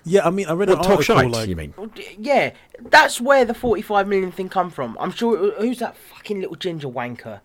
Yeah, 0.04 0.26
I 0.26 0.30
mean, 0.30 0.46
I 0.46 0.52
read 0.52 0.68
what, 0.68 0.78
an 0.78 0.92
article. 0.92 1.02
Shite, 1.02 1.30
like, 1.30 1.48
you 1.48 1.56
mean? 1.56 1.74
Yeah, 2.16 2.52
that's 2.80 3.20
where 3.20 3.44
the 3.44 3.54
forty-five 3.54 4.06
million 4.06 4.30
thing 4.30 4.48
come 4.48 4.70
from. 4.70 4.96
I'm 5.00 5.10
sure. 5.10 5.36
Uh, 5.36 5.60
who's 5.60 5.80
that 5.80 5.96
fucking 5.96 6.40
little 6.40 6.56
ginger 6.56 6.88
wanker? 6.88 7.40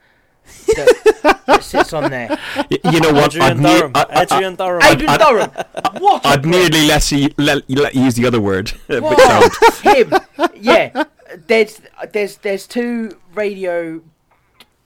that, 0.68 1.44
that 1.46 1.64
sits 1.64 1.94
on 1.94 2.10
there. 2.10 2.38
You, 2.70 3.00
know 3.00 3.14
what? 3.14 3.36
Adrian 3.36 3.66
I'd 3.66 3.80
Durham. 3.80 3.92
I, 3.96 4.22
Adrian 4.24 4.56
Durham. 4.56 4.82
Adrian 4.84 5.20
Durham. 5.20 5.52
What? 6.00 6.26
I'd 6.26 6.46
nearly 6.46 6.88
let 6.88 7.12
you, 7.12 7.30
let, 7.38 7.70
let 7.70 7.96
use 7.96 8.16
the 8.16 8.26
other 8.26 8.42
word. 8.42 8.72
Um, 8.90 9.50
Him. 9.84 10.14
Yeah. 10.56 11.04
There's 11.48 11.82
there's 12.12 12.38
there's 12.38 12.68
two 12.68 13.18
radio 13.34 14.02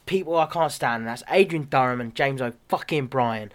people 0.05 0.37
I 0.37 0.45
can't 0.45 0.71
stand. 0.71 1.07
that's 1.07 1.23
Adrian 1.29 1.67
Durham 1.69 1.99
and 1.99 2.13
James 2.15 2.41
O. 2.41 2.53
Fucking 2.69 3.07
Bryan. 3.07 3.51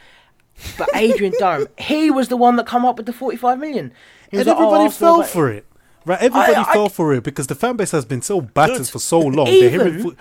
But 0.76 0.88
Adrian 0.95 1.32
Durham, 1.38 1.68
he 1.78 2.11
was 2.11 2.28
the 2.28 2.36
one 2.36 2.57
that 2.57 2.66
come 2.66 2.84
up 2.84 2.97
with 2.97 3.07
the 3.07 3.12
45 3.12 3.59
million. 3.59 3.93
And 4.32 4.47
like, 4.47 4.57
oh, 4.57 4.61
everybody 4.61 4.84
oh, 4.84 4.91
fell 4.91 5.22
for 5.22 5.51
it. 5.51 5.66
Right, 6.05 6.20
everybody 6.20 6.55
I, 6.55 6.62
I, 6.62 6.72
fell 6.72 6.88
for 6.88 7.12
it 7.14 7.22
because 7.24 7.47
the 7.47 7.55
fan 7.55 7.76
base 7.76 7.91
has 7.91 8.05
been 8.05 8.22
so 8.22 8.41
battered 8.41 8.88
for 8.88 8.99
so 8.99 9.20
long. 9.20 9.49
Even, 9.49 10.16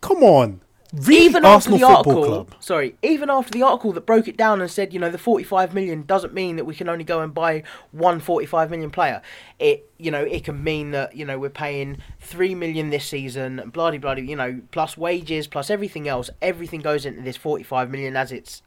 Come 0.00 0.22
on, 0.22 0.60
Read 0.96 1.18
even 1.18 1.44
Arsenal 1.44 1.76
after 1.84 1.88
the 1.88 1.94
Football 1.94 2.24
article, 2.24 2.44
Club. 2.44 2.62
sorry, 2.62 2.96
even 3.02 3.28
after 3.28 3.50
the 3.50 3.62
article 3.62 3.92
that 3.92 4.06
broke 4.06 4.28
it 4.28 4.36
down 4.36 4.62
and 4.62 4.70
said, 4.70 4.94
you 4.94 4.98
know, 4.98 5.10
the 5.10 5.18
45 5.18 5.74
million 5.74 6.04
doesn't 6.04 6.32
mean 6.32 6.56
that 6.56 6.64
we 6.64 6.74
can 6.74 6.88
only 6.88 7.04
go 7.04 7.20
and 7.20 7.34
buy 7.34 7.64
one 7.92 8.18
45 8.18 8.70
million 8.70 8.90
player. 8.90 9.20
It, 9.58 9.90
you 9.98 10.10
know, 10.10 10.22
it 10.22 10.44
can 10.44 10.64
mean 10.64 10.92
that 10.92 11.14
you 11.14 11.26
know 11.26 11.38
we're 11.38 11.50
paying 11.50 11.98
three 12.18 12.54
million 12.54 12.88
this 12.88 13.04
season, 13.04 13.70
bloody 13.74 13.98
bloody, 13.98 14.22
you 14.22 14.36
know, 14.36 14.62
plus 14.70 14.96
wages, 14.96 15.46
plus 15.46 15.68
everything 15.68 16.08
else. 16.08 16.30
Everything 16.40 16.80
goes 16.80 17.04
into 17.04 17.20
this 17.20 17.36
45 17.36 17.90
million 17.90 18.16
as 18.16 18.32
it's. 18.32 18.62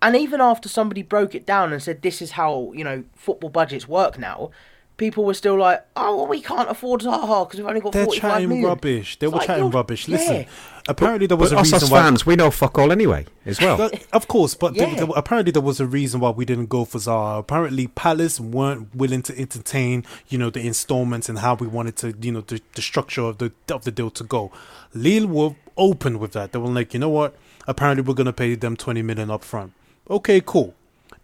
And 0.00 0.14
even 0.14 0.40
after 0.40 0.68
somebody 0.68 1.02
broke 1.02 1.34
it 1.34 1.46
down 1.46 1.72
and 1.72 1.82
said 1.82 2.02
this 2.02 2.22
is 2.22 2.32
how 2.32 2.72
you 2.74 2.84
know 2.84 3.02
football 3.16 3.50
budgets 3.50 3.88
work 3.88 4.18
now, 4.18 4.50
people 5.02 5.24
were 5.24 5.34
still 5.34 5.56
like, 5.58 5.84
"Oh, 5.96 6.16
well, 6.16 6.26
we 6.28 6.40
can't 6.40 6.70
afford 6.70 7.00
Zaha 7.02 7.46
because 7.46 7.58
we've 7.60 7.68
only 7.68 7.80
got 7.80 7.92
They're 7.92 8.04
45 8.04 8.30
chatting 8.30 8.48
million. 8.48 8.66
rubbish. 8.68 9.18
They 9.18 9.26
It's 9.26 9.32
were 9.32 9.38
like, 9.38 9.46
chatting 9.48 9.64
you're- 9.64 9.74
rubbish. 9.74 10.06
yeah. 10.08 10.16
Listen, 10.16 10.46
apparently 10.88 11.26
there 11.26 11.36
was 11.36 11.50
But 11.50 11.56
a 11.56 11.60
us 11.60 11.72
reason 11.72 11.84
as 11.86 11.90
why. 11.90 12.02
fans, 12.02 12.24
we 12.26 12.36
know 12.36 12.50
fuck 12.50 12.78
all 12.78 12.92
anyway, 12.92 13.26
as 13.44 13.60
well. 13.60 13.76
But, 13.76 14.04
of 14.12 14.28
course, 14.28 14.54
but 14.54 14.74
there- 14.74 14.94
there- 14.94 15.08
apparently 15.16 15.50
there 15.52 15.62
was 15.62 15.80
a 15.80 15.86
reason 15.86 16.20
why 16.20 16.30
we 16.30 16.44
didn't 16.44 16.68
go 16.68 16.84
for 16.84 16.98
Zaha. 16.98 17.38
Apparently, 17.40 17.88
Palace 17.88 18.38
weren't 18.38 18.94
willing 18.94 19.22
to 19.22 19.38
entertain, 19.38 20.04
you 20.28 20.38
know, 20.38 20.50
the 20.50 20.60
installments 20.66 21.28
and 21.28 21.40
how 21.40 21.54
we 21.54 21.66
wanted 21.66 21.96
to, 21.96 22.14
you 22.20 22.32
know, 22.32 22.42
the, 22.42 22.60
the 22.74 22.82
structure 22.82 23.22
of 23.22 23.38
the 23.38 23.52
of 23.70 23.84
the 23.84 23.90
deal 23.90 24.10
to 24.10 24.24
go. 24.24 24.50
Lille 24.94 25.26
were 25.26 25.54
open 25.76 26.18
with 26.18 26.32
that. 26.32 26.52
They 26.52 26.58
were 26.58 26.68
like, 26.68 26.94
you 26.94 27.00
know 27.00 27.08
what? 27.08 27.34
Apparently, 27.66 28.02
we're 28.02 28.14
gonna 28.14 28.32
pay 28.32 28.54
them 28.54 28.76
twenty 28.76 29.02
million 29.02 29.30
up 29.30 29.42
front. 29.44 29.72
Okay, 30.10 30.40
cool. 30.44 30.74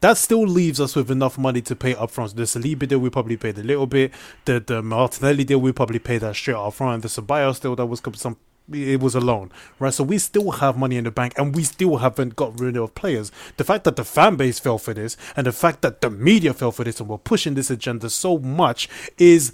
That 0.00 0.16
still 0.16 0.46
leaves 0.46 0.80
us 0.80 0.94
with 0.94 1.10
enough 1.10 1.38
money 1.38 1.60
to 1.62 1.74
pay 1.74 1.94
up 1.94 2.10
front. 2.10 2.36
The 2.36 2.42
Saliba 2.42 2.86
deal 2.86 3.00
we 3.00 3.10
probably 3.10 3.36
paid 3.36 3.58
a 3.58 3.62
little 3.62 3.86
bit. 3.86 4.12
The 4.44 4.60
the 4.60 4.82
Martinelli 4.82 5.44
deal 5.44 5.60
we 5.60 5.72
probably 5.72 5.98
paid 5.98 6.18
that 6.18 6.36
straight 6.36 6.54
up 6.54 6.74
front. 6.74 7.02
The 7.02 7.08
Ceballos 7.08 7.60
deal 7.60 7.74
that 7.76 7.86
was 7.86 8.00
some 8.14 8.36
it 8.72 9.00
was 9.00 9.14
a 9.14 9.20
loan, 9.20 9.50
right? 9.78 9.94
So 9.94 10.04
we 10.04 10.18
still 10.18 10.50
have 10.50 10.76
money 10.76 10.96
in 10.96 11.04
the 11.04 11.10
bank, 11.10 11.34
and 11.38 11.54
we 11.54 11.62
still 11.62 11.96
haven't 11.96 12.36
got 12.36 12.58
rid 12.60 12.76
of 12.76 12.94
players. 12.94 13.32
The 13.56 13.64
fact 13.64 13.84
that 13.84 13.96
the 13.96 14.04
fan 14.04 14.36
base 14.36 14.58
fell 14.58 14.78
for 14.78 14.94
this, 14.94 15.16
and 15.36 15.46
the 15.46 15.52
fact 15.52 15.82
that 15.82 16.00
the 16.00 16.10
media 16.10 16.52
fell 16.52 16.72
for 16.72 16.84
this, 16.84 17.00
and 17.00 17.08
we're 17.08 17.18
pushing 17.18 17.54
this 17.54 17.70
agenda 17.70 18.10
so 18.10 18.38
much, 18.38 18.88
is 19.16 19.52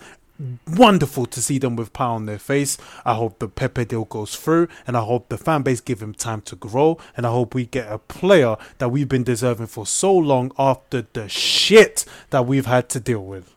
wonderful 0.67 1.27
to 1.27 1.41
see 1.41 1.59
them 1.59 1.77
with 1.77 1.93
power 1.93 2.15
on 2.15 2.27
their 2.27 2.39
face. 2.39 2.77
I 3.05 3.15
hope 3.15 3.39
the 3.39 3.49
Pepe 3.49 3.85
deal 3.85 4.05
goes 4.05 4.35
through, 4.37 4.69
and 4.87 4.97
I 4.97 5.01
hope 5.03 5.29
the 5.29 5.39
fan 5.39 5.63
base 5.63 5.81
give 5.81 6.03
him 6.03 6.15
time 6.15 6.41
to 6.43 6.57
grow, 6.57 6.99
and 7.17 7.27
I 7.27 7.31
hope 7.31 7.55
we 7.55 7.67
get 7.67 7.91
a 7.91 7.99
player 7.99 8.57
that 8.79 8.91
we've 8.91 9.09
been 9.09 9.25
deserving 9.25 9.69
for 9.69 9.87
so 9.87 10.13
long 10.15 10.53
after 10.59 11.07
the 11.13 11.29
shit 11.29 12.05
that 12.31 12.47
we've 12.47 12.67
had 12.67 12.89
to 12.91 13.01
deal 13.01 13.25
with. 13.25 13.55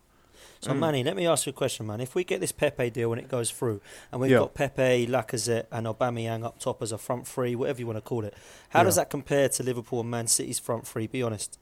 So, 0.59 0.73
hmm. 0.73 0.79
Manny, 0.79 1.03
let 1.03 1.15
me 1.15 1.27
ask 1.27 1.45
you 1.45 1.51
a 1.51 1.53
question, 1.53 1.85
man. 1.85 2.01
If 2.01 2.15
we 2.15 2.23
get 2.23 2.41
this 2.41 2.51
Pepe 2.51 2.89
deal 2.89 3.09
when 3.09 3.19
it 3.19 3.29
goes 3.29 3.51
through, 3.51 3.79
and 4.11 4.19
we've 4.21 4.31
Yeah. 4.31 4.39
got 4.39 4.53
Pepe, 4.55 5.07
Lacazette, 5.07 5.65
and 5.71 5.85
Aubameyang 5.87 6.43
up 6.43 6.59
top 6.59 6.81
as 6.81 6.91
a 6.91 6.97
front 6.97 7.27
three, 7.27 7.55
whatever 7.55 7.79
you 7.79 7.85
want 7.87 7.97
to 7.97 8.01
call 8.01 8.25
it, 8.25 8.33
how 8.69 8.83
does 8.83 8.95
that 8.95 9.09
compare 9.09 9.49
to 9.49 9.63
Liverpool 9.63 10.01
and 10.01 10.09
Man 10.09 10.27
City's 10.27 10.57
front 10.59 10.87
three? 10.87 11.05
Be 11.07 11.21
honest. 11.21 11.59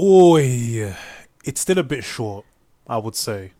Oi, 0.00 0.94
it's 1.44 1.60
still 1.60 1.78
a 1.78 1.84
bit 1.84 2.02
short, 2.02 2.44
I 2.86 2.98
would 2.98 3.16
say. 3.16 3.52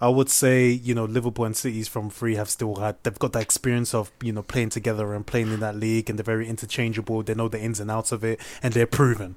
I 0.00 0.08
would 0.08 0.28
say, 0.28 0.68
you 0.68 0.94
know, 0.94 1.04
Liverpool 1.04 1.44
and 1.44 1.56
City's 1.56 1.88
from 1.88 2.08
three 2.08 2.36
have 2.36 2.48
still 2.48 2.76
had, 2.76 2.96
they've 3.02 3.18
got 3.18 3.32
that 3.32 3.42
experience 3.42 3.94
of, 3.94 4.12
you 4.22 4.32
know, 4.32 4.44
playing 4.44 4.68
together 4.68 5.12
and 5.12 5.26
playing 5.26 5.52
in 5.52 5.60
that 5.60 5.74
league, 5.74 6.08
and 6.08 6.18
they're 6.18 6.24
very 6.24 6.46
interchangeable. 6.48 7.22
They 7.22 7.34
know 7.34 7.48
the 7.48 7.60
ins 7.60 7.80
and 7.80 7.90
outs 7.90 8.12
of 8.12 8.22
it, 8.22 8.40
and 8.62 8.74
they're 8.74 8.86
proven. 8.86 9.34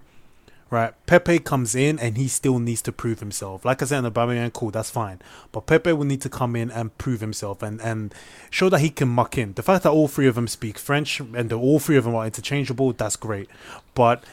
Right, 0.69 0.93
Pepe 1.05 1.39
comes 1.39 1.75
in 1.75 1.99
and 1.99 2.17
he 2.17 2.29
still 2.29 2.57
needs 2.57 2.81
to 2.83 2.93
prove 2.93 3.19
himself. 3.19 3.65
Like 3.65 3.81
I 3.81 3.85
said, 3.85 4.01
the 4.01 4.11
Aubameyang, 4.11 4.53
cool, 4.53 4.71
that's 4.71 4.89
fine. 4.89 5.19
But 5.51 5.65
Pepe 5.65 5.91
will 5.91 6.05
need 6.05 6.21
to 6.21 6.29
come 6.29 6.55
in 6.55 6.71
and 6.71 6.97
prove 6.97 7.19
himself 7.19 7.61
and, 7.61 7.81
and 7.81 8.15
show 8.49 8.69
that 8.69 8.79
he 8.79 8.89
can 8.89 9.09
muck 9.09 9.37
in. 9.37 9.51
The 9.51 9.63
fact 9.63 9.83
that 9.83 9.89
all 9.91 10.07
three 10.07 10.27
of 10.27 10.35
them 10.35 10.47
speak 10.47 10.77
French 10.77 11.19
and 11.19 11.51
all 11.51 11.79
three 11.79 11.97
of 11.97 12.05
them 12.05 12.15
are 12.15 12.25
interchangeable, 12.25 12.93
that's 12.93 13.17
great. 13.17 13.49
But 13.95 14.23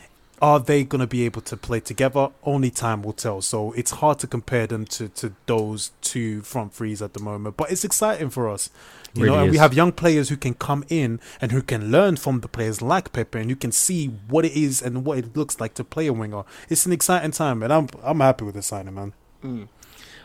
are 0.41 0.61
they 0.61 0.85
going 0.85 1.01
to 1.01 1.07
be 1.07 1.25
able 1.25 1.41
to 1.43 1.57
play 1.57 1.81
together? 1.81 2.31
Only 2.45 2.71
time 2.71 3.03
will 3.03 3.13
tell. 3.13 3.43
So 3.43 3.73
it's 3.73 3.93
hard 3.93 4.19
to 4.21 4.27
compare 4.27 4.67
them 4.67 4.85
to, 4.87 5.09
to 5.09 5.35
those 5.47 5.93
two 6.01 6.43
front 6.43 6.73
threes 6.73 7.03
at 7.03 7.15
the 7.15 7.21
moment. 7.21 7.57
But 7.57 7.71
it's 7.73 7.85
exciting 7.85 8.31
for 8.31 8.49
us. 8.49 8.71
You 9.15 9.25
Really 9.25 9.37
know, 9.37 9.43
and 9.43 9.51
we 9.51 9.57
have 9.59 9.75
young 9.75 9.93
players 9.93 10.29
who 10.29 10.37
can 10.37 10.55
come 10.55 10.85
in 10.89 11.19
and 11.41 11.51
who 11.51 11.63
can 11.63 11.91
learn 11.91 12.17
from 12.17 12.41
the 12.41 12.49
players 12.49 12.83
like 12.83 13.13
Pepe 13.13 13.39
and 13.41 13.51
who 13.51 13.57
can 13.57 13.73
see 13.73 14.07
what 14.29 14.45
it 14.45 14.53
is 14.53 14.83
and 14.83 15.05
what 15.05 15.19
it 15.19 15.37
looks 15.37 15.61
like 15.61 15.75
to 15.75 15.85
play 15.85 16.07
a 16.07 16.13
winger. 16.13 16.45
It's 16.69 16.87
an 16.87 16.93
exciting 16.93 17.31
time, 17.31 17.63
and 17.63 17.73
I'm 17.73 17.89
I'm 18.03 18.21
happy 18.21 18.45
with 18.45 18.55
the 18.55 18.63
signing, 18.63 18.95
man. 18.95 19.15
Mm. 19.43 19.69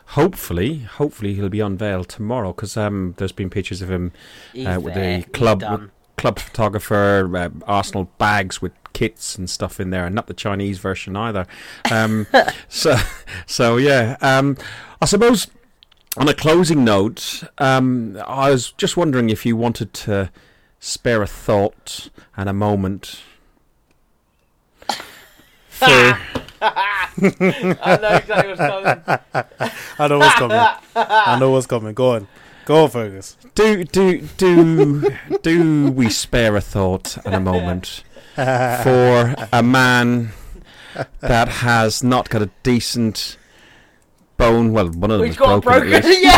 Hopefully, 0.08 0.80
hopefully 0.80 1.34
he'll 1.34 1.48
be 1.48 1.60
unveiled 1.60 2.10
tomorrow 2.10 2.52
because 2.52 2.76
um, 2.76 3.14
there's 3.16 3.32
been 3.32 3.48
pictures 3.48 3.80
of 3.80 3.90
him 3.90 4.12
uh, 4.54 4.78
with 4.80 4.94
the 4.94 5.24
club 5.32 5.62
He's 5.62 5.68
done. 5.68 5.90
Club 6.24 6.38
photographer, 6.38 7.30
uh, 7.36 7.50
Arsenal 7.66 8.10
bags 8.16 8.62
with 8.62 8.72
kits 8.94 9.36
and 9.36 9.50
stuff 9.50 9.78
in 9.78 9.90
there, 9.90 10.06
and 10.06 10.14
not 10.14 10.26
the 10.26 10.32
Chinese 10.32 10.78
version 10.78 11.16
either. 11.16 11.46
Um, 11.92 12.26
so, 12.70 12.96
so 13.44 13.76
yeah. 13.76 14.16
Um, 14.22 14.56
I 15.02 15.04
suppose 15.04 15.48
on 16.16 16.26
a 16.26 16.32
closing 16.32 16.82
note, 16.82 17.42
um, 17.58 18.18
I 18.26 18.48
was 18.48 18.72
just 18.72 18.96
wondering 18.96 19.28
if 19.28 19.44
you 19.44 19.54
wanted 19.54 19.92
to 19.92 20.30
spare 20.80 21.20
a 21.20 21.26
thought 21.26 22.08
and 22.38 22.48
a 22.48 22.54
moment 22.54 23.20
for. 25.68 25.84
I 26.62 27.98
know 28.00 28.16
exactly 28.16 28.54
what's 28.54 28.60
coming. 28.60 29.02
I 29.98 30.08
know 30.08 30.18
what's 30.18 30.34
coming. 30.36 30.66
I 30.96 31.38
know 31.38 31.50
what's 31.50 31.66
coming. 31.66 31.92
Go 31.92 32.12
on, 32.12 32.28
go 32.64 32.84
on, 32.84 32.90
Fergus. 32.90 33.36
do 33.54 33.84
do 33.84 34.20
do 34.36 35.10
do 35.42 35.90
we 35.92 36.08
spare 36.10 36.56
a 36.56 36.60
thought 36.60 37.16
and 37.24 37.34
a 37.34 37.40
moment 37.40 38.02
for 38.34 39.34
a 39.52 39.62
man 39.62 40.30
that 41.20 41.48
has 41.48 42.02
not 42.02 42.28
got 42.30 42.42
a 42.42 42.50
decent 42.62 43.36
bone? 44.36 44.72
Well, 44.72 44.88
one 44.88 45.10
of 45.10 45.18
them 45.18 45.26
He's 45.26 45.34
is 45.34 45.38
got 45.38 45.58
a 45.58 45.60
broken. 45.60 45.90
broken. 45.90 45.94
at 45.94 46.04
least. 46.04 46.22
yeah. 46.22 46.34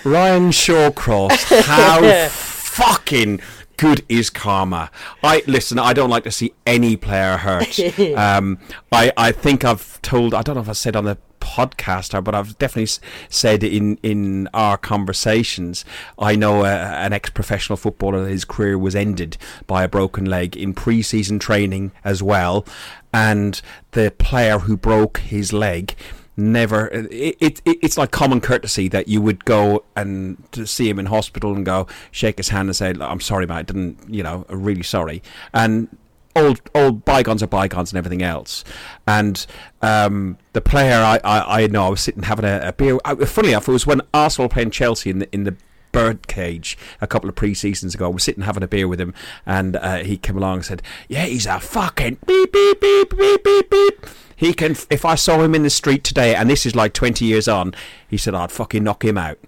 Ryan 0.04 0.50
Shawcross, 0.50 1.62
how 1.64 2.28
fucking 2.30 3.40
good 3.80 4.04
is 4.10 4.28
karma? 4.28 4.90
I 5.24 5.42
listen. 5.46 5.78
I 5.78 5.94
don't 5.94 6.10
like 6.10 6.24
to 6.24 6.30
see 6.30 6.52
any 6.66 6.96
player 6.96 7.38
hurt. 7.38 7.78
Um, 8.20 8.58
I 8.92 9.12
I 9.16 9.32
think 9.32 9.64
I've 9.64 10.00
told. 10.02 10.34
I 10.34 10.42
don't 10.42 10.54
know 10.54 10.60
if 10.60 10.68
I 10.68 10.72
said 10.72 10.96
on 10.96 11.04
the 11.04 11.16
podcast 11.40 12.12
or 12.12 12.20
but 12.20 12.34
I've 12.34 12.58
definitely 12.58 12.90
said 13.30 13.64
in 13.64 13.98
in 14.02 14.48
our 14.52 14.76
conversations 14.76 15.84
I 16.18 16.36
know 16.36 16.64
uh, 16.64 16.94
an 16.98 17.14
ex-professional 17.14 17.78
footballer 17.78 18.26
his 18.28 18.44
career 18.44 18.78
was 18.78 18.94
ended 18.94 19.38
by 19.66 19.82
a 19.84 19.88
broken 19.88 20.26
leg 20.26 20.54
in 20.54 20.74
pre-season 20.74 21.38
training 21.38 21.92
as 22.04 22.22
well 22.22 22.66
and 23.12 23.60
the 23.92 24.10
player 24.10 24.58
who 24.60 24.76
broke 24.76 25.18
his 25.18 25.52
leg 25.52 25.96
never 26.40 26.88
it, 26.88 27.36
it 27.40 27.60
it's 27.64 27.96
like 27.96 28.10
common 28.10 28.40
courtesy 28.40 28.88
that 28.88 29.08
you 29.08 29.20
would 29.20 29.44
go 29.44 29.84
and 29.94 30.36
see 30.64 30.88
him 30.88 30.98
in 30.98 31.06
hospital 31.06 31.54
and 31.54 31.64
go 31.64 31.86
shake 32.10 32.38
his 32.38 32.48
hand 32.48 32.68
and 32.68 32.76
say 32.76 32.94
I'm 33.00 33.20
sorry 33.20 33.46
mate 33.46 33.56
I 33.56 33.62
didn't 33.62 33.98
you 34.08 34.22
know 34.22 34.46
really 34.48 34.82
sorry. 34.82 35.22
And 35.52 35.88
old 36.36 36.60
old 36.74 37.04
bygones 37.04 37.42
are 37.42 37.46
bygones 37.46 37.92
and 37.92 37.98
everything 37.98 38.22
else. 38.22 38.64
And 39.06 39.44
um, 39.82 40.38
the 40.52 40.60
player 40.60 40.96
I, 40.96 41.20
I, 41.24 41.62
I 41.62 41.66
know 41.66 41.86
I 41.86 41.90
was 41.90 42.00
sitting 42.00 42.22
having 42.22 42.44
a, 42.44 42.60
a 42.68 42.72
beer. 42.72 42.98
I, 43.04 43.14
funnily 43.14 43.52
enough 43.52 43.68
it 43.68 43.72
was 43.72 43.86
when 43.86 44.00
Arsenal 44.14 44.48
playing 44.48 44.70
Chelsea 44.70 45.10
in 45.10 45.20
the 45.20 45.34
in 45.34 45.44
the 45.44 45.56
birdcage 45.92 46.78
a 47.00 47.06
couple 47.06 47.28
of 47.28 47.34
pre-seasons 47.34 47.94
ago. 47.94 48.06
I 48.06 48.08
was 48.08 48.22
sitting 48.22 48.44
having 48.44 48.62
a 48.62 48.68
beer 48.68 48.86
with 48.86 49.00
him 49.00 49.12
and 49.44 49.76
uh, 49.76 49.98
he 49.98 50.16
came 50.16 50.36
along 50.36 50.58
and 50.58 50.64
said 50.64 50.82
yeah 51.08 51.24
he's 51.24 51.46
a 51.46 51.58
fucking 51.58 52.18
beep 52.26 52.52
beep 52.52 52.80
beep 52.80 53.16
beep 53.16 53.44
beep 53.44 53.70
beep 53.70 54.06
he 54.40 54.52
can 54.54 54.72
if 54.90 55.04
I 55.04 55.14
saw 55.14 55.40
him 55.42 55.54
in 55.54 55.62
the 55.62 55.70
street 55.70 56.02
today 56.02 56.34
and 56.34 56.50
this 56.50 56.66
is 56.66 56.74
like 56.74 56.92
20 56.94 57.24
years 57.24 57.46
on 57.46 57.74
he 58.08 58.16
said 58.16 58.34
I'd 58.34 58.50
fucking 58.50 58.82
knock 58.82 59.04
him 59.04 59.16
out 59.18 59.38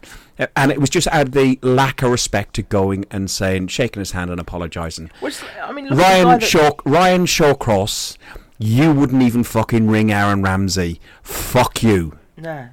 and 0.56 0.70
it 0.70 0.80
was 0.80 0.90
just 0.90 1.08
out 1.08 1.28
of 1.28 1.32
the 1.32 1.58
lack 1.62 2.02
of 2.02 2.10
respect 2.10 2.54
to 2.54 2.62
going 2.62 3.04
and 3.10 3.30
saying 3.30 3.68
shaking 3.68 4.00
his 4.00 4.12
hand 4.12 4.30
and 4.30 4.38
apologising 4.38 5.10
Which, 5.20 5.38
I 5.62 5.72
mean, 5.72 5.88
look 5.88 5.98
at 5.98 6.02
Ryan 6.24 6.40
that- 6.40 6.42
Shaw 6.46 6.70
Ryan 6.84 7.24
Shawcross 7.26 8.16
you 8.58 8.92
wouldn't 8.92 9.22
even 9.22 9.42
fucking 9.42 9.88
ring 9.88 10.12
Aaron 10.12 10.42
Ramsey 10.42 11.00
fuck 11.22 11.82
you 11.82 12.18
Nah. 12.36 12.66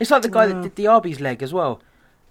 It's 0.00 0.10
like 0.10 0.22
the 0.22 0.28
guy 0.28 0.46
that 0.46 0.62
did 0.62 0.74
the 0.76 0.84
Diaby's 0.84 1.18
leg 1.20 1.42
as 1.42 1.52
well. 1.52 1.80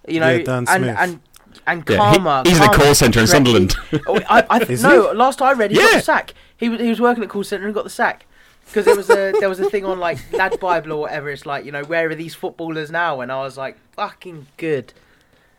You 0.08 0.22
know, 0.22 0.30
Yeah, 0.32 0.44
Dan 0.44 0.58
and, 0.60 0.68
Smith. 0.84 0.96
and 1.00 1.20
and 1.66 1.84
Yeah, 1.90 2.12
he- 2.12 2.18
Karma. 2.18 2.44
he's 2.46 2.58
in 2.58 2.64
a 2.64 2.68
Karma 2.68 2.84
call 2.84 2.96
centre 2.96 3.20
in 3.20 3.28
Sunderland. 3.28 3.76
Oh, 4.08 4.22
I, 4.30 4.46
I, 4.50 4.60
Is 4.70 4.84
no, 4.84 5.12
last 5.12 5.42
I 5.42 5.52
read, 5.54 5.72
he 5.72 5.78
got 5.78 5.94
the 5.96 6.02
sack. 6.02 6.34
He 6.56 6.70
was 6.70 6.80
he 6.80 6.88
was 6.88 7.02
working 7.02 7.24
at 7.24 7.30
call 7.30 7.44
centre 7.44 7.66
and 7.66 7.74
got 7.74 7.84
the 7.84 7.90
sack 7.90 8.26
because 8.68 8.86
there 8.86 8.96
was 8.96 9.10
a 9.10 9.34
there 9.40 9.50
was 9.50 9.60
a 9.60 9.70
thing 9.70 9.86
on 9.86 10.00
like 10.00 10.20
Lad 10.34 10.60
Bible 10.60 10.92
or 10.94 11.02
whatever. 11.02 11.30
It's 11.30 11.46
like 11.46 11.66
you 11.66 11.72
know 11.72 11.84
where 11.84 12.10
are 12.10 12.16
these 12.16 12.36
footballers 12.36 12.92
now? 12.92 13.22
And 13.22 13.32
I 13.32 13.42
was 13.42 13.58
like, 13.58 13.78
fucking 13.94 14.48
good, 14.58 14.94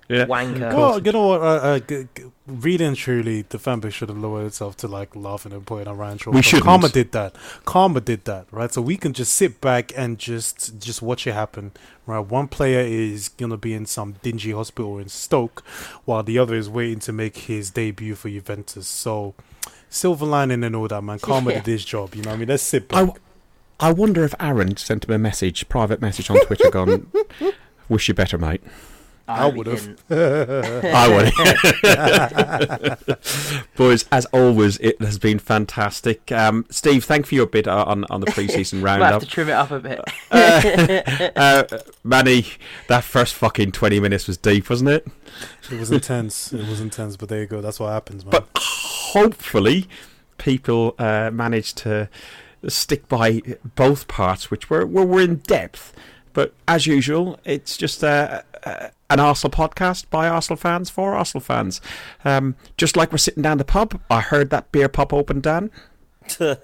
yeah 0.08 0.26
wanker. 0.26 0.74
Well, 0.74 1.00
you 1.00 1.12
know 1.12 1.26
what? 1.28 1.40
Uh, 1.40 1.44
uh, 1.44 1.78
g- 1.80 2.08
g- 2.14 2.24
really 2.46 2.84
and 2.84 2.96
truly, 2.96 3.42
the 3.42 3.58
fan 3.58 3.80
base 3.80 3.94
should 3.94 4.08
have 4.08 4.18
lowered 4.18 4.46
itself 4.46 4.76
to 4.78 4.88
like 4.88 5.14
laughing 5.16 5.52
and 5.52 5.66
putting 5.66 5.88
on 5.88 5.98
Ryan 5.98 6.18
Shaw. 6.18 6.30
We 6.30 6.42
shouldn't. 6.42 6.64
Karma 6.64 6.88
did 6.88 7.12
that. 7.12 7.34
Karma 7.64 8.00
did 8.00 8.24
that, 8.26 8.46
right? 8.50 8.72
So 8.72 8.80
we 8.80 8.96
can 8.96 9.12
just 9.12 9.32
sit 9.32 9.60
back 9.60 9.92
and 9.96 10.18
just 10.18 10.78
just 10.78 11.02
watch 11.02 11.26
it 11.26 11.32
happen, 11.32 11.72
right? 12.06 12.20
One 12.20 12.48
player 12.48 12.80
is 12.80 13.28
gonna 13.28 13.56
be 13.58 13.74
in 13.74 13.86
some 13.86 14.14
dingy 14.22 14.52
hospital 14.52 14.98
in 14.98 15.08
Stoke, 15.08 15.60
while 16.04 16.22
the 16.22 16.38
other 16.38 16.54
is 16.54 16.68
waiting 16.68 17.00
to 17.00 17.12
make 17.12 17.36
his 17.36 17.70
debut 17.70 18.14
for 18.14 18.28
Juventus. 18.30 18.86
So. 18.86 19.34
Silver 19.90 20.26
lining 20.26 20.62
and 20.64 20.76
all 20.76 20.88
that, 20.88 21.02
man. 21.02 21.18
Karma 21.18 21.50
Yeah. 21.52 21.56
did 21.60 21.66
his 21.72 21.84
job. 21.84 22.14
You 22.14 22.22
know 22.22 22.30
what 22.30 22.36
I 22.36 22.38
mean? 22.38 22.48
Let's 22.48 22.62
sit 22.62 22.92
I, 22.94 23.04
back. 23.06 23.20
I 23.80 23.92
wonder 23.92 24.24
if 24.24 24.34
Aaron 24.40 24.76
sent 24.76 25.04
him 25.04 25.12
a 25.14 25.18
message 25.18 25.68
private 25.68 26.00
message 26.00 26.30
on 26.30 26.40
Twitter 26.46 26.68
gone 26.70 27.06
wish 27.88 28.08
you 28.08 28.14
better 28.14 28.36
mate 28.36 28.60
I 29.30 29.36
hope 29.42 29.56
would've. 29.56 30.02
I 30.10 31.06
would. 32.96 33.18
Boys, 33.76 34.06
as 34.10 34.24
always, 34.26 34.78
it 34.78 34.98
has 35.02 35.18
been 35.18 35.38
fantastic. 35.38 36.32
Um, 36.32 36.64
Steve, 36.70 37.04
thank 37.04 37.26
you 37.26 37.28
for 37.28 37.34
your 37.34 37.46
bit 37.46 37.68
uh, 37.68 37.84
on, 37.86 38.06
on 38.08 38.20
the 38.20 38.26
pre-season 38.28 38.80
Might 38.80 38.92
have 38.92 39.00
roundup. 39.02 39.20
to 39.20 39.26
trim 39.28 39.50
it 39.50 39.52
up 39.52 39.70
a 39.70 39.80
bit. 39.80 40.00
uh, 41.36 41.64
Manny, 42.02 42.46
that 42.86 43.04
first 43.04 43.34
fucking 43.34 43.72
20 43.72 44.00
minutes 44.00 44.26
was 44.28 44.38
deep, 44.38 44.70
wasn't 44.70 44.88
it? 44.88 45.06
It 45.70 45.78
was 45.78 45.90
intense. 45.90 46.52
It 46.54 46.66
was 46.66 46.80
intense, 46.80 47.18
but 47.18 47.28
there 47.28 47.40
you 47.40 47.46
go. 47.46 47.60
That's 47.60 47.78
what 47.78 47.90
happens, 47.90 48.24
man. 48.24 48.30
But 48.30 48.48
hopefully, 49.12 49.88
people 50.38 50.94
uh, 50.98 51.30
managed 51.32 51.78
to 51.78 52.08
stick 52.66 53.08
by 53.08 53.40
both 53.76 54.08
parts, 54.08 54.50
which 54.50 54.68
were, 54.68 54.86
were, 54.86 55.04
were 55.04 55.20
in 55.20 55.36
depth. 55.36 55.94
But 56.32 56.54
as 56.66 56.86
usual, 56.86 57.38
it's 57.44 57.76
just 57.76 58.04
uh, 58.04 58.42
uh, 58.64 58.88
an 59.10 59.20
Arsenal 59.20 59.50
podcast 59.50 60.10
by 60.10 60.28
Arsenal 60.28 60.56
fans 60.56 60.90
for 60.90 61.14
Arsenal 61.14 61.40
fans. 61.40 61.80
Um, 62.24 62.54
just 62.76 62.96
like 62.96 63.10
we're 63.10 63.18
sitting 63.18 63.42
down 63.42 63.58
the 63.58 63.64
pub, 63.64 64.00
I 64.10 64.20
heard 64.20 64.50
that 64.50 64.70
beer 64.70 64.88
pop 64.88 65.12
open, 65.12 65.40
Dan. 65.40 65.70
do 66.38 66.56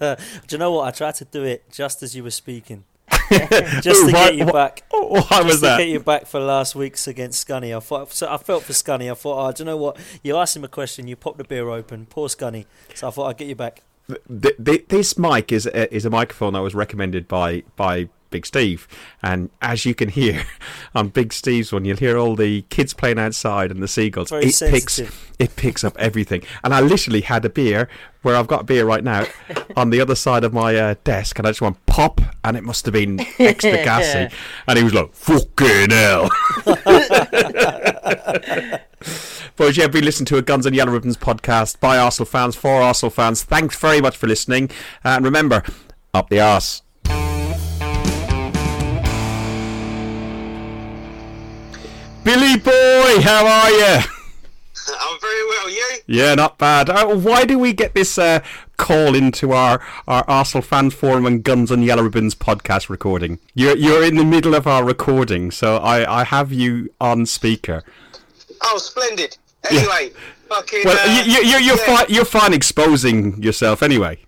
you 0.50 0.58
know 0.58 0.72
what? 0.72 0.86
I 0.86 0.90
tried 0.90 1.14
to 1.16 1.24
do 1.24 1.42
it 1.42 1.70
just 1.70 2.02
as 2.02 2.14
you 2.14 2.22
were 2.22 2.30
speaking. 2.30 2.84
just 3.82 4.06
to 4.06 4.12
why- 4.12 4.30
get 4.30 4.36
you 4.36 4.44
why- 4.46 4.52
back. 4.52 4.82
Why 4.90 5.20
just 5.20 5.44
was 5.44 5.54
to 5.56 5.60
that? 5.62 5.78
get 5.78 5.88
you 5.88 6.00
back 6.00 6.26
for 6.26 6.40
last 6.40 6.74
week's 6.74 7.06
against 7.06 7.46
Scunny. 7.46 7.76
I 7.76 7.80
thought, 7.80 8.12
so 8.12 8.28
I 8.30 8.36
felt 8.38 8.62
for 8.64 8.72
Scunny. 8.72 9.10
I 9.10 9.14
thought, 9.14 9.48
oh, 9.48 9.52
do 9.52 9.62
you 9.62 9.66
know 9.66 9.76
what? 9.76 9.98
You 10.22 10.36
asked 10.36 10.56
him 10.56 10.64
a 10.64 10.68
question, 10.68 11.06
you 11.08 11.16
popped 11.16 11.38
the 11.38 11.44
beer 11.44 11.68
open. 11.68 12.06
Poor 12.06 12.28
Scunny. 12.28 12.66
So 12.94 13.08
I 13.08 13.10
thought 13.10 13.26
I'd 13.28 13.36
get 13.38 13.48
you 13.48 13.54
back. 13.54 13.82
th- 14.08 14.56
th- 14.64 14.84
this 14.88 15.16
mic 15.18 15.50
is 15.52 15.66
a, 15.66 15.94
is 15.94 16.04
a 16.04 16.10
microphone 16.10 16.52
that 16.54 16.60
was 16.60 16.74
recommended 16.74 17.26
by 17.28 17.62
by 17.76 18.08
Big 18.34 18.46
Steve, 18.46 18.88
and 19.22 19.48
as 19.62 19.84
you 19.84 19.94
can 19.94 20.08
hear 20.08 20.42
on 20.94 21.06
Big 21.10 21.32
Steve's 21.32 21.72
one, 21.72 21.84
you'll 21.84 21.98
hear 21.98 22.18
all 22.18 22.34
the 22.34 22.62
kids 22.62 22.92
playing 22.92 23.16
outside 23.16 23.70
and 23.70 23.80
the 23.80 23.86
seagulls. 23.86 24.30
Very 24.30 24.46
it 24.46 24.58
picks 24.58 24.98
it 25.38 25.54
picks 25.54 25.84
up 25.84 25.96
everything, 26.00 26.42
and 26.64 26.74
I 26.74 26.80
literally 26.80 27.20
had 27.20 27.44
a 27.44 27.48
beer 27.48 27.88
where 28.22 28.34
I've 28.34 28.48
got 28.48 28.62
a 28.62 28.64
beer 28.64 28.84
right 28.84 29.04
now 29.04 29.26
on 29.76 29.90
the 29.90 30.00
other 30.00 30.16
side 30.16 30.42
of 30.42 30.52
my 30.52 30.74
uh, 30.74 30.96
desk, 31.04 31.38
and 31.38 31.46
I 31.46 31.50
just 31.50 31.60
went 31.60 31.86
pop, 31.86 32.20
and 32.42 32.56
it 32.56 32.64
must 32.64 32.84
have 32.86 32.92
been 32.92 33.20
extra 33.38 33.70
gassy, 33.84 34.34
and 34.66 34.78
he 34.78 34.82
was 34.82 34.94
like 34.94 35.14
"fucking 35.14 35.90
hell." 35.90 36.28
But 39.56 39.76
yeah, 39.76 39.86
been 39.86 40.04
listening 40.04 40.26
to 40.26 40.38
a 40.38 40.42
Guns 40.42 40.66
and 40.66 40.74
Yellow 40.74 40.90
Ribbons 40.90 41.16
podcast 41.16 41.78
by 41.78 41.98
Arsenal 41.98 42.26
fans 42.26 42.56
for 42.56 42.82
Arsenal 42.82 43.10
fans. 43.10 43.44
Thanks 43.44 43.78
very 43.78 44.00
much 44.00 44.16
for 44.16 44.26
listening, 44.26 44.70
and 45.04 45.24
remember, 45.24 45.62
up 46.12 46.30
the 46.30 46.40
arse. 46.40 46.82
Billy 52.24 52.56
boy, 52.56 53.20
how 53.20 53.46
are 53.46 53.70
you? 53.70 53.84
I'm 54.98 55.20
very 55.20 55.44
well, 55.46 55.70
you? 55.70 55.88
Yeah, 56.06 56.34
not 56.34 56.56
bad. 56.56 56.88
Uh, 56.88 57.14
why 57.16 57.44
do 57.44 57.58
we 57.58 57.74
get 57.74 57.94
this 57.94 58.16
uh, 58.16 58.40
call 58.78 59.14
into 59.14 59.52
our, 59.52 59.82
our 60.08 60.24
Arsenal 60.26 60.62
fan 60.62 60.88
forum 60.88 61.26
and 61.26 61.44
Guns 61.44 61.70
and 61.70 61.84
Yellow 61.84 62.02
Ribbons 62.02 62.34
podcast 62.34 62.88
recording? 62.88 63.40
You're 63.54 63.76
you're 63.76 64.02
in 64.02 64.16
the 64.16 64.24
middle 64.24 64.54
of 64.54 64.66
our 64.66 64.84
recording, 64.84 65.50
so 65.50 65.76
I, 65.76 66.20
I 66.20 66.24
have 66.24 66.50
you 66.50 66.90
on 66.98 67.26
speaker. 67.26 67.82
Oh, 68.62 68.78
splendid. 68.78 69.36
Anyway, 69.70 70.12
fucking. 70.48 70.82
Well, 70.84 70.98
uh, 70.98 71.22
you, 71.22 71.30
you, 71.30 71.48
you're 71.50 71.60
you're 71.60 71.76
yeah. 71.76 71.96
fine. 71.96 72.06
You're 72.08 72.24
fine 72.24 72.54
exposing 72.54 73.42
yourself 73.42 73.82
anyway. 73.82 74.18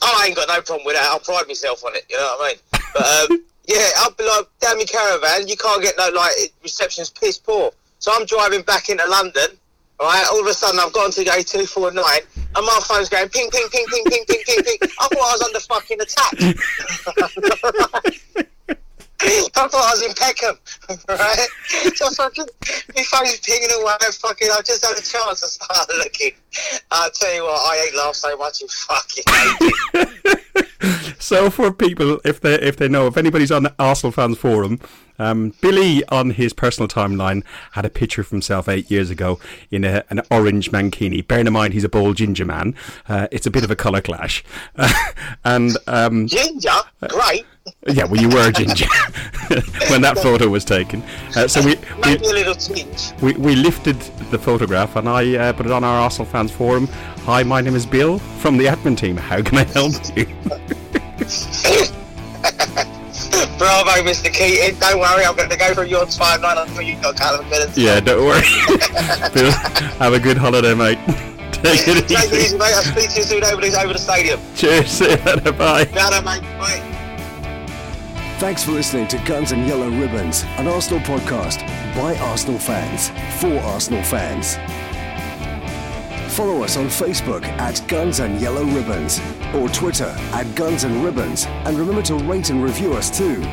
Oh, 0.00 0.18
I 0.20 0.26
ain't 0.26 0.36
got 0.36 0.46
no 0.46 0.60
problem 0.62 0.86
with 0.86 0.94
that. 0.94 1.04
I'll 1.04 1.18
pride 1.18 1.48
myself 1.48 1.84
on 1.84 1.96
it. 1.96 2.06
You 2.08 2.18
know 2.18 2.36
what 2.38 2.44
I 2.44 2.48
mean? 2.48 2.82
But 2.94 3.30
um, 3.30 3.44
yeah, 3.66 3.88
I'll 3.98 4.12
be 4.12 4.24
like, 4.24 4.46
damn 4.60 4.78
your 4.78 4.86
caravan. 4.86 5.48
You 5.48 5.56
can't 5.56 5.82
get 5.82 5.94
no 5.98 6.08
like 6.14 6.32
reception's 6.62 7.10
piss 7.10 7.38
poor. 7.38 7.72
So 7.98 8.12
I'm 8.14 8.26
driving 8.26 8.62
back 8.62 8.88
into 8.88 9.06
London. 9.06 9.58
Right, 10.00 10.26
all 10.32 10.40
of 10.40 10.46
a 10.46 10.54
sudden 10.54 10.80
I've 10.80 10.92
gone 10.92 11.12
to 11.12 11.24
go 11.24 11.40
two 11.42 11.64
four 11.64 11.92
nine, 11.92 12.22
and 12.34 12.66
my 12.66 12.80
phone's 12.84 13.08
going 13.08 13.28
ping 13.28 13.48
ping 13.50 13.68
ping 13.70 13.86
ping 13.88 14.04
ping 14.06 14.24
ping 14.26 14.42
ping 14.44 14.64
ping. 14.64 14.78
I 14.98 15.06
thought 15.06 15.16
I 15.16 15.32
was 15.32 15.42
under 15.42 15.60
fucking 15.60 16.00
attack. 16.00 16.32
I 19.54 19.68
thought 19.68 19.74
I 19.74 19.90
was 19.92 20.02
in 20.02 20.14
Peckham, 20.14 20.58
right? 21.08 21.46
So 21.94 22.10
fucking, 22.10 22.46
my 22.94 23.02
phone's 23.04 23.38
pinging 23.40 23.68
away. 23.80 23.92
Fucking, 24.00 24.48
I 24.50 24.60
just 24.62 24.84
had 24.84 24.98
a 24.98 25.02
chance 25.02 25.40
to 25.40 25.48
start 25.48 25.88
looking. 25.98 26.32
I 26.90 27.08
tell 27.14 27.34
you 27.34 27.44
what, 27.44 27.60
I 27.60 27.84
ain't 27.86 27.96
laughed 27.96 28.16
so 28.16 28.36
much 28.36 28.62
in 28.62 28.68
fucking. 28.68 29.24
So 31.22 31.50
for 31.50 31.72
people, 31.72 32.20
if 32.24 32.40
they 32.40 32.54
if 32.54 32.76
they 32.76 32.88
know, 32.88 33.06
if 33.06 33.16
anybody's 33.16 33.52
on 33.52 33.62
the 33.62 33.72
Arsenal 33.78 34.10
fans 34.10 34.38
forum, 34.38 34.80
um, 35.20 35.54
Billy 35.60 36.04
on 36.08 36.30
his 36.30 36.52
personal 36.52 36.88
timeline 36.88 37.44
had 37.72 37.84
a 37.84 37.90
picture 37.90 38.20
of 38.20 38.30
himself 38.30 38.68
eight 38.68 38.90
years 38.90 39.08
ago 39.08 39.38
in 39.70 39.84
a, 39.84 40.04
an 40.10 40.22
orange 40.32 40.72
mankini. 40.72 41.26
Bearing 41.26 41.46
in 41.46 41.52
mind 41.52 41.74
he's 41.74 41.84
a 41.84 41.88
bald 41.88 42.16
ginger 42.16 42.44
man, 42.44 42.74
uh, 43.08 43.28
it's 43.30 43.46
a 43.46 43.50
bit 43.52 43.62
of 43.62 43.70
a 43.70 43.76
colour 43.76 44.00
clash. 44.00 44.42
and 45.44 45.76
um, 45.86 46.26
Ginger, 46.26 46.80
great. 47.08 47.46
Yeah, 47.88 48.04
well, 48.04 48.20
you 48.20 48.28
were 48.28 48.48
a 48.48 48.52
ginger 48.52 48.86
when 49.90 50.02
that 50.02 50.18
photo 50.22 50.48
was 50.48 50.64
taken. 50.64 51.02
Uh, 51.36 51.48
so 51.48 51.60
we, 51.64 51.74
we 51.74 51.80
Maybe 52.02 52.26
a 52.26 52.32
little 52.32 52.54
tinge. 52.54 53.12
we, 53.20 53.32
we 53.34 53.56
lifted 53.56 53.98
the 54.30 54.38
photograph 54.38 54.94
and 54.96 55.08
I 55.08 55.34
uh, 55.36 55.52
put 55.52 55.66
it 55.66 55.72
on 55.72 55.82
our 55.82 55.98
Arsenal 56.00 56.26
fans 56.26 56.52
forum. 56.52 56.86
Hi, 57.24 57.42
my 57.42 57.60
name 57.60 57.74
is 57.74 57.84
Bill 57.86 58.18
from 58.18 58.56
the 58.56 58.66
admin 58.66 58.96
team. 58.96 59.16
How 59.16 59.42
can 59.42 59.58
I 59.58 59.64
help 59.64 59.92
you? 60.16 60.26
Bravo, 63.58 63.90
Mr. 64.02 64.32
Keating. 64.32 64.78
Don't 64.80 64.98
worry, 64.98 65.24
I'm 65.24 65.36
going 65.36 65.48
to 65.50 65.56
go 65.56 65.72
through 65.74 65.86
your 65.86 66.04
timeline. 66.06 66.56
I 66.56 66.66
know 66.74 66.80
you've 66.80 67.00
got 67.02 67.14
a 67.14 67.18
couple 67.18 67.40
of 67.44 67.50
minutes. 67.50 67.76
Yeah, 67.78 68.00
don't 68.00 68.24
worry. 68.24 68.40
Bill, 69.34 69.50
have 69.98 70.12
a 70.14 70.18
good 70.20 70.36
holiday, 70.36 70.74
mate. 70.74 70.98
Take 71.62 71.86
it 71.86 72.08
Take 72.08 72.10
it 72.10 72.32
easy. 72.32 72.36
easy, 72.36 72.58
mate. 72.58 72.72
I'll 72.74 72.82
speak 72.82 73.10
to 73.10 73.16
you 73.18 73.22
soon 73.24 73.44
over, 73.44 73.60
the- 73.60 73.80
over 73.80 73.92
the 73.92 73.98
stadium. 73.98 74.40
Cheers. 74.56 74.88
See 74.90 75.10
you 75.10 75.16
later. 75.16 75.52
Bye. 75.52 75.84
Righto, 75.94 76.20
mate. 76.22 76.42
Bye. 76.58 76.88
Thanks 78.42 78.64
for 78.64 78.72
listening 78.72 79.06
to 79.06 79.18
Guns 79.18 79.52
and 79.52 79.68
Yellow 79.68 79.88
Ribbons, 79.88 80.42
an 80.58 80.66
Arsenal 80.66 80.98
podcast 81.04 81.64
by 81.94 82.16
Arsenal 82.16 82.58
fans 82.58 83.10
for 83.40 83.56
Arsenal 83.60 84.02
fans. 84.02 84.56
Follow 86.34 86.64
us 86.64 86.76
on 86.76 86.86
Facebook 86.86 87.44
at 87.44 87.80
Guns 87.86 88.18
and 88.18 88.40
Yellow 88.40 88.64
Ribbons 88.64 89.20
or 89.54 89.68
Twitter 89.68 90.12
at 90.32 90.52
Guns 90.56 90.82
and 90.82 91.04
Ribbons, 91.04 91.46
and 91.46 91.78
remember 91.78 92.02
to 92.02 92.16
rate 92.16 92.50
and 92.50 92.64
review 92.64 92.94
us 92.94 93.16
too. 93.16 93.44